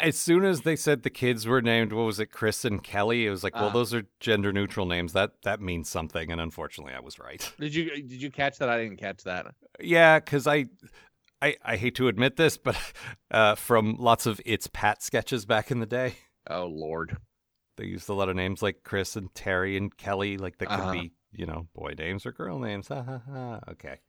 as 0.01 0.17
soon 0.17 0.45
as 0.45 0.61
they 0.61 0.77
said 0.77 1.03
the 1.03 1.09
kids 1.09 1.45
were 1.45 1.61
named, 1.61 1.91
what 1.91 2.03
was 2.05 2.19
it, 2.21 2.27
Chris 2.27 2.63
and 2.63 2.81
Kelly? 2.81 3.25
It 3.25 3.29
was 3.29 3.43
like, 3.43 3.53
well, 3.53 3.65
Ah. 3.67 3.73
those 3.73 3.93
are 3.93 4.03
gender 4.21 4.53
neutral 4.53 4.85
names. 4.85 5.11
That 5.13 5.33
that 5.43 5.59
means 5.59 5.89
something, 5.89 6.31
and 6.31 6.39
unfortunately, 6.39 6.93
I 6.93 7.01
was 7.01 7.19
right. 7.19 7.51
Did 7.59 7.75
you 7.75 7.89
did 7.91 8.21
you 8.21 8.31
catch 8.31 8.57
that? 8.59 8.69
I 8.69 8.81
didn't 8.81 8.97
catch 8.97 9.23
that. 9.25 9.47
Yeah, 9.81 10.19
because 10.19 10.47
I, 10.47 10.67
I, 11.41 11.57
I 11.63 11.75
hate 11.75 11.95
to 11.95 12.07
admit 12.07 12.37
this, 12.37 12.57
but 12.57 12.77
uh, 13.31 13.55
from 13.55 13.97
lots 13.99 14.25
of 14.25 14.39
it's 14.45 14.67
Pat 14.67 15.03
sketches 15.03 15.45
back 15.45 15.69
in 15.69 15.79
the 15.81 15.85
day, 15.85 16.15
Oh 16.49 16.65
Lord. 16.67 17.17
They 17.77 17.85
used 17.85 18.09
a 18.09 18.13
lot 18.13 18.29
of 18.29 18.35
names 18.35 18.61
like 18.61 18.83
Chris 18.83 19.15
and 19.15 19.33
Terry 19.35 19.75
and 19.77 19.95
Kelly, 19.97 20.37
like 20.37 20.57
that 20.59 20.67
could 20.67 20.79
Uh-huh. 20.79 20.91
be, 20.93 21.11
you 21.31 21.45
know, 21.45 21.67
boy 21.75 21.93
names 21.97 22.25
or 22.25 22.31
girl 22.31 22.59
names. 22.59 22.87
Ha 22.87 23.03
ha 23.03 23.21
ha. 23.29 23.59
Okay, 23.71 23.99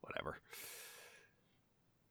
whatever. 0.00 0.38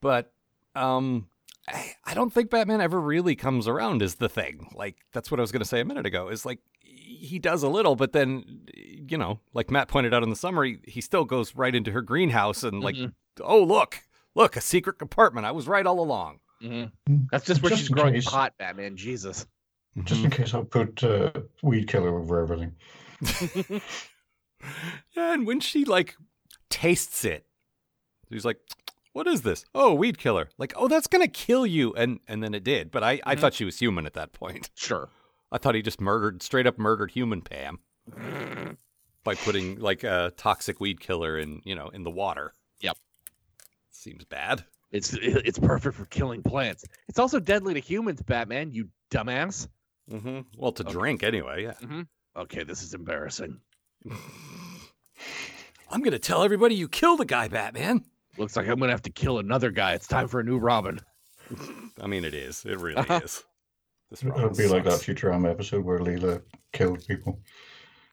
But 0.01 0.31
um, 0.75 1.27
I, 1.67 1.91
I 2.05 2.13
don't 2.13 2.31
think 2.33 2.49
Batman 2.49 2.81
ever 2.81 2.99
really 2.99 3.35
comes 3.35 3.67
around. 3.67 4.01
Is 4.01 4.15
the 4.15 4.29
thing 4.29 4.69
like 4.75 4.97
that's 5.13 5.31
what 5.31 5.39
I 5.39 5.41
was 5.41 5.51
going 5.51 5.61
to 5.61 5.67
say 5.67 5.79
a 5.79 5.85
minute 5.85 6.05
ago. 6.05 6.29
Is 6.29 6.45
like 6.45 6.59
he 6.81 7.39
does 7.39 7.63
a 7.63 7.69
little, 7.69 7.95
but 7.95 8.13
then 8.13 8.65
you 8.75 9.17
know, 9.17 9.39
like 9.53 9.71
Matt 9.71 9.87
pointed 9.87 10.13
out 10.13 10.23
in 10.23 10.29
the 10.29 10.35
summary, 10.35 10.79
he 10.85 11.01
still 11.01 11.25
goes 11.25 11.55
right 11.55 11.73
into 11.73 11.91
her 11.91 12.01
greenhouse 12.01 12.63
and 12.63 12.81
like 12.81 12.95
Mhm. 12.95 13.13
oh 13.41 13.63
look, 13.63 13.99
look, 14.35 14.55
a 14.55 14.61
secret 14.61 14.99
compartment. 14.99 15.45
I 15.45 15.51
was 15.51 15.67
right 15.67 15.85
all 15.85 15.99
along. 15.99 16.39
Mhm. 16.61 16.91
That's 17.31 17.45
just 17.45 17.61
where 17.61 17.69
Just 17.69 17.81
she's 17.83 17.89
growing 17.89 18.13
case. 18.15 18.25
pot, 18.29 18.53
Batman. 18.57 18.97
Jesus. 18.97 19.45
Just 20.03 20.23
in 20.23 20.29
case, 20.29 20.53
I'll 20.53 20.63
put 20.63 21.03
uh, 21.03 21.31
weed 21.63 21.87
killer 21.87 22.17
over 22.19 22.41
everything. 22.41 22.75
Yeah, 25.15 25.33
and 25.33 25.45
when 25.45 25.59
she 25.59 25.85
like 25.85 26.15
tastes 26.69 27.23
it, 27.23 27.45
she's 28.31 28.43
like, 28.43 28.59
"What 29.13 29.27
is 29.27 29.43
this? 29.43 29.63
Oh, 29.75 29.93
weed 29.93 30.17
killer!" 30.17 30.49
Like, 30.57 30.73
"Oh, 30.75 30.87
that's 30.87 31.05
gonna 31.07 31.27
kill 31.27 31.65
you," 31.65 31.93
and 31.93 32.19
and 32.27 32.41
then 32.43 32.53
it 32.55 32.63
did. 32.63 32.89
But 32.91 33.03
I 33.03 33.21
I 33.23 33.35
Mhm. 33.35 33.39
thought 33.39 33.53
she 33.53 33.65
was 33.65 33.77
human 33.79 34.05
at 34.07 34.13
that 34.15 34.33
point. 34.33 34.69
Sure. 34.75 35.09
I 35.51 35.57
thought 35.59 35.75
he 35.75 35.81
just 35.81 36.01
murdered, 36.01 36.41
straight 36.43 36.65
up 36.67 36.77
murdered 36.77 37.11
human 37.11 37.41
Pam 37.41 37.79
by 39.23 39.35
putting 39.35 39.79
like 39.79 40.03
a 40.03 40.33
toxic 40.35 40.79
weed 40.79 40.99
killer 40.99 41.37
in 41.37 41.61
you 41.63 41.75
know 41.75 41.89
in 41.89 42.03
the 42.03 42.11
water. 42.11 42.53
Yep. 42.81 42.97
Seems 43.91 44.25
bad. 44.25 44.65
It's 44.91 45.13
it's 45.13 45.59
perfect 45.59 45.95
for 45.95 46.05
killing 46.05 46.41
plants. 46.41 46.83
It's 47.07 47.19
also 47.19 47.39
deadly 47.39 47.75
to 47.75 47.79
humans, 47.79 48.21
Batman. 48.23 48.71
You 48.71 48.89
dumbass. 49.11 49.67
Mm-hmm. 50.11 50.39
Well, 50.57 50.71
to 50.73 50.83
Okay. 50.83 50.91
drink 50.91 51.23
anyway. 51.23 51.63
Yeah. 51.63 52.03
Okay, 52.35 52.63
this 52.63 52.83
is 52.83 52.93
embarrassing. 52.93 53.59
I'm 55.89 56.01
gonna 56.03 56.19
tell 56.19 56.43
everybody 56.43 56.75
you 56.75 56.87
killed 56.87 57.21
a 57.21 57.25
guy, 57.25 57.47
Batman. 57.47 58.03
Looks 58.37 58.55
like 58.55 58.67
I'm 58.67 58.79
gonna 58.79 58.91
have 58.91 59.01
to 59.03 59.09
kill 59.09 59.39
another 59.39 59.71
guy. 59.71 59.93
It's 59.93 60.07
time 60.07 60.27
for 60.27 60.39
a 60.39 60.43
new 60.43 60.57
Robin. 60.59 60.99
I 62.01 62.07
mean, 62.07 62.23
it 62.25 62.33
is. 62.33 62.63
It 62.65 62.79
really 62.79 62.97
Uh-huh. 62.97 63.21
is. 63.23 63.43
This 64.09 64.23
It'll 64.23 64.33
Robin 64.37 64.55
be 64.57 64.67
like 64.67 64.83
that. 64.85 64.93
Futurama 65.01 65.49
episode 65.49 65.83
where 65.83 65.99
Leela 65.99 66.41
killed 66.73 67.05
people. 67.07 67.39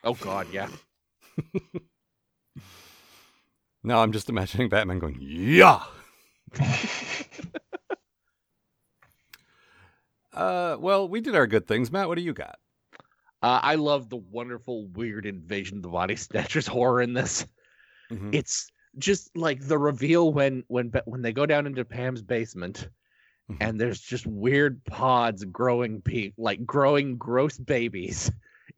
Oh 0.02 0.14
God, 0.14 0.46
yeah. 0.52 0.68
No, 3.86 3.98
I'm 3.98 4.12
just 4.12 4.30
imagining 4.30 4.70
Batman 4.70 4.98
going, 4.98 5.18
yeah. 5.20 5.82
Uh, 10.34 10.76
well, 10.78 11.08
we 11.08 11.20
did 11.20 11.34
our 11.34 11.46
good 11.46 11.66
things. 11.66 11.90
Matt, 11.90 12.08
what 12.08 12.16
do 12.18 12.22
you 12.24 12.32
got? 12.34 12.56
Uh, 13.42 13.60
I 13.62 13.74
love 13.74 14.08
the 14.08 14.16
wonderful, 14.16 14.88
weird 14.88 15.26
invasion 15.26 15.78
of 15.78 15.82
the 15.82 15.88
body 15.90 16.16
snatchers 16.16 16.66
horror 16.66 17.02
in 17.02 17.12
this. 17.12 17.46
Mhm. 18.10 18.34
It's 18.34 18.70
just 18.98 19.36
like 19.36 19.60
the 19.66 19.78
reveal 19.78 20.32
when 20.32 20.64
when 20.68 20.92
when 21.06 21.22
they 21.22 21.32
go 21.32 21.46
down 21.46 21.66
into 21.66 21.84
Pam's 21.84 22.22
basement, 22.22 22.88
Mhm. 23.50 23.56
and 23.60 23.80
there's 23.80 24.00
just 24.00 24.26
weird 24.26 24.82
pods 24.84 25.44
growing, 25.44 26.00
pe- 26.00 26.32
like 26.38 26.64
growing 26.64 27.16
gross 27.16 27.58
babies. 27.58 28.30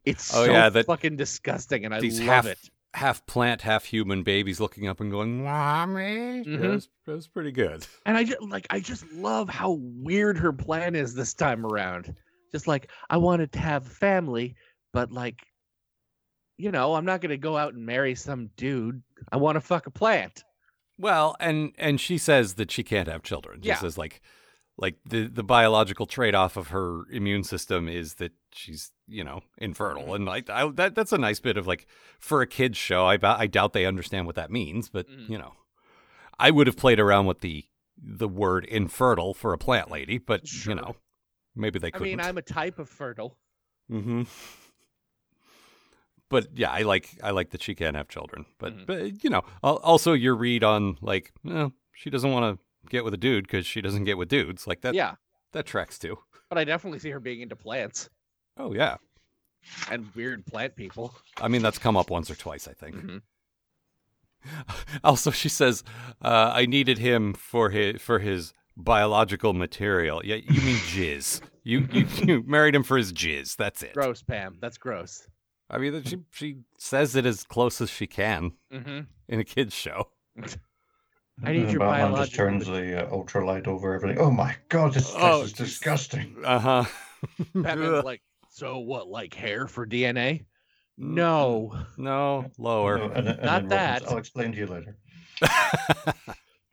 It's 0.05 0.33
Oh, 0.35 0.45
so 0.45 0.51
yeah, 0.51 0.69
that- 0.69 0.85
fucking 0.85 1.15
disgusting, 1.17 1.85
and 1.85 1.93
I 1.93 1.99
love 1.99 2.17
half- 2.19 2.45
it. 2.45 2.69
Half 2.93 3.25
plant, 3.27 3.61
half 3.61 3.85
human 3.85 4.23
babies 4.23 4.59
looking 4.59 4.87
up 4.87 4.99
and 4.99 5.11
going, 5.11 5.43
"Mommy." 5.43 6.43
Mhm. 6.43 6.61
That, 6.61 6.69
was, 6.69 6.89
that 7.05 7.11
was 7.13 7.27
pretty 7.27 7.51
good. 7.51 7.85
And 8.05 8.17
I 8.17 8.23
just 8.23 8.41
like 8.41 8.65
I 8.69 8.79
just 8.79 9.05
love 9.11 9.49
how 9.49 9.77
weird 9.81 10.37
her 10.39 10.51
plan 10.53 10.95
is 10.95 11.13
this 11.13 11.33
time 11.33 11.65
around. 11.65 12.15
Just 12.51 12.65
like 12.65 12.89
I 13.09 13.17
wanted 13.17 13.51
to 13.51 13.59
have 13.59 13.85
family, 13.87 14.55
but 14.93 15.11
like 15.11 15.39
you 16.57 16.71
know, 16.71 16.95
I'm 16.95 17.05
not 17.05 17.21
gonna 17.21 17.37
go 17.37 17.55
out 17.55 17.73
and 17.75 17.85
marry 17.85 18.15
some 18.15 18.49
dude. 18.57 19.03
I 19.31 19.37
want 19.37 19.57
to 19.57 19.61
fuck 19.61 19.85
a 19.85 19.91
plant. 19.91 20.43
Well, 20.97 21.35
and 21.39 21.73
and 21.77 22.01
she 22.01 22.17
says 22.17 22.55
that 22.55 22.71
she 22.71 22.81
can't 22.83 23.07
have 23.07 23.21
children. 23.21 23.61
She 23.61 23.67
Yeah. 23.67 23.75
says 23.75 23.97
like 23.99 24.21
like 24.77 24.95
the 25.05 25.27
the 25.27 25.43
biological 25.43 26.05
trade 26.05 26.35
off 26.35 26.55
of 26.57 26.67
her 26.69 27.03
immune 27.11 27.43
system 27.43 27.87
is 27.89 28.15
that 28.15 28.31
she's 28.53 28.91
you 29.07 29.23
know 29.23 29.41
infertile, 29.57 30.13
and 30.13 30.25
like 30.25 30.49
I, 30.49 30.69
that 30.71 30.93
that's 30.95 31.11
a 31.11 31.17
nice 31.17 31.39
bit 31.39 31.57
of 31.57 31.65
like 31.67 31.87
for 32.19 32.41
a 32.41 32.47
kids 32.47 32.77
show. 32.77 33.05
I 33.05 33.17
I 33.21 33.47
doubt 33.47 33.73
they 33.73 33.85
understand 33.85 34.25
what 34.27 34.35
that 34.35 34.51
means, 34.51 34.89
but 34.89 35.07
Mhm. 35.09 35.29
you 35.29 35.37
know, 35.37 35.53
I 36.39 36.51
would 36.51 36.67
have 36.67 36.77
played 36.77 36.99
around 36.99 37.25
with 37.25 37.39
the 37.41 37.65
the 37.97 38.27
word 38.27 38.65
infertile 38.65 39.33
for 39.33 39.53
a 39.53 39.57
plant 39.57 39.89
lady, 39.89 40.19
but 40.19 40.47
Sure. 40.47 40.75
you 40.75 40.81
know, 40.81 40.95
maybe 41.55 41.79
they 41.79 41.87
I 41.87 41.91
couldn't. 41.91 42.07
mean, 42.17 42.19
I'm 42.21 42.37
a 42.37 42.43
type 42.43 42.77
of 42.77 42.87
fertile. 42.89 43.37
Mm-hmm. 43.91 44.23
But 46.29 46.47
yeah, 46.57 46.71
I 46.71 46.81
like 46.81 47.17
I 47.23 47.31
like 47.31 47.51
that 47.51 47.61
she 47.61 47.73
can't 47.73 47.95
have 47.95 48.09
children. 48.09 48.45
But 48.59 48.75
Mhm. 48.77 48.85
but 48.85 49.23
you 49.23 49.29
know, 49.29 49.43
also 49.63 50.11
your 50.13 50.35
read 50.35 50.61
on 50.63 50.97
like, 51.01 51.31
eh, 51.49 51.69
she 51.93 52.09
doesn't 52.09 52.29
want 52.31 52.59
to 52.59 52.63
get 52.89 53.03
with 53.03 53.13
a 53.13 53.17
dude 53.17 53.45
because 53.45 53.65
she 53.65 53.81
doesn't 53.81 54.03
get 54.05 54.17
with 54.17 54.29
dudes. 54.29 54.67
Like 54.67 54.81
that. 54.81 54.93
yeah, 54.93 55.15
that 55.53 55.65
tracks 55.65 55.97
too. 55.99 56.17
but 56.49 56.57
I 56.57 56.63
definitely 56.63 56.99
see 56.99 57.09
her 57.11 57.19
being 57.19 57.41
into 57.41 57.55
plants 57.55 58.09
Oh 58.57 58.73
yeah, 58.73 58.97
and 59.91 60.07
weird 60.15 60.45
plant 60.45 60.75
people. 60.75 61.13
I 61.41 61.47
mean 61.47 61.61
that's 61.61 61.77
come 61.77 61.95
up 61.97 62.09
once 62.09 62.29
or 62.31 62.35
twice, 62.35 62.67
I 62.67 62.73
think. 62.73 62.95
Mhm. 62.95 63.21
Also, 65.03 65.31
she 65.31 65.49
says, 65.49 65.83
uh, 66.21 66.51
"I 66.53 66.65
needed 66.65 66.97
him 66.99 67.33
for 67.33 67.69
his 67.69 68.01
for 68.01 68.19
his 68.19 68.53
biological 68.77 69.53
material." 69.53 70.21
Yeah, 70.23 70.35
you 70.35 70.61
mean 70.61 70.77
jizz? 70.77 71.41
You 71.63 71.87
you, 71.91 72.05
you 72.23 72.43
married 72.47 72.75
him 72.75 72.83
for 72.83 72.97
his 72.97 73.11
jizz. 73.11 73.55
That's 73.57 73.83
it. 73.83 73.93
Gross, 73.93 74.21
Pam. 74.23 74.57
That's 74.61 74.77
gross. 74.77 75.27
I 75.69 75.79
mean, 75.79 76.01
she 76.03 76.19
she 76.31 76.57
says 76.77 77.15
it 77.15 77.25
as 77.25 77.43
close 77.43 77.81
as 77.81 77.89
she 77.89 78.07
can 78.07 78.53
Mm-hmm. 78.71 78.99
in 79.27 79.39
a 79.39 79.43
kids 79.43 79.73
show. 79.73 80.09
I 81.43 81.51
need 81.51 81.69
your 81.71 81.79
Batman 81.79 82.15
just 82.15 82.33
turns 82.35 82.65
the 82.65 83.05
uh, 83.07 83.11
ultralight 83.11 83.67
over 83.67 83.93
everything. 83.93 84.19
Oh 84.19 84.31
my 84.31 84.55
god, 84.69 84.93
this 84.93 85.11
place 85.11 85.23
Oh, 85.23 85.41
is 85.43 85.53
jeez. 85.53 85.57
disgusting. 85.57 86.35
Uh 86.43 86.59
huh. 86.59 86.83
Batman's 87.55 88.03
like, 88.03 88.21
so 88.49 88.79
what? 88.79 89.07
Like 89.07 89.33
hair 89.33 89.67
for 89.67 89.85
DNA? 89.85 90.45
No. 90.97 91.77
No, 91.97 92.49
lower. 92.57 92.97
No, 92.97 93.03
and, 93.11 93.27
and 93.27 93.41
Not 93.43 93.69
then 93.69 93.69
Robin 93.69 93.69
that. 93.69 94.07
I'll 94.09 94.17
explain 94.17 94.51
to 94.53 94.57
you 94.57 94.65
later. 94.67 94.97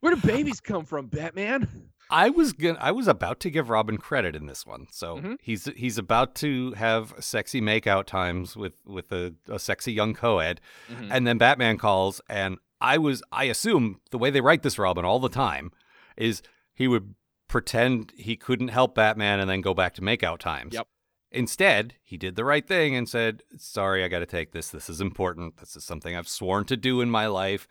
Where 0.01 0.15
do 0.15 0.21
babies 0.27 0.61
come 0.61 0.85
from, 0.85 1.07
Batman? 1.07 1.91
I 2.11 2.29
was 2.29 2.53
gonna, 2.53 2.79
I 2.81 2.91
was 2.93 3.09
about 3.09 3.41
to 3.41 3.51
give 3.51 3.71
Robin 3.71 3.97
credit 3.97 4.37
in 4.37 4.47
this 4.47 4.67
one. 4.67 4.87
So 4.91 5.17
Mhm. 5.19 5.37
he's 5.41 5.65
he's 5.77 5.97
about 5.97 6.35
to 6.37 6.73
have 6.73 7.15
sexy 7.21 7.61
makeout 7.63 8.05
times 8.05 8.57
with 8.57 8.75
with 8.87 9.11
a, 9.13 9.35
a 9.49 9.59
sexy 9.59 9.93
young 9.93 10.13
co-ed, 10.15 10.61
Mhm. 10.91 11.09
and 11.11 11.27
then 11.27 11.39
Batman 11.39 11.79
calls, 11.79 12.21
and 12.29 12.59
I 12.85 12.99
was 12.99 13.23
I 13.33 13.45
assume 13.45 14.01
the 14.11 14.19
way 14.19 14.31
they 14.31 14.41
write 14.41 14.63
this 14.63 14.79
Robin 14.79 15.05
all 15.05 15.19
the 15.19 15.29
time 15.29 15.73
is 16.17 16.43
he 16.75 16.87
would 16.89 17.15
pretend 17.49 18.13
he 18.17 18.37
couldn't 18.37 18.69
help 18.69 18.95
Batman 18.95 19.41
and 19.41 19.49
then 19.49 19.61
go 19.61 19.75
back 19.75 19.95
to 19.95 20.03
makeout 20.03 20.39
times. 20.39 20.75
Yep. 20.75 20.87
Instead, 21.31 21.95
he 22.03 22.17
did 22.17 22.37
the 22.37 22.45
right 22.45 22.67
thing 22.67 22.95
and 22.95 23.09
said, 23.09 23.43
"Sorry, 23.59 24.05
I 24.05 24.09
got 24.09 24.21
to 24.21 24.27
take 24.27 24.53
this. 24.53 24.69
This 24.69 24.89
is 24.89 25.01
important. 25.01 25.57
This 25.57 25.75
is 25.77 25.85
something 25.85 26.15
I've 26.15 26.29
sworn 26.29 26.65
to 26.67 26.77
do 26.77 27.01
in 27.01 27.11
my 27.11 27.27
life. 27.27 27.67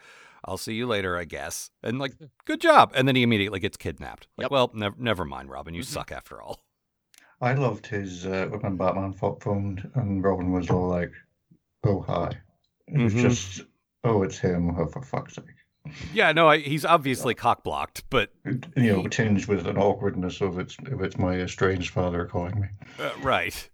I'll 0.45 0.57
see 0.57 0.73
you 0.73 0.85
later, 0.87 1.17
I 1.17 1.23
guess." 1.25 1.69
And 1.81 1.97
like, 1.99 2.13
good 2.45 2.59
job. 2.59 2.91
And 2.95 3.07
then 3.07 3.15
he 3.15 3.23
immediately 3.23 3.59
gets 3.61 3.77
kidnapped. 3.77 4.27
Like, 4.37 4.45
Yep. 4.45 4.51
well, 4.51 4.71
never, 4.73 4.95
never 4.99 5.25
mind, 5.25 5.49
Robin. 5.49 5.73
You 5.73 5.81
Mhm. 5.83 5.85
suck 5.85 6.11
after 6.11 6.41
all. 6.41 6.65
I 7.39 7.53
loved 7.53 7.87
his 7.87 8.25
uh, 8.25 8.47
when 8.61 8.75
Batman 8.77 9.13
fo- 9.13 9.37
phoned 9.41 9.89
and 9.95 10.23
Robin 10.23 10.51
was 10.51 10.69
all 10.69 10.89
like, 10.89 11.13
"Oh 11.83 12.01
hi." 12.01 12.31
It 12.87 12.97
was 13.01 13.13
Mhm. 13.13 13.21
just, 13.21 13.61
"Oh, 14.03 14.23
it's 14.23 14.37
him." 14.37 14.75
Oh, 14.77 14.87
for 14.87 15.01
fuck's 15.01 15.35
sake! 15.35 15.45
Yeah, 16.13 16.31
no, 16.31 16.47
I, 16.47 16.59
he's 16.59 16.85
obviously 16.85 17.35
cock 17.35 17.63
blocked, 17.63 18.03
but 18.09 18.31
You 18.45 18.93
know, 18.93 19.07
tinged 19.07 19.47
with 19.47 19.67
an 19.67 19.77
awkwardness 19.77 20.41
of 20.41 20.57
it's 20.59 20.77
of 20.91 21.01
it's 21.01 21.17
my 21.17 21.35
estranged 21.35 21.91
father 21.91 22.25
calling 22.25 22.59
me. 22.61 22.67
uh, 22.99 23.11
right. 23.21 23.69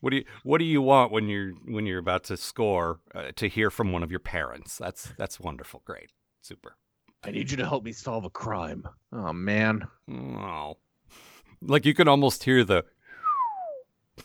What 0.00 0.10
do 0.10 0.16
you 0.16 0.24
What 0.42 0.58
do 0.58 0.64
you 0.64 0.82
want 0.82 1.12
when 1.12 1.28
you're 1.28 1.52
when 1.66 1.86
you're 1.86 1.98
about 1.98 2.24
to 2.24 2.36
score 2.36 3.00
uh, 3.14 3.32
to 3.36 3.48
hear 3.48 3.70
from 3.70 3.92
one 3.92 4.02
of 4.02 4.10
your 4.10 4.20
parents? 4.20 4.76
That's 4.76 5.12
that's 5.18 5.40
wonderful. 5.40 5.82
Great, 5.84 6.12
super. 6.42 6.76
I 7.24 7.30
need 7.30 7.50
you 7.50 7.56
to 7.56 7.66
help 7.66 7.82
me 7.84 7.92
solve 7.92 8.24
a 8.24 8.30
crime. 8.30 8.86
Oh 9.12 9.32
man. 9.32 9.88
Oh, 10.10 10.76
like 11.62 11.86
you 11.86 11.94
can 11.94 12.06
almost 12.06 12.44
hear 12.44 12.62
the 12.62 12.84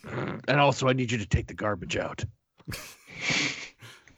And 0.04 0.60
also 0.60 0.88
I 0.88 0.94
need 0.94 1.12
you 1.12 1.18
to 1.18 1.26
take 1.26 1.48
the 1.48 1.54
garbage 1.54 1.98
out. 1.98 2.24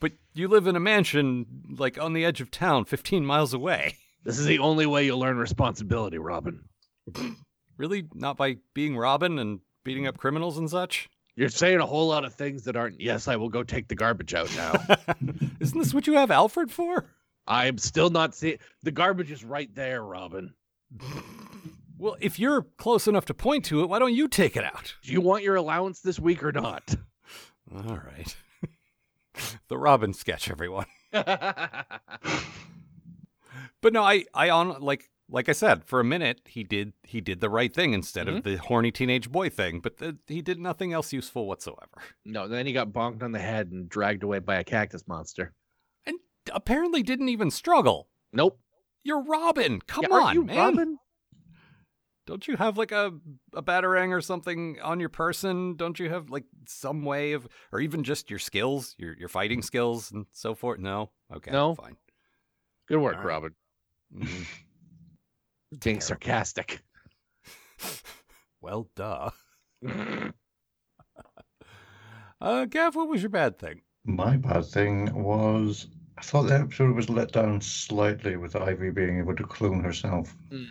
But 0.04 0.12
you 0.34 0.50
live 0.50 0.68
in 0.68 0.76
a 0.76 0.82
mansion 0.82 1.46
like 1.78 1.98
on 1.98 2.12
the 2.12 2.26
edge 2.26 2.42
of 2.42 2.52
town, 2.52 2.84
15 2.84 3.26
miles 3.26 3.54
away. 3.54 3.96
This 4.26 4.38
is 4.38 4.46
the 4.46 4.60
only 4.60 4.86
way 4.86 5.06
you'll 5.06 5.20
learn 5.20 5.38
responsibility, 5.38 6.18
Robin. 6.18 6.66
Really? 7.76 8.08
Not 8.14 8.38
by 8.38 8.58
being 8.76 8.96
Robin 8.96 9.40
and 9.40 9.60
beating 9.84 10.06
up 10.06 10.18
criminals 10.18 10.60
and 10.60 10.70
such? 10.70 11.10
You're 11.36 11.50
saying 11.50 11.80
a 11.80 11.88
whole 11.88 12.08
lot 12.08 12.24
of 12.24 12.36
things 12.36 12.66
that 12.66 12.76
aren't 12.76 13.02
yes, 13.02 13.28
I 13.28 13.36
will 13.36 13.50
go 13.50 13.64
take 13.64 13.88
the 13.88 13.96
garbage 13.96 14.36
out 14.36 14.56
now. 14.56 14.74
Isn't 15.60 15.80
this 15.80 15.92
what 15.92 16.06
you 16.06 16.14
have 16.14 16.30
Alfred 16.30 16.70
for? 16.70 17.06
I'm 17.48 17.80
still 17.80 18.12
not 18.12 18.36
seeing 18.36 18.60
the 18.84 18.92
garbage 18.92 19.32
is 19.32 19.44
right 19.44 19.74
there, 19.74 20.04
Robin. 20.04 20.54
Well, 21.98 22.18
if 22.20 22.38
you're 22.38 22.64
close 22.78 23.08
enough 23.08 23.26
to 23.26 23.34
point 23.34 23.64
to 23.66 23.82
it, 23.82 23.88
why 23.88 23.98
don't 23.98 24.14
you 24.14 24.28
take 24.28 24.58
it 24.58 24.66
out? 24.66 24.94
Do 25.04 25.14
you 25.14 25.22
want 25.22 25.44
your 25.44 25.56
allowance 25.56 26.02
this 26.02 26.20
week 26.20 26.44
or 26.44 26.52
not? 26.52 26.96
All 27.74 27.98
right. 27.98 28.36
the 29.68 29.78
Robin 29.78 30.14
sketch, 30.14 30.50
everyone. 30.50 30.86
But 33.84 33.92
no, 33.92 34.02
I, 34.02 34.24
I 34.34 34.50
on 34.50 34.80
like, 34.82 35.10
like 35.30 35.50
I 35.50 35.52
said, 35.52 35.84
for 35.84 36.00
a 36.00 36.06
minute 36.06 36.40
he 36.46 36.64
did, 36.64 36.94
he 37.04 37.20
did 37.20 37.42
the 37.42 37.50
right 37.50 37.72
thing 37.72 37.94
instead 37.94 38.30
of 38.30 38.36
mm-hmm. 38.36 38.50
the 38.50 38.58
horny 38.58 38.92
teenage 38.92 39.30
boy 39.30 39.50
thing. 39.50 39.82
But 39.82 39.98
the, 39.98 40.18
he 40.26 40.42
did 40.42 40.58
nothing 40.58 40.94
else 40.94 41.12
useful 41.12 41.48
whatsoever. 41.48 42.02
no, 42.26 42.48
then 42.48 42.66
he 42.66 42.72
got 42.72 42.94
bonked 42.94 43.22
on 43.22 43.34
the 43.34 43.40
head 43.40 43.72
and 43.72 43.90
dragged 43.90 44.24
away 44.24 44.40
by 44.40 44.56
a 44.56 44.64
cactus 44.64 45.06
monster. 45.06 45.54
And 46.06 46.18
apparently 46.52 47.04
didn't 47.04 47.28
even 47.28 47.52
struggle. 47.52 48.08
Nope. 48.32 48.58
You're 49.04 49.24
Robin. 49.24 49.82
Come 49.82 50.06
Yeah, 50.10 50.16
on, 50.16 50.34
you 50.34 50.46
man. 50.46 50.58
Robin? 50.58 50.98
Don't 52.26 52.48
you 52.48 52.56
have 52.56 52.78
like 52.78 52.92
a 52.92 53.12
a 53.54 53.62
batarang 53.62 54.12
or 54.12 54.22
something 54.22 54.78
on 54.82 55.00
your 55.00 55.10
person? 55.10 55.76
Don't 55.76 56.00
you 56.00 56.10
have 56.10 56.30
like 56.30 56.46
some 56.68 57.04
way 57.04 57.34
of, 57.34 57.48
or 57.72 57.82
even 57.82 58.04
just 58.04 58.30
your 58.30 58.40
skills, 58.40 58.96
your 58.98 59.14
your 59.18 59.28
fighting 59.30 59.62
skills 59.62 60.12
and 60.12 60.26
so 60.32 60.56
forth? 60.56 60.80
No. 60.80 61.12
Okay. 61.36 61.52
No. 61.52 61.76
Fine. 61.76 61.98
Good 62.88 63.00
work, 63.00 63.16
All 63.16 63.20
right. 63.22 63.28
Robin. 63.28 63.56
Mhm. 64.16 64.46
Being 65.84 66.02
sarcastic. 66.02 66.82
Well, 68.62 68.90
duh. 68.96 69.30
Uh, 72.42 72.66
Gav, 72.66 72.96
what 72.96 73.08
was 73.08 73.22
your 73.22 73.30
bad 73.30 73.58
thing? 73.58 73.82
My 74.06 74.36
bad 74.38 74.66
thing 74.66 75.14
was 75.24 75.88
I 76.18 76.22
thought 76.22 76.44
the 76.44 76.60
episode 76.60 76.94
was 76.96 77.10
let 77.10 77.32
down 77.32 77.62
slightly 77.62 78.36
with 78.36 78.56
Ivy 78.56 78.90
being 78.92 79.20
able 79.20 79.36
to 79.36 79.44
clone 79.46 79.82
herself. 79.84 80.36
Mm. 80.52 80.68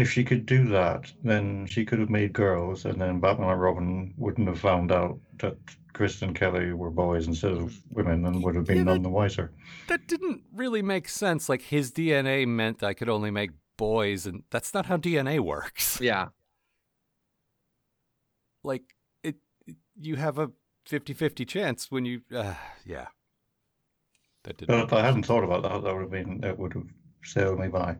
If 0.00 0.10
she 0.10 0.24
could 0.24 0.46
do 0.46 0.66
that, 0.68 1.12
then 1.22 1.66
she 1.66 1.84
could 1.84 1.98
have 1.98 2.10
made 2.10 2.32
girls, 2.32 2.84
and 2.86 3.00
then 3.00 3.20
Batman 3.20 3.50
and 3.50 3.60
Robin 3.60 4.14
wouldn't 4.16 4.48
have 4.48 4.58
found 4.58 4.90
out 4.92 5.18
that 5.38 5.56
Chris 5.92 6.22
and 6.22 6.34
Kelly 6.34 6.72
were 6.72 6.90
boys 6.90 7.26
instead 7.26 7.52
of 7.52 7.76
women, 7.90 8.24
and 8.24 8.42
would 8.42 8.54
have 8.54 8.64
been 8.64 8.78
Yeah, 8.78 8.84
that- 8.84 8.92
none 8.92 9.02
the 9.02 9.10
wiser. 9.10 9.52
That 9.88 10.06
didn't 10.08 10.42
really 10.52 10.82
make 10.82 11.08
sense. 11.08 11.48
Like 11.48 11.62
his 11.62 11.92
DNA 11.92 12.46
meant 12.46 12.82
I 12.82 12.94
could 12.94 13.08
only 13.08 13.30
make 13.30 13.50
boys, 13.76 14.26
and 14.26 14.42
that's 14.50 14.72
not 14.72 14.86
how 14.86 14.96
DNA 14.96 15.38
works. 15.40 16.00
Yeah. 16.00 16.28
Like 18.62 18.82
it, 19.22 19.36
it 19.66 19.76
you 19.98 20.16
have 20.16 20.38
a 20.38 20.50
50-50 20.88 21.48
chance 21.48 21.90
when 21.90 22.04
you, 22.04 22.20
uh, 22.34 22.54
yeah. 22.84 23.06
That 24.44 24.58
didn't. 24.58 24.68
But 24.76 24.84
if 24.84 24.92
I 24.92 25.02
hadn't 25.02 25.24
thought 25.24 25.44
about 25.44 25.62
that, 25.62 25.82
that 25.82 25.94
would 25.94 26.02
have 26.02 26.10
been 26.10 26.44
it 26.44 26.58
would 26.58 26.74
have 26.74 26.86
sailed 27.24 27.58
me 27.58 27.68
by. 27.68 27.96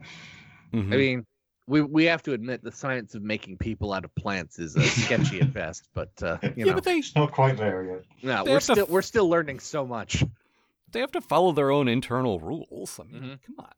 Mhm. 0.74 0.92
I 0.92 0.96
mean, 0.96 1.24
we 1.66 1.82
we 1.82 2.04
have 2.04 2.22
to 2.24 2.32
admit 2.32 2.62
the 2.64 2.72
science 2.72 3.14
of 3.14 3.22
making 3.22 3.58
people 3.58 3.92
out 3.92 4.04
of 4.04 4.14
plants 4.14 4.58
is 4.58 4.76
uh, 4.76 4.82
sketchy 4.84 5.40
at 5.40 5.52
best, 5.52 5.88
but 5.94 6.10
uh, 6.22 6.38
you 6.42 6.52
yeah, 6.56 6.64
know, 6.66 6.74
but 6.74 6.84
they 6.84 6.98
It's 6.98 7.14
not 7.14 7.32
quite 7.32 7.56
there 7.56 7.84
yet. 7.84 8.04
no, 8.22 8.44
they 8.44 8.50
we're 8.50 8.54
have 8.56 8.62
to 8.66 8.72
still 8.72 8.84
f- 8.84 8.90
we're 8.90 9.02
still 9.02 9.28
learning 9.28 9.60
so 9.60 9.86
much. 9.86 10.24
they 10.92 11.00
have 11.00 11.12
to 11.12 11.20
follow 11.20 11.52
their 11.52 11.70
own 11.70 11.86
internal 11.88 12.40
rules. 12.40 12.98
I 12.98 13.04
mean, 13.04 13.22
Mhm. 13.22 13.38
come 13.46 13.56
on. 13.58 13.72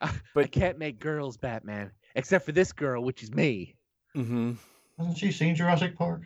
I 0.00 0.12
But- 0.34 0.50
can't 0.52 0.78
make 0.78 0.98
girls 0.98 1.36
Batman, 1.36 1.92
except 2.14 2.44
for 2.46 2.52
this 2.52 2.72
girl, 2.72 3.02
which 3.04 3.22
is 3.22 3.32
me. 3.32 3.76
Mm-hmm. 4.16 4.52
Hasn't 4.98 5.18
she 5.18 5.30
seen 5.30 5.54
Jurassic 5.54 5.96
Park? 5.96 6.22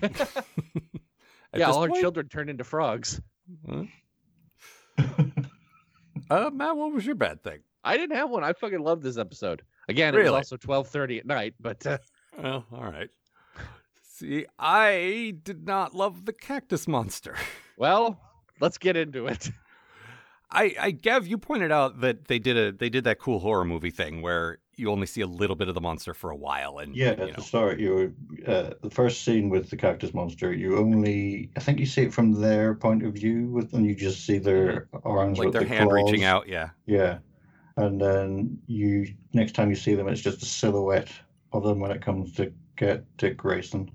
yeah, 1.54 1.70
all 1.70 1.82
her 1.82 2.00
children 2.00 2.28
turned 2.28 2.50
into 2.50 2.64
frogs. 2.64 3.20
Uh, 6.30 6.50
Matt, 6.52 6.76
what 6.76 6.92
was 6.92 7.04
your 7.04 7.14
bad 7.16 7.42
thing? 7.42 7.58
I 7.84 7.96
didn't 7.96 8.16
have 8.16 8.30
one. 8.30 8.44
I 8.44 8.52
fucking 8.52 8.80
love 8.80 9.02
this 9.02 9.16
episode. 9.16 9.62
Again, 9.88 10.14
it 10.14 10.22
was 10.22 10.32
also 10.32 10.56
twelve 10.56 10.88
thirty 10.88 11.18
at 11.18 11.26
night, 11.26 11.54
but 11.60 11.86
uh, 11.86 11.98
Well, 12.38 12.64
all 12.72 12.84
right. 12.84 13.10
See, 14.02 14.44
I 14.58 15.34
did 15.42 15.66
not 15.66 15.94
love 15.94 16.26
the 16.26 16.32
cactus 16.32 16.86
monster. 16.86 17.36
well, 17.78 18.20
let's 18.60 18.78
get 18.78 18.96
into 18.96 19.26
it. 19.26 19.50
I, 20.52 20.74
I, 20.80 20.90
Gav, 20.90 21.26
you 21.26 21.38
pointed 21.38 21.70
out 21.70 22.00
that 22.00 22.26
they 22.26 22.40
did 22.40 22.56
a 22.56 22.72
they 22.72 22.88
did 22.88 23.04
that 23.04 23.20
cool 23.20 23.38
horror 23.38 23.64
movie 23.64 23.90
thing 23.90 24.20
where 24.20 24.58
you 24.74 24.90
only 24.90 25.06
see 25.06 25.20
a 25.20 25.26
little 25.26 25.54
bit 25.54 25.68
of 25.68 25.74
the 25.74 25.80
monster 25.80 26.12
for 26.12 26.30
a 26.30 26.36
while, 26.36 26.78
and 26.78 26.96
Yeah, 26.96 27.14
you 27.16 27.22
at 27.22 27.36
the 27.36 27.42
start, 27.42 27.78
you 27.78 28.14
uh, 28.46 28.70
the 28.82 28.90
first 28.90 29.22
scene 29.22 29.48
with 29.48 29.70
the 29.70 29.76
cactus 29.76 30.12
monster. 30.12 30.52
You 30.52 30.78
only, 30.78 31.50
I 31.56 31.60
think, 31.60 31.78
you 31.78 31.86
see 31.86 32.02
it 32.02 32.12
from 32.12 32.32
their 32.32 32.74
point 32.74 33.04
of 33.04 33.14
view, 33.14 33.46
with 33.46 33.72
and 33.74 33.86
you 33.86 33.94
just 33.94 34.26
see 34.26 34.38
their 34.38 34.88
arms 35.04 35.38
like 35.38 35.46
with 35.46 35.52
their 35.52 35.62
the 35.62 35.68
hand 35.68 35.92
reaching 35.92 36.24
out. 36.24 36.48
Yeah, 36.48 36.70
Yeah, 36.86 37.18
and 37.80 38.00
then 38.00 38.58
you 38.66 39.06
next 39.32 39.52
time 39.52 39.70
you 39.70 39.76
see 39.76 39.94
them, 39.94 40.08
it's 40.08 40.20
just 40.20 40.42
a 40.42 40.46
silhouette 40.46 41.10
of 41.52 41.62
them 41.64 41.80
when 41.80 41.90
it 41.90 42.02
comes 42.02 42.32
to 42.34 42.52
get 42.76 43.04
Dick 43.16 43.36
Grayson. 43.36 43.90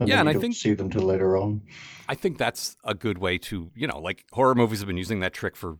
And 0.00 0.08
Yeah, 0.08 0.20
and 0.20 0.28
I 0.28 0.34
think- 0.34 0.54
see 0.56 0.74
them 0.74 0.90
till 0.90 1.02
later 1.02 1.36
on. 1.36 1.62
I 2.08 2.14
think 2.14 2.36
that's 2.38 2.76
a 2.84 2.94
good 2.94 3.18
way 3.18 3.38
to 3.38 3.70
you 3.74 3.86
know 3.86 3.98
like 3.98 4.24
horror 4.32 4.54
movies 4.54 4.80
have 4.80 4.86
been 4.88 4.96
using 4.96 5.20
that 5.20 5.32
trick 5.32 5.56
for 5.56 5.78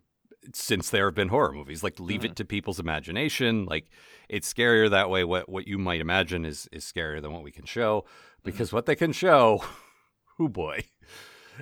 since 0.52 0.90
there 0.90 1.06
have 1.06 1.14
been 1.14 1.28
horror 1.28 1.52
movies. 1.52 1.82
Like 1.82 1.98
leave 1.98 2.20
Mm-hmm. 2.20 2.26
it 2.32 2.36
to 2.36 2.44
people's 2.44 2.78
imagination. 2.78 3.64
Like 3.66 3.88
it's 4.28 4.52
scarier 4.52 4.90
that 4.90 5.10
way. 5.10 5.24
What 5.24 5.48
what 5.48 5.66
you 5.66 5.78
might 5.78 6.00
imagine 6.00 6.44
is 6.44 6.68
is 6.72 6.84
scarier 6.84 7.20
than 7.22 7.32
what 7.32 7.42
we 7.42 7.50
can 7.50 7.64
show 7.64 8.00
Mm-hmm. 8.02 8.40
because 8.50 8.72
what 8.72 8.86
they 8.86 8.94
can 8.96 9.12
show, 9.12 9.64
oh 10.38 10.48
boy, 10.48 10.84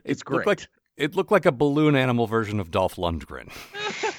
It's 0.04 0.22
it 0.22 0.30
looked 0.30 0.44
great. 0.44 0.46
like 0.46 0.66
it 0.96 1.14
looked 1.16 1.32
like 1.32 1.46
a 1.46 1.52
balloon 1.52 1.96
animal 1.96 2.26
version 2.26 2.60
of 2.60 2.70
Dolph 2.70 2.96
Lundgren. 2.96 3.50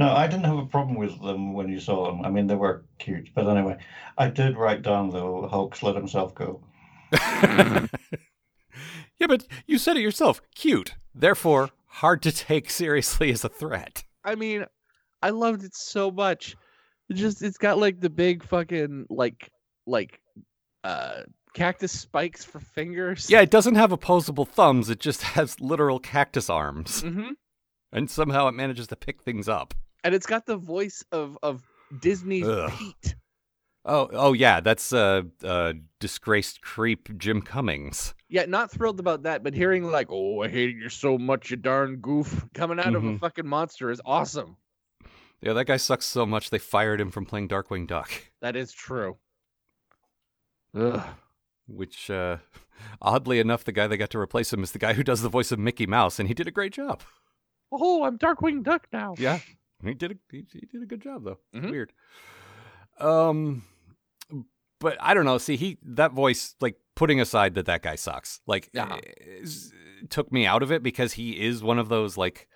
No, 0.00 0.14
I 0.14 0.26
didn't 0.28 0.46
have 0.46 0.56
a 0.56 0.64
problem 0.64 0.96
with 0.96 1.20
them 1.20 1.52
when 1.52 1.68
you 1.68 1.78
saw 1.78 2.06
them. 2.06 2.24
I 2.24 2.30
mean, 2.30 2.46
they 2.46 2.54
were 2.54 2.86
cute, 2.98 3.28
but 3.34 3.46
anyway, 3.46 3.76
I 4.16 4.30
did 4.30 4.56
write 4.56 4.80
down 4.80 5.10
though 5.10 5.46
Hulk's 5.46 5.82
let 5.82 5.94
himself 5.94 6.34
go. 6.34 6.62
yeah, 7.12 7.86
but 9.28 9.46
you 9.66 9.76
said 9.76 9.98
it 9.98 10.02
yourself. 10.02 10.40
Cute. 10.54 10.94
Therefore, 11.14 11.68
hard 11.84 12.22
to 12.22 12.32
take 12.32 12.70
seriously 12.70 13.30
as 13.30 13.44
a 13.44 13.50
threat. 13.50 14.04
I 14.24 14.36
mean, 14.36 14.64
I 15.22 15.30
loved 15.30 15.64
it 15.64 15.74
so 15.74 16.10
much. 16.10 16.56
It 17.10 17.14
just 17.14 17.42
it's 17.42 17.58
got 17.58 17.76
like 17.76 18.00
the 18.00 18.08
big 18.08 18.42
fucking 18.42 19.04
like 19.10 19.50
like 19.86 20.18
uh 20.82 21.24
cactus 21.52 21.92
spikes 21.92 22.42
for 22.42 22.60
fingers. 22.60 23.28
Yeah, 23.28 23.42
it 23.42 23.50
doesn't 23.50 23.74
have 23.74 23.92
opposable 23.92 24.46
thumbs. 24.46 24.88
It 24.88 24.98
just 24.98 25.20
has 25.22 25.60
literal 25.60 26.00
cactus 26.00 26.48
arms, 26.48 27.02
hmm 27.02 27.32
and 27.92 28.08
somehow 28.10 28.48
it 28.48 28.52
manages 28.52 28.86
to 28.86 28.96
pick 28.96 29.22
things 29.22 29.46
up. 29.46 29.74
And 30.04 30.14
it's 30.14 30.26
got 30.26 30.46
the 30.46 30.56
voice 30.56 31.04
of 31.12 31.36
of 31.42 31.62
Disney's 32.00 32.46
Ugh. 32.48 32.70
Pete. 32.78 33.14
Oh, 33.84 34.08
oh 34.12 34.32
yeah, 34.34 34.60
that's 34.60 34.92
uh, 34.92 35.22
uh, 35.42 35.72
disgraced 36.00 36.60
creep 36.60 37.16
Jim 37.18 37.40
Cummings. 37.40 38.14
Yeah, 38.28 38.44
not 38.44 38.70
thrilled 38.70 39.00
about 39.00 39.22
that, 39.22 39.42
but 39.42 39.54
hearing 39.54 39.84
like, 39.84 40.08
"Oh, 40.10 40.42
I 40.42 40.48
hated 40.48 40.76
you 40.76 40.88
so 40.90 41.16
much, 41.16 41.50
you 41.50 41.56
darn 41.56 41.96
goof," 41.96 42.44
coming 42.52 42.78
out 42.78 42.94
of 42.94 43.02
a 43.04 43.08
Mhm. 43.08 43.20
fucking 43.20 43.46
monster 43.46 43.90
is 43.90 44.00
awesome. 44.04 44.56
Yeah, 45.40 45.54
that 45.54 45.64
guy 45.66 45.78
sucks 45.78 46.04
so 46.04 46.26
much 46.26 46.50
they 46.50 46.58
fired 46.58 47.00
him 47.00 47.10
from 47.10 47.24
playing 47.24 47.48
Darkwing 47.48 47.86
Duck, 47.86 48.10
That 48.42 48.54
is 48.56 48.72
true. 48.72 49.16
Ugh. 50.74 51.02
which, 51.66 52.10
uh, 52.10 52.36
oddly 53.02 53.38
enough, 53.38 53.64
the 53.64 53.72
guy 53.72 53.86
they 53.86 53.96
got 53.96 54.10
to 54.10 54.18
replace 54.18 54.52
him 54.52 54.62
is 54.62 54.72
the 54.72 54.78
guy 54.78 54.92
who 54.92 55.02
does 55.04 55.22
the 55.22 55.28
voice 55.28 55.52
of 55.52 55.58
Mickey 55.58 55.86
Mouse, 55.86 56.18
and 56.18 56.28
he 56.28 56.34
did 56.34 56.48
a 56.48 56.50
great 56.52 56.72
job. 56.72 57.02
Oh, 57.72 58.02
I'm 58.04 58.18
Darkwing 58.18 58.62
Duck 58.64 58.88
now. 58.92 59.14
Yeah, 59.18 59.38
he 59.84 59.94
did 59.94 60.12
a 60.12 60.14
he, 60.30 60.44
he 60.52 60.66
did 60.66 60.82
a 60.82 60.86
good 60.86 61.00
job 61.02 61.24
though. 61.24 61.38
Mhm. 61.54 61.70
Weird. 61.70 61.92
Um, 62.98 63.64
but 64.80 64.96
I 65.00 65.14
don't 65.14 65.24
know. 65.24 65.38
See, 65.38 65.56
he 65.56 65.78
that 65.82 66.12
voice, 66.12 66.54
like 66.60 66.76
putting 66.96 67.20
aside 67.20 67.54
that 67.54 67.66
that 67.66 67.82
guy 67.82 67.94
sucks, 67.96 68.40
like 68.46 68.70
Yeah. 68.72 68.98
is- 69.04 69.72
took 70.08 70.32
me 70.32 70.46
out 70.46 70.62
of 70.62 70.72
it 70.72 70.82
because 70.82 71.14
he 71.14 71.38
is 71.40 71.62
one 71.62 71.78
of 71.78 71.88
those 71.88 72.16
like 72.16 72.48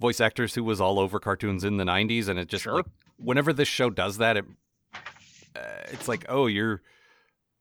voice 0.00 0.20
actors 0.20 0.54
who 0.54 0.62
was 0.64 0.80
all 0.80 0.98
over 0.98 1.18
cartoons 1.18 1.64
in 1.64 1.76
the 1.78 1.84
'90s, 1.84 2.28
and 2.28 2.38
it 2.38 2.48
just 2.48 2.64
Sure. 2.64 2.74
like 2.76 2.86
whenever 3.16 3.52
this 3.52 3.68
show 3.68 3.88
does 3.90 4.18
that, 4.18 4.36
it 4.36 4.44
uh, 5.56 5.60
it's 5.92 6.08
like, 6.08 6.24
oh, 6.28 6.46
you're. 6.46 6.82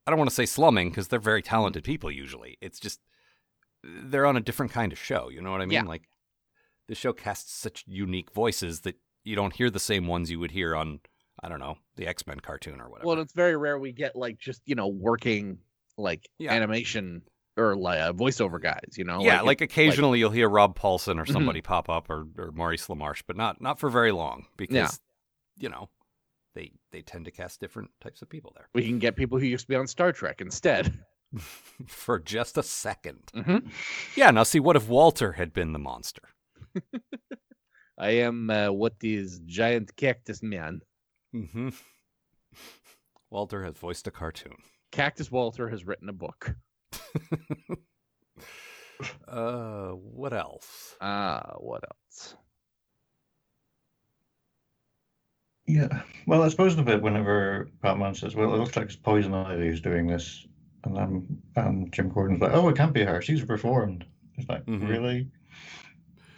I 0.05 0.11
don't 0.11 0.17
want 0.19 0.29
to 0.29 0.35
say 0.35 0.45
slumming 0.45 0.89
because 0.89 1.07
they're 1.07 1.19
very 1.19 1.41
talented 1.41 1.83
people 1.85 2.11
usually. 2.11 2.57
It's 2.59 2.79
just 2.79 2.99
they're 3.83 4.25
on 4.25 4.35
a 4.35 4.41
different 4.41 4.71
kind 4.73 4.91
of 4.91 4.99
show. 4.99 5.29
You 5.29 5.41
know 5.41 5.51
what 5.51 5.61
I 5.61 5.65
mean? 5.65 5.71
Yeah. 5.73 5.83
Like 5.83 6.03
the 6.87 6.95
show 6.95 7.13
casts 7.13 7.53
such 7.53 7.83
unique 7.87 8.31
voices 8.33 8.81
that 8.81 8.95
you 9.23 9.35
don't 9.35 9.53
hear 9.53 9.69
the 9.69 9.79
same 9.79 10.07
ones 10.07 10.29
you 10.29 10.39
would 10.39 10.51
hear 10.51 10.75
on 10.75 10.99
I 11.41 11.49
don't 11.49 11.59
know 11.59 11.75
the 11.95 12.07
X 12.07 12.25
Men 12.27 12.39
cartoon 12.39 12.79
or 12.81 12.89
whatever. 12.89 13.07
Well, 13.07 13.19
it's 13.19 13.33
very 13.33 13.55
rare 13.57 13.77
we 13.79 13.91
get 13.91 14.15
like 14.15 14.37
just 14.37 14.61
you 14.65 14.75
know 14.75 14.87
working 14.87 15.59
like 15.97 16.27
Yeah. 16.39 16.53
animation 16.53 17.21
or 17.57 17.75
like 17.75 17.99
uh, 17.99 18.13
voiceover 18.13 18.61
guys. 18.61 18.97
You 18.97 19.03
know, 19.03 19.21
yeah, 19.21 19.39
it- 19.39 19.45
like, 19.45 19.61
occasionally 19.61 20.19
you'll 20.19 20.31
hear 20.31 20.49
Rob 20.49 20.77
Paulsen 20.77 21.19
or 21.19 21.25
Mhm. 21.25 21.31
somebody 21.33 21.61
pop 21.61 21.89
up 21.89 22.09
or 22.09 22.25
or 22.37 22.51
Maurice 22.51 22.87
LaMarche, 22.87 23.23
but 23.27 23.35
not 23.37 23.61
not 23.61 23.79
for 23.79 23.89
very 23.89 24.11
long 24.11 24.47
because 24.57 24.99
you 25.57 25.69
know 25.69 25.89
they 26.55 26.71
they 26.91 27.01
tend 27.01 27.25
to 27.25 27.31
cast 27.31 27.59
different 27.59 27.89
types 28.01 28.21
of 28.21 28.29
people 28.29 28.51
there 28.55 28.67
we 28.75 28.83
can 28.87 28.99
get 28.99 29.15
people 29.15 29.39
who 29.39 29.45
used 29.45 29.63
to 29.65 29.69
be 29.69 29.75
on 29.75 29.87
Star 29.87 30.11
Trek 30.11 30.41
instead. 30.41 30.93
for 31.87 32.19
just 32.19 32.57
a 32.59 32.61
2nd 32.61 33.25
Mhm. 33.33 33.71
Yeah, 34.15 34.29
now 34.29 34.43
see 34.43 34.59
what 34.59 34.75
if 34.75 34.87
Walter 34.87 35.31
had 35.33 35.51
been 35.51 35.73
the 35.73 35.79
monster? 35.79 36.21
I 37.97 38.09
am 38.11 38.49
uh, 38.49 38.71
what 38.71 38.95
is 39.01 39.39
giant 39.45 39.95
cactus 39.95 40.41
man. 40.43 40.81
Mm-hmm. 41.33 41.69
Walter 43.29 43.63
has 43.63 43.75
voiced 43.77 44.07
a 44.07 44.11
cartoon. 44.11 44.55
Cactus 44.91 45.31
Walter 45.31 45.69
has 45.69 45.85
written 45.85 46.09
a 46.09 46.13
book. 46.13 46.55
Uh, 49.27 49.89
what 49.89 50.31
else? 50.33 50.95
Ah, 51.01 51.55
what 51.57 51.83
else? 51.83 52.35
Yeah. 55.65 56.03
Well, 56.27 56.43
I 56.43 56.49
suppose 56.49 56.75
the 56.75 56.83
bit 56.83 57.01
whenever 57.01 57.69
Batman 57.81 58.13
says, 58.15 58.35
"Well, 58.35 58.53
it 58.53 58.57
looks 58.57 58.75
like 58.77 58.85
it's 58.85 58.95
Poison 58.95 59.33
Ivy 59.33 59.67
who's 59.67 59.81
doing 59.81 60.07
this," 60.07 60.45
and 60.83 60.95
then 60.95 61.41
and 61.55 61.91
Jim 61.91 62.09
Gordon's 62.09 62.41
like, 62.41 62.53
"Oh, 62.53 62.69
it 62.69 62.77
can't 62.77 62.93
be 62.93 63.03
her. 63.03 63.21
She's 63.21 63.47
reformed." 63.49 64.05
It's 64.37 64.47
like, 64.47 64.65
Mhm. 64.65 64.87
really? 64.87 65.29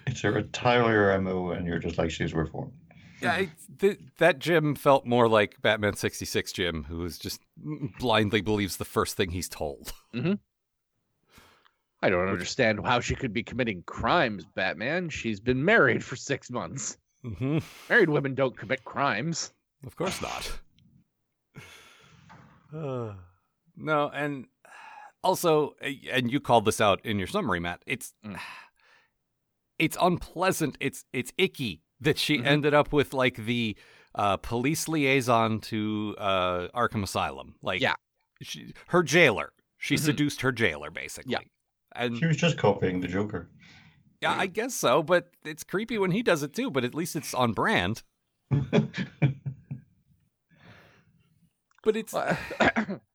It's 0.07 0.23
a 0.23 0.41
Tyler 0.43 1.19
MO, 1.19 1.51
and 1.51 1.65
you're 1.65 1.79
just 1.79 1.97
like, 1.97 2.11
"She's 2.11 2.33
reformed." 2.33 2.73
Yeah, 3.21 3.31
I, 3.31 3.49
th- 3.79 3.99
that 4.19 4.39
Jim 4.39 4.75
felt 4.75 5.05
more 5.05 5.27
like 5.29 5.61
Batman 5.61 5.95
66 5.95 6.51
Jim, 6.51 6.83
who 6.83 7.03
is 7.05 7.17
just 7.17 7.39
blindly 7.99 8.41
believes 8.41 8.77
the 8.77 8.85
first 8.85 9.15
thing 9.17 9.31
he's 9.31 9.47
told. 9.49 9.93
I 12.01 12.09
don't 12.09 12.27
understand 12.27 12.85
how 12.85 12.99
she 12.99 13.15
could 13.15 13.33
be 13.33 13.41
committing 13.41 13.83
crimes, 13.87 14.45
Batman. 14.53 15.09
She's 15.09 15.39
been 15.39 15.63
married 15.65 16.03
for 16.03 16.15
six 16.15 16.51
months. 16.51 16.97
hmm 17.23 17.59
Married 17.89 18.09
women 18.09 18.35
don't 18.35 18.55
commit 18.55 18.83
crimes. 18.83 19.51
Of 19.87 19.95
course 19.95 20.21
not. 20.21 20.51
Uh, 22.75 23.13
no, 23.77 24.09
and 24.13 24.45
also, 25.23 25.75
and 26.11 26.31
you 26.31 26.39
called 26.39 26.65
this 26.65 26.79
out 26.81 27.03
in 27.05 27.17
your 27.17 27.27
summary, 27.27 27.59
Matt. 27.59 27.81
It's 27.87 28.13
Mm. 28.25 28.37
It's 29.79 29.97
unpleasant. 30.01 30.77
It's 30.79 31.05
it's 31.13 31.31
icky 31.37 31.81
that 32.01 32.17
she 32.17 32.37
Mhm. 32.39 32.45
ended 32.45 32.73
up 32.73 32.91
with 32.93 33.13
like 33.13 33.35
the 33.45 33.75
uh, 34.15 34.37
police 34.37 34.87
liaison 34.87 35.59
to 35.59 36.15
uh, 36.17 36.67
Arkham 36.73 37.03
Asylum. 37.03 37.55
Like, 37.61 37.81
Yeah. 37.81 37.95
she, 38.41 38.73
her 38.87 39.03
jailer. 39.03 39.51
She 39.77 39.95
Mhm. 39.95 39.99
seduced 39.99 40.39
her 40.41 40.51
jailer, 40.53 40.89
basically. 40.89 41.33
Yeah, 41.33 41.39
And 41.93 42.17
She 42.17 42.25
was 42.25 42.37
just 42.37 42.57
copying 42.57 43.01
the 43.01 43.07
Joker. 43.09 43.49
yeah, 44.21 44.31
I 44.37 44.47
guess 44.47 44.73
so. 44.73 45.03
But 45.03 45.31
it's 45.43 45.63
creepy 45.65 45.97
when 45.97 46.11
he 46.11 46.23
does 46.23 46.43
it 46.43 46.53
too. 46.53 46.71
But 46.71 46.83
at 46.85 46.95
least 46.95 47.15
it's 47.17 47.33
on 47.33 47.51
brand. 47.53 48.03
But 51.83 51.95
it's 51.97 52.13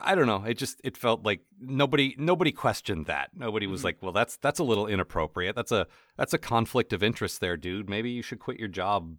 I 0.00 0.14
don't 0.14 0.26
know. 0.26 0.44
It 0.44 0.54
just 0.58 0.80
it 0.84 0.96
felt 0.96 1.24
like 1.24 1.40
nobody 1.60 2.14
nobody 2.18 2.52
questioned 2.52 3.06
that. 3.06 3.30
Nobody 3.34 3.66
was 3.66 3.80
Mhm. 3.80 3.84
like, 3.84 4.02
"Well, 4.02 4.12
that's 4.12 4.36
that's 4.36 4.58
a 4.58 4.64
little 4.64 4.86
inappropriate. 4.86 5.54
That's 5.56 5.72
a 5.72 5.86
that's 6.16 6.34
a 6.34 6.38
conflict 6.38 6.92
of 6.92 7.02
interest 7.02 7.40
there, 7.40 7.56
dude. 7.56 7.88
Maybe 7.88 8.10
you 8.10 8.22
should 8.22 8.38
quit 8.38 8.58
your 8.58 8.68
job 8.68 9.16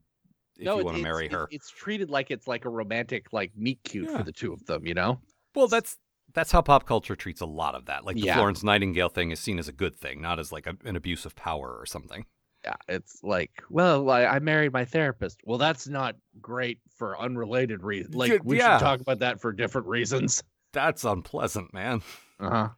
if 0.58 0.66
no, 0.66 0.78
you 0.80 0.86
want 0.86 0.98
to 0.98 1.04
marry 1.04 1.26
it- 1.28 1.32
her." 1.32 1.48
It's 1.52 1.70
treated 1.70 2.10
like 2.10 2.32
it's 2.32 2.48
like 2.48 2.66
a 2.66 2.70
romantic, 2.70 3.32
like 3.34 3.52
meet 3.56 3.84
cute 3.84 4.10
Yeah. 4.10 4.18
for 4.18 4.24
the 4.24 4.32
two 4.32 4.54
of 4.54 4.66
them. 4.66 4.86
You 4.86 4.94
know? 4.94 5.22
well, 5.56 5.68
that's 5.68 5.98
that's 6.34 6.52
how 6.52 6.62
pop 6.62 6.86
culture 6.86 7.16
treats 7.16 7.42
a 7.42 7.46
lot 7.48 7.74
of 7.74 7.86
that. 7.86 8.06
Like 8.06 8.16
the 8.16 8.22
Yeah. 8.22 8.36
Florence 8.36 8.64
Nightingale 8.64 9.10
thing 9.10 9.32
is 9.32 9.40
seen 9.40 9.58
as 9.58 9.68
a 9.68 9.72
good 9.74 9.96
thing, 9.96 10.22
not 10.22 10.38
as 10.40 10.52
like 10.52 10.68
a, 10.68 10.78
an 10.86 10.96
abuse 10.96 11.26
of 11.26 11.36
power 11.36 11.76
or 11.80 11.88
something. 11.88 12.26
Yeah, 12.64 12.76
it's 12.90 13.24
like, 13.24 13.64
well, 13.70 14.10
I, 14.10 14.26
I 14.26 14.40
married 14.40 14.74
my 14.74 14.84
therapist. 14.84 15.40
Well, 15.46 15.58
that's 15.58 15.88
not 15.88 16.18
great 16.42 16.80
for 16.98 17.18
unrelated 17.18 17.82
reasons. 17.84 18.14
Like, 18.16 18.42
we 18.44 18.58
yeah. 18.58 18.78
should 18.78 18.84
talk 18.84 19.00
about 19.00 19.20
that 19.20 19.40
for 19.40 19.54
different 19.54 19.88
reasons. 19.88 20.44
That's 20.74 21.04
unpleasant, 21.04 21.74
man. 21.74 22.02
Uh 22.40 22.50
huh. 22.50 22.70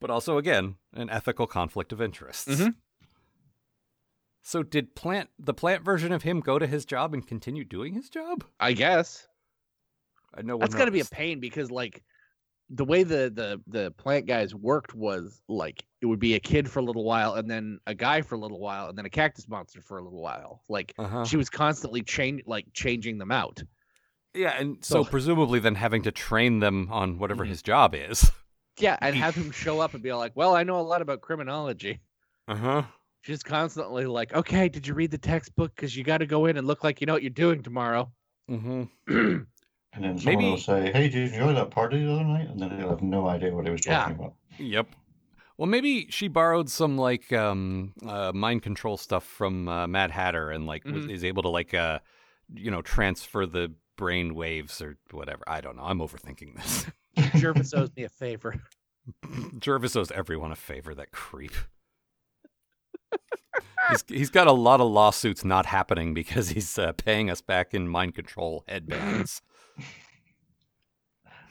But 0.00 0.10
also 0.10 0.38
again, 0.38 0.76
an 0.94 1.10
ethical 1.10 1.46
conflict 1.46 1.92
of 1.92 2.00
interests. 2.00 2.48
Mhm. 2.48 2.74
So 4.42 4.62
did 4.62 4.94
Plant 4.94 5.28
the 5.38 5.52
Plant 5.54 5.84
version 5.84 6.12
of 6.12 6.22
him 6.22 6.40
go 6.40 6.58
to 6.58 6.66
his 6.66 6.84
job 6.84 7.12
and 7.12 7.26
continue 7.26 7.64
doing 7.64 7.94
his 7.94 8.08
job? 8.08 8.44
I 8.58 8.72
guess 8.72 9.26
I 10.34 10.42
know 10.42 10.58
that's 10.58 10.74
got 10.74 10.86
to 10.86 10.90
be 10.90 11.00
a 11.00 11.04
pain 11.04 11.40
because, 11.40 11.70
like, 11.70 12.02
the 12.70 12.84
way 12.84 13.02
the 13.02 13.30
the 13.34 13.60
the 13.66 13.90
plant 13.90 14.26
guys 14.26 14.54
worked 14.54 14.94
was 14.94 15.42
like 15.48 15.84
it 16.00 16.06
would 16.06 16.20
be 16.20 16.34
a 16.34 16.40
kid 16.40 16.70
for 16.70 16.78
a 16.78 16.82
little 16.84 17.04
while, 17.04 17.34
and 17.34 17.50
then 17.50 17.80
a 17.86 17.94
guy 17.94 18.22
for 18.22 18.36
a 18.36 18.38
little 18.38 18.60
while, 18.60 18.88
and 18.88 18.96
then 18.96 19.04
a 19.06 19.10
cactus 19.10 19.48
monster 19.48 19.82
for 19.82 19.98
a 19.98 20.02
little 20.04 20.22
while. 20.22 20.62
Like, 20.68 20.94
Uh-huh. 20.96 21.24
she 21.24 21.36
was 21.36 21.50
constantly 21.50 22.02
change 22.02 22.42
like 22.46 22.66
changing 22.72 23.18
them 23.18 23.32
out. 23.32 23.62
Yeah, 24.34 24.50
and 24.58 24.84
so, 24.84 25.02
So- 25.02 25.10
presumably 25.10 25.58
then 25.60 25.74
having 25.74 26.02
to 26.02 26.12
train 26.12 26.60
them 26.60 26.88
on 26.90 27.18
whatever 27.18 27.44
Mhm. 27.44 27.48
his 27.48 27.62
job 27.62 27.94
is. 27.94 28.30
Yeah, 28.78 28.96
and 29.02 29.14
have 29.14 29.34
him 29.34 29.50
show 29.50 29.80
up 29.80 29.92
and 29.92 30.02
be 30.02 30.10
like, 30.14 30.32
"Well, 30.34 30.54
I 30.56 30.62
know 30.62 30.80
a 30.80 30.82
lot 30.82 31.02
about 31.02 31.20
criminology." 31.20 32.00
Uh 32.48 32.54
huh. 32.56 32.82
She's 33.20 33.42
constantly 33.42 34.06
like, 34.06 34.32
"Okay, 34.32 34.70
did 34.70 34.86
you 34.86 34.94
read 34.94 35.10
the 35.10 35.18
textbook? 35.18 35.74
Because 35.76 35.94
you 35.94 36.02
got 36.02 36.18
to 36.18 36.26
go 36.26 36.46
in 36.46 36.56
and 36.56 36.66
look 36.66 36.82
like 36.82 36.98
you 37.02 37.06
know 37.06 37.12
what 37.12 37.22
you're 37.22 37.28
doing 37.30 37.62
tomorrow." 37.62 38.10
Mm-hmm. 38.50 38.84
And 39.92 40.04
then 40.04 40.16
someone 40.18 40.24
Maybe- 40.24 40.44
will 40.50 40.56
say, 40.56 40.92
"Hey, 40.92 41.08
did 41.10 41.14
you 41.14 41.22
enjoy 41.40 41.52
that 41.54 41.70
party 41.72 42.02
the 42.02 42.10
other 42.12 42.24
night?" 42.24 42.48
And 42.48 42.58
then 42.60 42.78
he'll 42.78 42.88
have 42.90 43.02
no 43.02 43.28
idea 43.28 43.52
what 43.54 43.66
he 43.66 43.72
was 43.72 43.84
Yeah. 43.84 43.98
talking 44.02 44.16
about. 44.16 44.34
Yep. 44.58 44.88
Well, 45.58 45.66
maybe 45.66 46.06
she 46.10 46.28
borrowed 46.28 46.70
some 46.70 46.96
like 46.96 47.30
um, 47.34 47.92
uh, 48.06 48.30
mind 48.32 48.62
control 48.62 48.96
stuff 48.96 49.24
from 49.24 49.68
uh, 49.68 49.88
Mad 49.88 50.10
Hatter 50.12 50.50
and 50.50 50.64
like 50.66 50.84
was, 50.86 51.06
Mhm. 51.06 51.10
is 51.12 51.24
able 51.24 51.42
to 51.42 51.48
like 51.50 51.74
uh, 51.74 51.98
you 52.54 52.70
know 52.70 52.80
transfer 52.82 53.44
the 53.44 53.74
brain 54.00 54.34
waves 54.34 54.80
or 54.80 54.96
whatever. 55.12 55.44
I 55.46 55.60
don't 55.60 55.76
know. 55.76 55.84
I'm 55.84 55.98
overthinking 55.98 56.56
this. 56.56 56.86
Jervis 57.40 57.74
owes 57.74 57.90
me 57.96 58.04
a 58.04 58.08
favor. 58.08 58.54
Jervis 59.58 59.94
owes 59.94 60.10
everyone 60.10 60.50
a 60.50 60.56
favor. 60.56 60.94
That 60.94 61.12
creep. 61.12 61.52
he's, 63.90 64.04
he's 64.08 64.30
got 64.30 64.46
a 64.46 64.52
lot 64.52 64.80
of 64.80 64.88
lawsuits 64.90 65.44
not 65.44 65.66
happening 65.66 66.14
because 66.14 66.48
he's 66.48 66.78
uh, 66.78 66.92
paying 66.92 67.28
us 67.30 67.40
back 67.42 67.74
in 67.74 67.86
mind 67.88 68.14
control 68.14 68.64
headbands. 68.66 69.42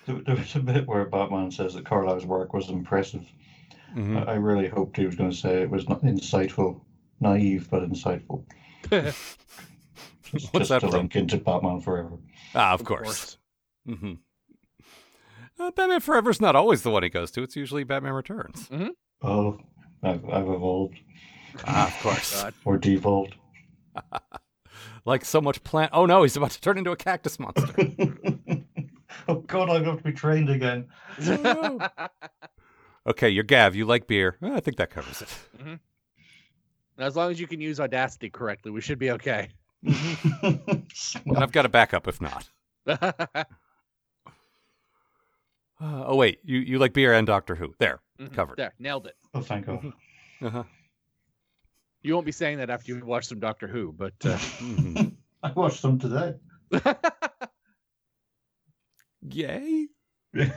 There, 0.05 0.21
there 0.25 0.35
was 0.37 0.55
a 0.55 0.59
bit 0.59 0.87
where 0.87 1.05
Batman 1.05 1.51
says 1.51 1.75
that 1.75 1.85
Carlyle's 1.85 2.25
work 2.25 2.51
was 2.53 2.69
impressive. 2.69 3.27
Mhm. 3.95 4.17
I, 4.27 4.31
I 4.31 4.35
really 4.37 4.67
hoped 4.67 4.97
he 4.97 5.05
was 5.05 5.15
going 5.15 5.29
to 5.29 5.35
say 5.37 5.61
it 5.61 5.69
was 5.69 5.87
not 5.87 6.01
insightful, 6.01 6.81
naive, 7.19 7.69
but 7.69 7.83
insightful. 7.87 8.43
Just, 8.89 9.27
What's 10.31 10.51
just 10.53 10.69
that 10.69 10.79
to 10.79 10.87
from? 10.87 10.91
link 11.01 11.15
into 11.15 11.37
Batman 11.37 11.79
Forever. 11.81 12.17
Ah, 12.55 12.73
of, 12.73 12.83
course. 12.83 13.37
hmm 13.85 14.13
Uh, 15.59 15.71
Batman 15.71 15.99
Forever's 15.99 16.41
not 16.41 16.55
always 16.55 16.81
the 16.83 16.89
one 16.89 17.03
he 17.03 17.09
goes 17.09 17.31
to. 17.31 17.43
It's 17.43 17.55
usually 17.55 17.83
Batman 17.83 18.13
Returns. 18.13 18.69
Oh, 19.21 19.59
I've, 20.03 20.27
I've 20.29 20.47
evolved 20.47 20.99
Ah, 21.65 21.87
of 21.87 22.01
course. 22.03 22.45
Or 22.65 22.77
devolved. 22.77 23.35
Like 25.05 25.25
so 25.25 25.41
much 25.41 25.63
plant. 25.63 25.91
Oh 25.93 26.05
no, 26.05 26.23
he's 26.23 26.35
about 26.37 26.51
to 26.51 26.61
turn 26.61 26.77
into 26.77 26.91
a 26.91 26.95
cactus 26.95 27.39
monster. 27.39 27.73
oh 29.27 29.35
God, 29.47 29.69
I'm 29.69 29.83
going 29.83 29.97
to 29.97 30.03
be 30.03 30.11
trained 30.11 30.49
again. 30.49 30.87
okay, 33.07 33.29
you're 33.29 33.43
Gav. 33.45 33.75
You 33.75 33.85
like 33.85 34.07
beer. 34.07 34.37
Eh, 34.43 34.53
I 34.53 34.59
think 34.59 34.77
that 34.77 34.89
covers 34.89 35.21
it. 35.21 35.79
as 36.97 37.15
long 37.15 37.31
as 37.31 37.39
you 37.39 37.47
can 37.47 37.61
use 37.61 37.79
Audacity 37.79 38.29
correctly, 38.29 38.71
we 38.71 38.81
should 38.81 38.99
be 38.99 39.11
okay. 39.11 39.49
And 41.25 41.38
I've 41.38 41.51
got 41.51 41.65
a 41.65 41.69
backup 41.69 42.07
if 42.07 42.19
not. 42.21 42.47
Uh, 45.82 46.03
oh 46.07 46.15
wait, 46.17 46.39
you 46.43 46.57
you 46.59 46.77
like 46.77 46.91
beer 46.91 47.13
and 47.13 47.25
Doctor 47.25 47.55
Who? 47.55 47.73
There, 47.80 48.01
Mhm. 48.19 48.34
covered. 48.34 48.57
There, 48.57 48.73
nailed 48.80 49.07
it. 49.07 49.15
oh, 49.34 49.39
thank 49.41 49.65
God. 49.65 49.93
Uh-huh. 50.41 50.63
You 52.01 52.13
won't 52.13 52.25
be 52.25 52.34
saying 52.34 52.57
that 52.57 52.69
after 52.69 52.93
you 52.93 53.05
watch 53.05 53.27
some 53.27 53.39
Doctor 53.39 53.65
Who, 53.67 53.93
but 53.93 54.13
uh, 54.25 54.36
Mhm. 54.59 55.13
I 55.43 55.51
watched 55.53 55.80
some 55.80 55.97
today. 55.97 56.34
Yay! 59.21 59.88
It 60.34 60.51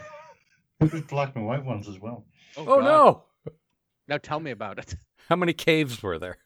was 0.93 1.03
black 1.03 1.37
and 1.37 1.47
white 1.47 1.65
ones 1.65 1.89
as 1.89 2.01
well. 2.01 2.27
Oh 2.57 2.65
God. 2.65 2.85
no! 2.85 3.25
Now 4.09 4.19
tell 4.19 4.41
me 4.41 4.51
about 4.51 4.79
it. 4.81 4.97
How 5.29 5.37
many 5.37 5.53
caves 5.53 6.03
were 6.03 6.19
there? 6.19 6.39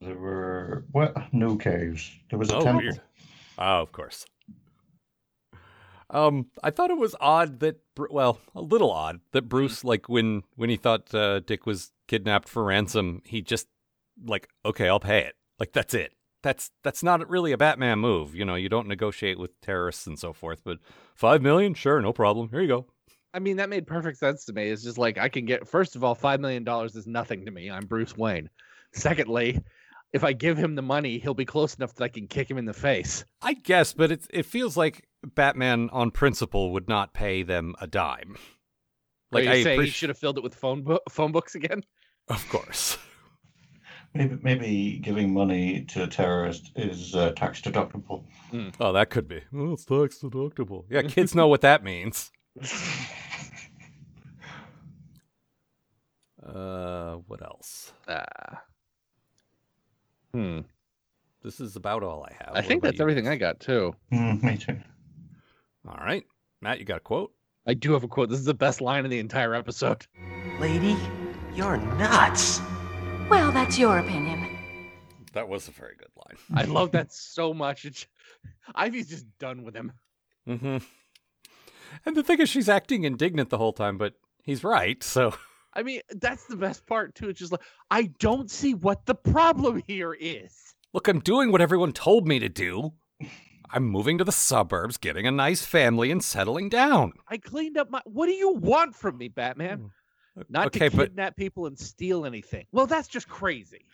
There 0.00 0.16
were 0.16 0.84
well, 0.92 1.12
no 1.32 1.56
caves. 1.56 2.10
There 2.30 2.38
was 2.38 2.50
a 2.50 2.56
Oh, 2.56 2.64
temple. 2.64 2.82
weird. 2.82 3.00
Oh, 3.58 3.80
of 3.82 3.92
course. 3.92 4.24
Um, 6.10 6.46
I 6.62 6.70
thought 6.70 6.90
it 6.90 6.98
was 6.98 7.16
odd 7.20 7.60
that, 7.60 7.80
well, 7.96 8.38
a 8.54 8.60
little 8.60 8.90
odd 8.90 9.20
that 9.32 9.48
Bruce, 9.48 9.82
like 9.82 10.08
when 10.08 10.42
when 10.56 10.68
he 10.68 10.76
thought 10.76 11.12
uh, 11.14 11.40
Dick 11.40 11.64
was 11.66 11.90
kidnapped 12.06 12.48
for 12.48 12.64
ransom, 12.64 13.22
he 13.24 13.40
just 13.40 13.66
like, 14.24 14.48
okay, 14.64 14.88
I'll 14.88 15.00
pay 15.00 15.20
it. 15.20 15.34
Like 15.58 15.72
that's 15.72 15.94
it. 15.94 16.12
That's 16.42 16.70
that's 16.82 17.02
not 17.02 17.28
really 17.30 17.52
a 17.52 17.58
Batman 17.58 17.98
move. 18.00 18.34
You 18.34 18.44
know, 18.44 18.56
you 18.56 18.68
don't 18.68 18.88
negotiate 18.88 19.38
with 19.38 19.58
terrorists 19.62 20.06
and 20.06 20.18
so 20.18 20.32
forth. 20.32 20.60
But 20.64 20.78
five 21.14 21.40
million, 21.40 21.72
sure, 21.74 22.00
no 22.02 22.12
problem. 22.12 22.50
Here 22.50 22.60
you 22.60 22.68
go. 22.68 22.86
I 23.32 23.38
mean, 23.38 23.56
that 23.56 23.70
made 23.70 23.86
perfect 23.86 24.18
sense 24.18 24.44
to 24.44 24.52
me. 24.52 24.68
It's 24.68 24.82
just 24.82 24.98
like 24.98 25.16
I 25.16 25.28
can 25.30 25.46
get. 25.46 25.66
First 25.66 25.96
of 25.96 26.04
all, 26.04 26.14
five 26.14 26.40
million 26.40 26.64
dollars 26.64 26.94
is 26.94 27.06
nothing 27.06 27.46
to 27.46 27.50
me. 27.50 27.70
I'm 27.70 27.86
Bruce 27.86 28.16
Wayne. 28.16 28.50
Secondly, 28.92 29.60
if 30.12 30.24
I 30.24 30.32
give 30.32 30.58
him 30.58 30.74
the 30.74 30.82
money, 30.82 31.18
he'll 31.18 31.34
be 31.34 31.44
close 31.44 31.74
enough 31.74 31.94
that 31.94 32.04
I 32.04 32.08
can 32.08 32.26
kick 32.26 32.50
him 32.50 32.58
in 32.58 32.66
the 32.66 32.74
face. 32.74 33.24
I 33.40 33.54
guess, 33.54 33.92
but 33.92 34.10
it 34.12 34.26
it 34.30 34.46
feels 34.46 34.76
like 34.76 35.06
Batman 35.24 35.88
on 35.92 36.10
principle 36.10 36.72
would 36.72 36.88
not 36.88 37.14
pay 37.14 37.42
them 37.42 37.74
a 37.80 37.86
dime. 37.86 38.36
Like 39.30 39.44
Like 39.44 39.46
Are 39.46 39.50
I 39.50 39.54
say, 39.54 39.62
saying 39.64 39.80
he 39.82 39.86
should 39.90 40.08
have 40.10 40.18
filled 40.18 40.36
it 40.36 40.42
with 40.44 40.54
phone 40.54 40.82
bo- 40.82 41.00
phone 41.08 41.32
books 41.32 41.54
again? 41.54 41.82
of 42.28 42.46
course. 42.50 42.98
Maybe, 44.14 44.36
maybe 44.42 44.98
giving 45.02 45.32
money 45.32 45.84
to 45.86 46.02
a 46.02 46.06
terrorist 46.06 46.70
is 46.76 47.14
uh, 47.14 47.32
tax 47.32 47.62
deductible. 47.62 48.24
Oh, 48.78 48.92
that 48.92 49.08
could 49.08 49.26
be. 49.26 49.40
Well, 49.50 49.72
it's 49.72 49.86
tax 49.86 50.18
deductible. 50.18 50.84
Yeah, 50.90 51.00
kids 51.08 51.34
know 51.34 51.48
what 51.48 51.62
that 51.62 51.82
means. 51.82 52.30
Uh, 56.44 57.18
what 57.28 57.40
else? 57.40 57.92
Ah. 58.08 58.62
Hmm. 60.32 60.60
This 61.42 61.60
is 61.60 61.76
about 61.76 62.02
all 62.02 62.24
I 62.24 62.32
have. 62.44 62.54
I 62.54 62.62
think 62.62 62.82
that's 62.82 63.00
everything 63.00 63.26
I 63.26 63.36
got 63.36 63.60
too. 63.60 63.94
Mm, 64.12 64.42
me 64.42 64.56
too. 64.56 64.78
All 65.88 65.98
right, 65.98 66.24
Matt, 66.60 66.78
you 66.78 66.84
got 66.84 66.98
a 66.98 67.00
quote? 67.00 67.32
I 67.66 67.74
do 67.74 67.92
have 67.92 68.04
a 68.04 68.08
quote. 68.08 68.28
This 68.28 68.38
is 68.38 68.44
the 68.44 68.54
best 68.54 68.80
line 68.80 69.04
in 69.04 69.10
the 69.10 69.18
entire 69.18 69.54
episode. 69.54 70.06
Lady, 70.60 70.96
you're 71.54 71.76
nuts. 71.76 72.60
Well, 73.28 73.50
that's 73.52 73.78
your 73.78 73.98
opinion. 73.98 74.48
That 75.32 75.48
was 75.48 75.66
a 75.68 75.70
very 75.70 75.96
good 75.96 76.10
line. 76.16 76.38
I 76.54 76.64
love 76.64 76.92
that 76.92 77.12
so 77.12 77.54
much. 77.54 77.84
It's, 77.84 78.06
Ivy's 78.74 79.08
just 79.08 79.26
done 79.38 79.64
with 79.64 79.74
him. 79.74 79.92
Mm-hmm. 80.48 80.78
And 82.04 82.16
the 82.16 82.22
thing 82.22 82.40
is, 82.40 82.48
she's 82.48 82.68
acting 82.68 83.04
indignant 83.04 83.50
the 83.50 83.58
whole 83.58 83.72
time, 83.72 83.98
but 83.98 84.14
he's 84.42 84.64
right. 84.64 85.02
So 85.02 85.34
I 85.74 85.82
mean, 85.82 86.00
that's 86.10 86.44
the 86.44 86.56
best 86.56 86.86
part 86.86 87.14
too. 87.14 87.28
It's 87.28 87.38
just 87.38 87.52
like 87.52 87.62
I 87.90 88.10
don't 88.18 88.50
see 88.50 88.74
what 88.74 89.06
the 89.06 89.14
problem 89.14 89.82
here 89.86 90.14
is. 90.18 90.74
look, 90.92 91.08
I'm 91.08 91.20
doing 91.20 91.50
what 91.50 91.60
everyone 91.60 91.92
told 91.92 92.26
me 92.28 92.38
to 92.38 92.48
do. 92.48 92.92
I'm 93.74 93.84
moving 93.84 94.18
to 94.18 94.24
the 94.24 94.32
suburbs, 94.32 94.98
getting 94.98 95.26
a 95.26 95.30
nice 95.30 95.64
family, 95.64 96.10
and 96.10 96.22
settling 96.22 96.68
down. 96.68 97.14
I 97.28 97.38
cleaned 97.38 97.78
up 97.78 97.90
my. 97.90 98.02
What 98.04 98.26
do 98.26 98.32
you 98.32 98.52
want 98.52 98.94
from 98.94 99.16
me, 99.16 99.28
Batman? 99.28 99.90
Not 100.48 100.66
okay, 100.68 100.88
to 100.88 100.96
but 100.96 101.02
kidnap 101.08 101.36
people 101.36 101.66
and 101.66 101.78
steal 101.78 102.24
anything. 102.26 102.66
Well, 102.72 102.86
that's 102.86 103.08
just 103.08 103.28
crazy. 103.28 103.86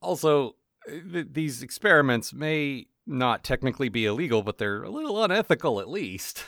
also, 0.00 0.56
uh, 0.88 0.92
th- 1.12 1.28
these 1.32 1.62
experiments 1.62 2.32
may 2.32 2.86
not 3.06 3.42
technically 3.44 3.88
be 3.88 4.04
illegal, 4.06 4.42
but 4.42 4.58
they're 4.58 4.82
a 4.82 4.90
little 4.90 5.22
unethical 5.22 5.80
at 5.80 5.88
least. 5.88 6.44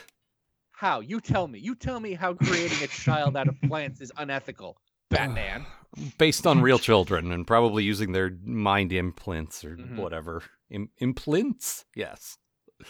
How? 0.77 0.99
You 0.99 1.21
tell 1.21 1.47
me. 1.47 1.59
You 1.59 1.75
tell 1.75 1.99
me 1.99 2.13
how 2.13 2.33
creating 2.33 2.83
a 2.83 2.87
child 2.87 3.37
out 3.37 3.47
of 3.47 3.55
plants 3.61 4.01
is 4.01 4.11
unethical, 4.17 4.77
Batman. 5.09 5.65
Based 6.17 6.45
on 6.45 6.61
real 6.61 6.77
children 6.79 7.31
and 7.31 7.47
probably 7.47 7.83
using 7.85 8.11
their 8.11 8.31
mind 8.43 8.91
implants 8.91 9.63
or 9.63 9.77
Mhm. 9.77 9.95
whatever. 9.95 10.43
Im- 10.69 10.89
implants? 10.97 11.85
Yes. 11.95 12.37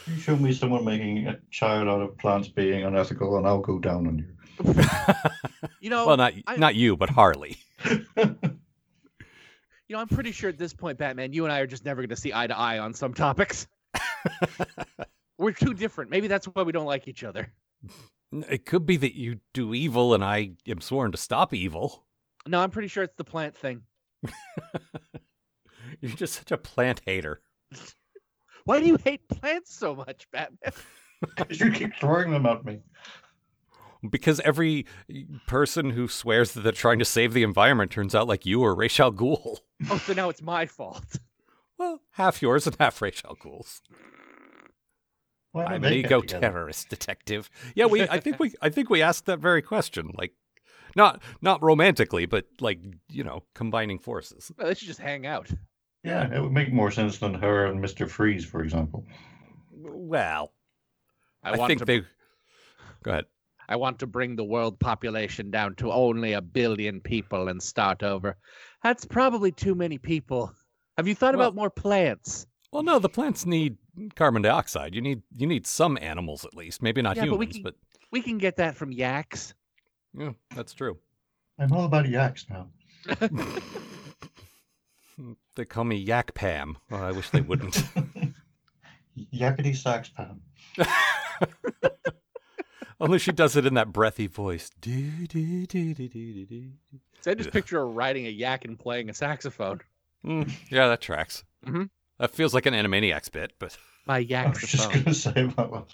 You 0.07 0.17
show 0.17 0.35
me 0.35 0.51
someone 0.51 0.83
making 0.83 1.27
a 1.27 1.39
child 1.51 1.87
out 1.87 2.01
of 2.01 2.17
plants 2.17 2.47
being 2.47 2.83
unethical, 2.83 3.37
and 3.37 3.45
I'll 3.45 3.59
go 3.61 3.77
down 3.77 4.07
on 4.07 4.17
you. 4.17 4.35
You 5.81 5.91
know, 5.91 6.07
well, 6.07 6.17
not 6.17 6.33
I- 6.47 6.55
not 6.55 6.73
you, 6.73 6.97
but 6.97 7.11
Harley. 7.11 7.57
you 7.85 8.35
know, 9.91 9.99
I'm 9.99 10.07
pretty 10.07 10.31
sure 10.31 10.49
at 10.49 10.57
this 10.57 10.73
point, 10.73 10.97
Batman, 10.97 11.31
you 11.31 11.43
and 11.43 11.53
I 11.53 11.59
are 11.59 11.67
just 11.67 11.85
never 11.85 12.01
going 12.01 12.09
to 12.09 12.15
see 12.15 12.33
eye 12.33 12.47
to 12.47 12.57
eye 12.57 12.79
on 12.79 12.95
some 12.95 13.13
topics. 13.13 13.67
We're 15.37 15.51
too 15.51 15.75
different. 15.75 16.09
Maybe 16.09 16.27
that's 16.27 16.47
why 16.47 16.63
we 16.63 16.71
don't 16.71 16.87
like 16.87 17.07
each 17.07 17.23
other. 17.23 17.51
It 18.31 18.65
could 18.65 18.85
be 18.85 18.97
that 18.97 19.17
you 19.17 19.39
do 19.53 19.73
evil 19.73 20.13
and 20.13 20.23
I 20.23 20.51
am 20.67 20.81
sworn 20.81 21.11
to 21.11 21.17
stop 21.17 21.53
evil. 21.53 22.05
No, 22.47 22.59
I'm 22.59 22.71
pretty 22.71 22.87
sure 22.87 23.03
it's 23.03 23.15
the 23.15 23.23
plant 23.23 23.55
thing. 23.55 23.83
You're 26.01 26.15
just 26.15 26.33
such 26.33 26.51
a 26.51 26.57
plant 26.57 27.01
hater. 27.05 27.41
Why 28.65 28.79
do 28.79 28.87
you 28.87 28.97
hate 28.97 29.27
plants 29.29 29.73
so 29.75 29.95
much, 29.95 30.27
Batman? 30.31 30.73
Because 31.37 31.59
you 31.59 31.71
keep 31.71 31.95
throwing 31.95 32.29
them 32.31 32.45
at 32.45 32.65
me. 32.65 32.81
Because 34.07 34.41
every 34.41 34.85
person 35.47 35.89
who 35.91 36.07
swears 36.07 36.51
that 36.51 36.61
they're 36.61 36.71
trying 36.73 36.99
to 36.99 37.05
save 37.05 37.33
the 37.33 37.41
environment 37.41 37.89
turns 37.89 38.13
out 38.13 38.27
like 38.27 38.45
you 38.45 38.61
or 38.61 38.75
Ra's 38.75 38.99
al 38.99 39.13
Ghul. 39.13 39.59
Oh, 39.89 39.97
so 39.97 40.13
now 40.13 40.29
it's 40.29 40.41
my 40.41 40.65
fault. 40.67 41.17
Well, 41.79 42.01
half 42.11 42.41
yours 42.41 42.67
and 42.67 42.75
half 42.79 43.01
Ra's 43.01 43.23
al 43.25 43.37
Ghul's. 43.37 43.81
Why 43.89 43.97
don't 43.97 44.24
I'm 45.55 45.83
an 45.83 45.93
eco 45.93 46.21
terrorist 46.21 46.89
detective. 46.89 47.49
Yeah, 47.75 47.85
we. 47.85 48.01
I 48.03 48.19
think 48.19 48.39
we. 48.39 48.53
I 48.61 48.69
think 48.69 48.89
we 48.89 49.01
asked 49.01 49.25
that 49.25 49.39
very 49.39 49.61
question. 49.61 50.11
Like, 50.17 50.33
not 50.95 51.21
not 51.41 51.61
romantically, 51.63 52.25
but 52.25 52.45
like 52.59 52.79
you 53.09 53.23
know, 53.23 53.43
combining 53.53 53.99
forces. 53.99 54.51
Well, 54.57 54.67
they 54.67 54.73
should 54.73 54.87
just 54.87 54.99
hang 54.99 55.25
out. 55.25 55.49
Yeah, 56.03 56.31
it 56.33 56.41
would 56.41 56.51
make 56.51 56.71
more 56.71 56.91
sense 56.91 57.17
than 57.17 57.33
her 57.35 57.65
and 57.65 57.83
Mr. 57.83 58.07
Freeze, 58.07 58.45
for 58.45 58.61
example. 58.61 59.05
Well, 59.71 60.53
I, 61.43 61.51
I, 61.51 61.57
want 61.57 61.69
think 61.69 61.79
to. 61.79 61.85
they. 61.85 62.01
Go 63.03 63.11
ahead. 63.11 63.25
I 63.67 63.75
want 63.77 63.99
to 63.99 64.07
bring 64.07 64.35
the 64.35 64.43
world 64.43 64.79
population 64.79 65.49
down 65.49 65.73
to 65.75 65.91
only 65.91 66.33
a 66.33 66.41
billion 66.41 67.01
people 67.01 67.47
and 67.47 67.61
start 67.61 68.03
over. 68.03 68.37
That's 68.83 69.05
probably 69.05 69.51
too 69.51 69.73
many 69.73 69.97
people. 69.97 70.53
Have 70.97 71.07
you 71.07 71.15
thought 71.15 71.35
Well- 71.35 71.47
about 71.47 71.55
more 71.55 71.69
plants? 71.71 72.45
Well, 72.71 72.83
no, 72.83 72.99
the 72.99 73.09
plants 73.09 73.45
need 73.45 73.77
carbon 74.15 74.41
dioxide. 74.41 74.93
You 74.95 75.01
need 75.01 75.21
you 75.35 75.47
need 75.47 75.65
some 75.67 75.97
animals 76.01 76.45
at 76.45 76.53
least. 76.55 76.81
Maybe 76.81 77.01
not 77.01 77.15
Yeah, 77.17 77.25
but 77.25 77.37
we 77.39 77.45
humans, 77.45 77.53
can- 77.55 77.63
but, 77.63 77.75
We 78.11 78.21
can 78.21 78.37
get 78.37 78.57
that 78.57 78.75
from 78.75 78.91
yaks. 78.91 79.53
yeah, 80.17 80.31
that's 80.55 80.73
true. 80.73 80.97
I'm 81.59 81.71
all 81.71 81.85
about 81.85 82.07
yaks 82.09 82.45
now. 82.49 82.67
They 85.55 85.63
call 85.63 85.85
me 85.85 85.95
Yak 85.95 86.33
Pam. 86.33 86.77
Well, 86.89 87.01
I 87.01 87.11
wish 87.13 87.29
they 87.29 87.39
wouldn't. 87.39 87.75
Yakety 89.33 89.73
sax 89.73 90.09
Pam. 90.09 90.41
Only 92.99 93.19
she 93.19 93.31
does 93.31 93.55
it 93.55 93.65
in 93.65 93.73
that 93.75 93.93
breathy 93.93 94.27
voice. 94.27 94.69
Do, 94.81 95.09
do, 95.27 95.65
do, 95.65 95.93
do, 95.93 96.07
do, 96.09 96.45
do. 96.45 96.63
So 97.21 97.31
I 97.31 97.33
just 97.35 97.51
picture 97.51 97.77
her 97.77 97.87
riding 97.87 98.25
a 98.25 98.29
yak 98.29 98.65
and 98.65 98.77
playing 98.77 99.09
a 99.09 99.13
saxophone. 99.13 99.79
Mm, 100.25 100.51
yeah, 100.69 100.87
that 100.89 100.99
tracks. 101.01 101.45
Mhm. 101.65 101.89
That 102.19 102.31
feels 102.31 102.53
like 102.53 102.65
an 102.65 102.73
Animaniacs 102.73 103.31
bit, 103.31 103.53
but 103.59 103.77
My 104.07 104.25
I 104.29 104.47
was 104.49 104.59
just 104.61 104.91
going 104.91 105.05
to 105.05 105.13
say 105.13 105.43
about 105.43 105.89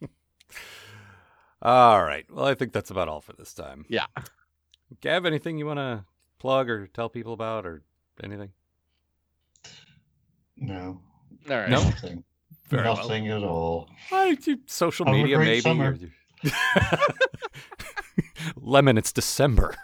that. 0.00 0.08
all 1.62 2.02
right. 2.02 2.24
Well, 2.30 2.46
I 2.46 2.54
think 2.54 2.72
that's 2.72 2.90
about 2.90 3.08
all 3.08 3.20
for 3.20 3.32
this 3.32 3.52
time. 3.52 3.84
Yeah. 3.88 4.06
Gav, 5.00 5.26
anything 5.26 5.58
you 5.58 5.66
want 5.66 5.78
to 5.78 6.04
plug 6.38 6.70
or 6.70 6.86
tell 6.86 7.08
people 7.08 7.32
about 7.32 7.66
or 7.66 7.82
anything? 8.22 8.50
No, 10.56 11.00
All 11.50 11.56
right. 11.56 11.68
No? 11.68 11.82
nothing. 11.82 12.22
Very 12.68 12.84
well. 12.84 12.96
nothing 12.96 13.28
at 13.28 13.42
all. 13.42 13.90
I, 14.12 14.38
social 14.66 15.04
Have 15.06 15.14
media, 15.14 15.38
maybe. 15.38 15.68
or- 15.68 15.98
Lemon, 18.56 18.96
it's 18.96 19.12
December. 19.12 19.74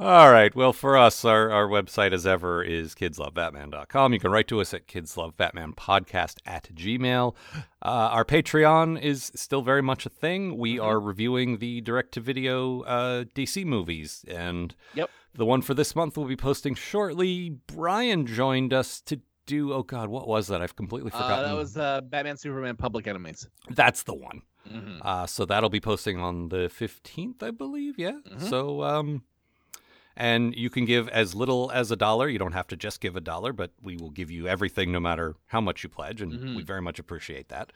All 0.00 0.30
right. 0.30 0.54
Well, 0.54 0.72
for 0.72 0.96
us, 0.96 1.24
our, 1.24 1.50
our 1.50 1.66
website, 1.66 2.12
as 2.12 2.24
ever, 2.24 2.62
is 2.62 2.94
kidslovebatman.com. 2.94 4.12
You 4.12 4.20
can 4.20 4.30
write 4.30 4.46
to 4.46 4.60
us 4.60 4.72
at 4.72 4.86
kidslovebatmanpodcast 4.86 6.36
at 6.46 6.72
gmail. 6.72 7.34
Uh, 7.54 7.58
our 7.82 8.24
Patreon 8.24 9.00
is 9.02 9.32
still 9.34 9.62
very 9.62 9.82
much 9.82 10.06
a 10.06 10.08
thing. 10.08 10.56
We 10.56 10.78
are 10.78 11.00
reviewing 11.00 11.58
the 11.58 11.80
direct-to-video 11.80 12.82
uh, 12.82 13.24
DC 13.34 13.64
movies, 13.64 14.24
and 14.28 14.72
Yep. 14.94 15.10
the 15.34 15.44
one 15.44 15.62
for 15.62 15.74
this 15.74 15.96
month 15.96 16.16
we'll 16.16 16.28
be 16.28 16.36
posting 16.36 16.76
shortly. 16.76 17.50
Brian 17.66 18.24
joined 18.24 18.72
us 18.72 19.00
to 19.00 19.20
do, 19.46 19.72
oh 19.72 19.82
God, 19.82 20.10
what 20.10 20.28
was 20.28 20.46
that? 20.46 20.62
I've 20.62 20.76
completely 20.76 21.10
Uh, 21.10 21.18
forgotten. 21.22 21.50
that 21.50 21.56
was 21.56 21.76
uh, 21.76 22.02
Batman, 22.02 22.36
Superman, 22.36 22.76
Public 22.76 23.08
Enemies. 23.08 23.48
That's 23.70 24.04
the 24.04 24.14
one. 24.14 24.42
Mhm. 24.70 25.00
Uh, 25.02 25.26
so 25.26 25.44
that'll 25.44 25.70
be 25.70 25.80
posting 25.80 26.20
on 26.20 26.50
the 26.50 26.68
15th, 26.68 27.42
I 27.42 27.50
believe. 27.50 27.98
Yeah. 27.98 28.18
Mhm. 28.30 28.42
So, 28.48 28.82
um, 28.84 29.22
and 30.18 30.54
you 30.54 30.68
can 30.68 30.84
give 30.84 31.08
as 31.08 31.34
little 31.34 31.70
as 31.72 31.90
a 31.90 31.96
dollar. 31.96 32.28
You 32.28 32.38
don't 32.38 32.52
have 32.52 32.66
to 32.68 32.76
just 32.76 33.00
give 33.00 33.16
a 33.16 33.20
dollar, 33.20 33.52
but 33.54 33.70
we 33.80 33.96
will 33.96 34.10
give 34.10 34.30
you 34.30 34.46
everything 34.48 34.90
no 34.92 35.00
matter 35.00 35.36
how 35.46 35.60
much 35.62 35.82
you 35.84 35.88
pledge. 35.88 36.20
And 36.20 36.32
Mhm. 36.32 36.56
we 36.56 36.62
very 36.62 36.82
much 36.82 36.98
appreciate 36.98 37.48
that. 37.48 37.72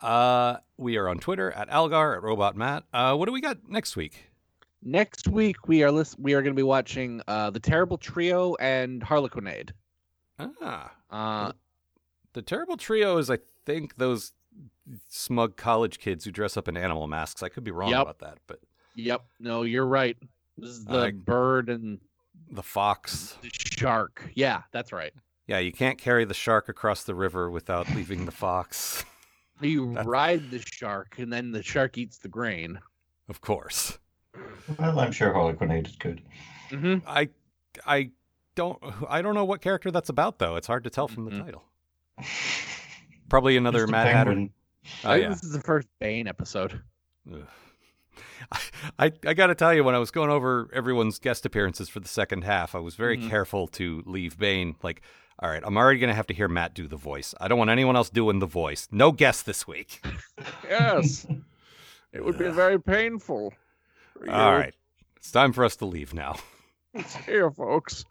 Uh, 0.00 0.58
we 0.76 0.96
are 0.96 1.08
on 1.08 1.18
Twitter 1.18 1.50
at 1.52 1.68
Algar, 1.68 2.14
at 2.16 2.22
Robot 2.22 2.56
Matt. 2.56 2.84
Uh, 2.92 3.16
what 3.16 3.26
do 3.26 3.32
we 3.32 3.40
got 3.40 3.68
next 3.68 3.96
week? 3.96 4.26
Next 4.82 5.26
week 5.26 5.66
we 5.66 5.82
are 5.82 5.90
list- 5.90 6.18
we 6.20 6.34
are 6.34 6.42
going 6.42 6.54
to 6.54 6.58
be 6.58 6.62
watching 6.62 7.20
uh, 7.26 7.50
the 7.50 7.58
Terrible 7.60 7.98
Trio 7.98 8.54
and 8.56 9.02
Harlequinade. 9.02 9.72
Ah, 10.38 10.92
Uh, 11.10 11.52
the 12.34 12.42
Terrible 12.42 12.76
Trio 12.76 13.16
is, 13.18 13.30
I 13.30 13.38
think, 13.64 13.96
those 13.96 14.32
smug 15.08 15.56
college 15.56 15.98
kids 15.98 16.24
who 16.24 16.30
dress 16.30 16.56
up 16.56 16.68
in 16.68 16.76
animal 16.76 17.06
masks. 17.06 17.42
I 17.42 17.48
could 17.48 17.64
be 17.64 17.70
wrong 17.70 17.90
Yep. 17.90 18.02
about 18.02 18.18
that, 18.20 18.38
but 18.46 18.60
yep. 18.94 19.24
No, 19.40 19.62
you're 19.62 19.86
right. 19.86 20.16
This 20.58 20.70
is 20.70 20.84
the 20.84 20.98
I- 20.98 21.10
bird 21.12 21.68
and 21.68 22.00
the 22.50 22.62
fox. 22.62 23.36
the 23.42 23.50
shark. 23.52 24.30
Yeah, 24.34 24.62
that's 24.72 24.92
right. 24.92 25.12
Yeah, 25.46 25.58
you 25.58 25.72
can't 25.72 25.98
carry 25.98 26.24
the 26.24 26.34
shark 26.34 26.68
across 26.68 27.04
the 27.04 27.14
river 27.14 27.50
without 27.50 27.88
leaving 27.94 28.24
the 28.26 28.32
fox. 28.32 29.04
You 29.62 29.88
That's- 29.94 30.06
ride 30.06 30.50
the 30.50 30.58
shark, 30.58 31.18
and 31.18 31.32
then 31.32 31.50
the 31.50 31.62
shark 31.62 31.96
eats 31.96 32.18
the 32.18 32.28
grain. 32.28 32.78
Of 33.26 33.40
course. 33.40 33.96
Well, 34.78 35.00
I'm 35.00 35.12
sure 35.12 35.32
Harlequinade 35.32 35.86
is 35.86 35.96
good. 35.96 36.20
Mm-hmm. 36.70 37.08
I 37.08 37.30
I 37.86 38.10
don't 38.54 38.78
I 39.08 39.22
don't 39.22 39.34
know 39.34 39.46
what 39.46 39.62
character 39.62 39.90
that's 39.90 40.10
about 40.10 40.38
though. 40.40 40.56
It's 40.56 40.66
hard 40.66 40.84
to 40.84 40.90
tell 40.90 41.08
from 41.08 41.24
the 41.24 41.30
Mhm. 41.30 41.44
title. 41.46 41.64
Probably 43.30 43.56
another 43.56 43.84
It's 43.84 43.90
Mad 43.92 44.08
Hatter. 44.08 44.30
penguin. 44.32 44.50
Oh, 45.04 45.10
I 45.10 45.12
think 45.14 45.22
yeah. 45.22 45.28
this 45.30 45.42
is 45.42 45.52
the 45.52 45.62
first 45.62 45.88
Bane 46.00 46.28
episode. 46.28 46.82
Ugh. 47.32 47.46
I 48.98 49.12
I 49.26 49.34
got 49.34 49.48
to 49.48 49.54
tell 49.54 49.72
you 49.74 49.84
when 49.84 49.94
I 49.94 49.98
was 49.98 50.10
going 50.10 50.30
over 50.30 50.68
everyone's 50.72 51.18
guest 51.18 51.44
appearances 51.46 51.88
for 51.88 52.00
the 52.00 52.08
second 52.08 52.44
half, 52.44 52.74
I 52.74 52.78
was 52.78 52.94
very 52.94 53.18
Mhm. 53.18 53.28
careful 53.30 53.66
to 53.68 54.02
leave 54.06 54.38
Bane 54.38 54.76
like 54.82 55.02
all 55.38 55.50
right, 55.50 55.62
I'm 55.66 55.76
already 55.76 55.98
going 55.98 56.08
to 56.08 56.14
have 56.14 56.26
to 56.28 56.34
hear 56.34 56.48
Matt 56.48 56.72
do 56.72 56.88
the 56.88 56.96
voice. 56.96 57.34
I 57.38 57.46
don't 57.48 57.58
want 57.58 57.68
anyone 57.68 57.94
else 57.94 58.08
doing 58.08 58.38
the 58.38 58.46
voice. 58.46 58.88
No 58.90 59.12
guest 59.12 59.44
this 59.44 59.66
week. 59.66 60.00
Yes, 60.68 61.26
it 62.12 62.24
would 62.24 62.38
be 62.38 62.48
very 62.48 62.80
painful. 62.80 63.52
for 64.14 64.30
All 64.30 64.52
you. 64.52 64.58
right. 64.58 64.74
It's 65.16 65.30
time 65.30 65.52
for 65.52 65.64
us 65.64 65.76
to 65.76 65.84
leave 65.86 66.14
now. 66.14 66.36
It's 66.94 67.14
here, 67.16 67.50
folks. 67.50 68.06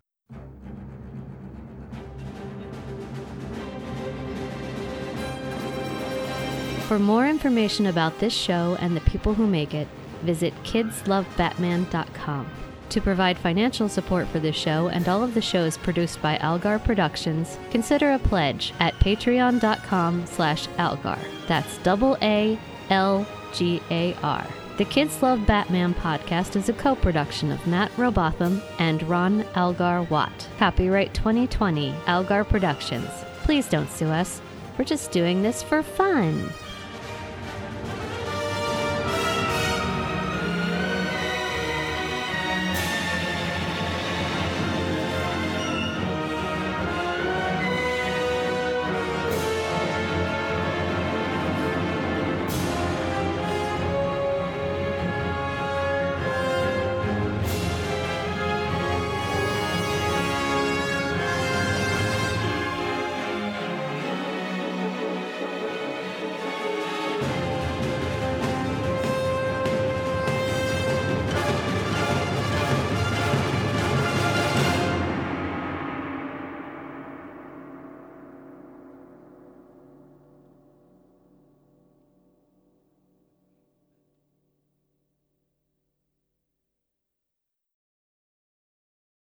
For 6.88 7.00
more 7.00 7.28
information 7.28 7.88
about 7.88 8.20
this 8.20 8.34
show 8.34 8.78
and 8.80 8.96
the 8.96 9.02
people 9.02 9.34
who 9.34 9.48
make 9.48 9.74
it, 9.74 9.88
visit 10.22 10.54
kidslovebatman.com. 10.64 12.48
To 12.90 13.02
provide 13.02 13.40
financial 13.40 13.90
support 13.90 14.28
for 14.28 14.40
this 14.40 14.56
show 14.56 14.90
and 14.90 15.10
all 15.10 15.24
of 15.24 15.34
the 15.34 15.42
shows 15.42 15.80
produced 15.80 16.22
by 16.22 16.38
Algar 16.38 16.78
Productions, 16.78 17.58
consider 17.72 18.12
a 18.12 18.20
pledge 18.20 18.72
at 18.80 18.94
patreon.com 19.00 20.28
slash 20.28 20.68
algar. 20.78 21.18
That's 21.48 21.80
double 21.80 22.18
A 22.22 22.60
L 22.92 23.26
G 23.52 23.82
A 23.90 24.14
R. 24.22 24.46
The 24.78 24.86
Kids 24.86 25.24
Love 25.24 25.48
Batman 25.48 25.96
podcast 25.96 26.56
is 26.56 26.70
a 26.70 26.74
co-production 26.74 27.52
of 27.52 27.66
Matt 27.66 27.92
Robotham 27.98 28.62
and 28.78 29.02
Ron 29.04 29.44
Algar 29.56 30.04
Watt. 30.04 30.48
Copyright 30.60 31.16
2020 31.16 31.96
Algar 32.06 32.44
Productions. 32.44 33.10
Please 33.42 33.68
don't 33.68 33.90
sue 33.90 34.10
us. 34.10 34.40
We're 34.78 34.86
just 34.86 35.12
doing 35.12 35.42
this 35.42 35.64
for 35.64 35.82
fun. 35.82 36.52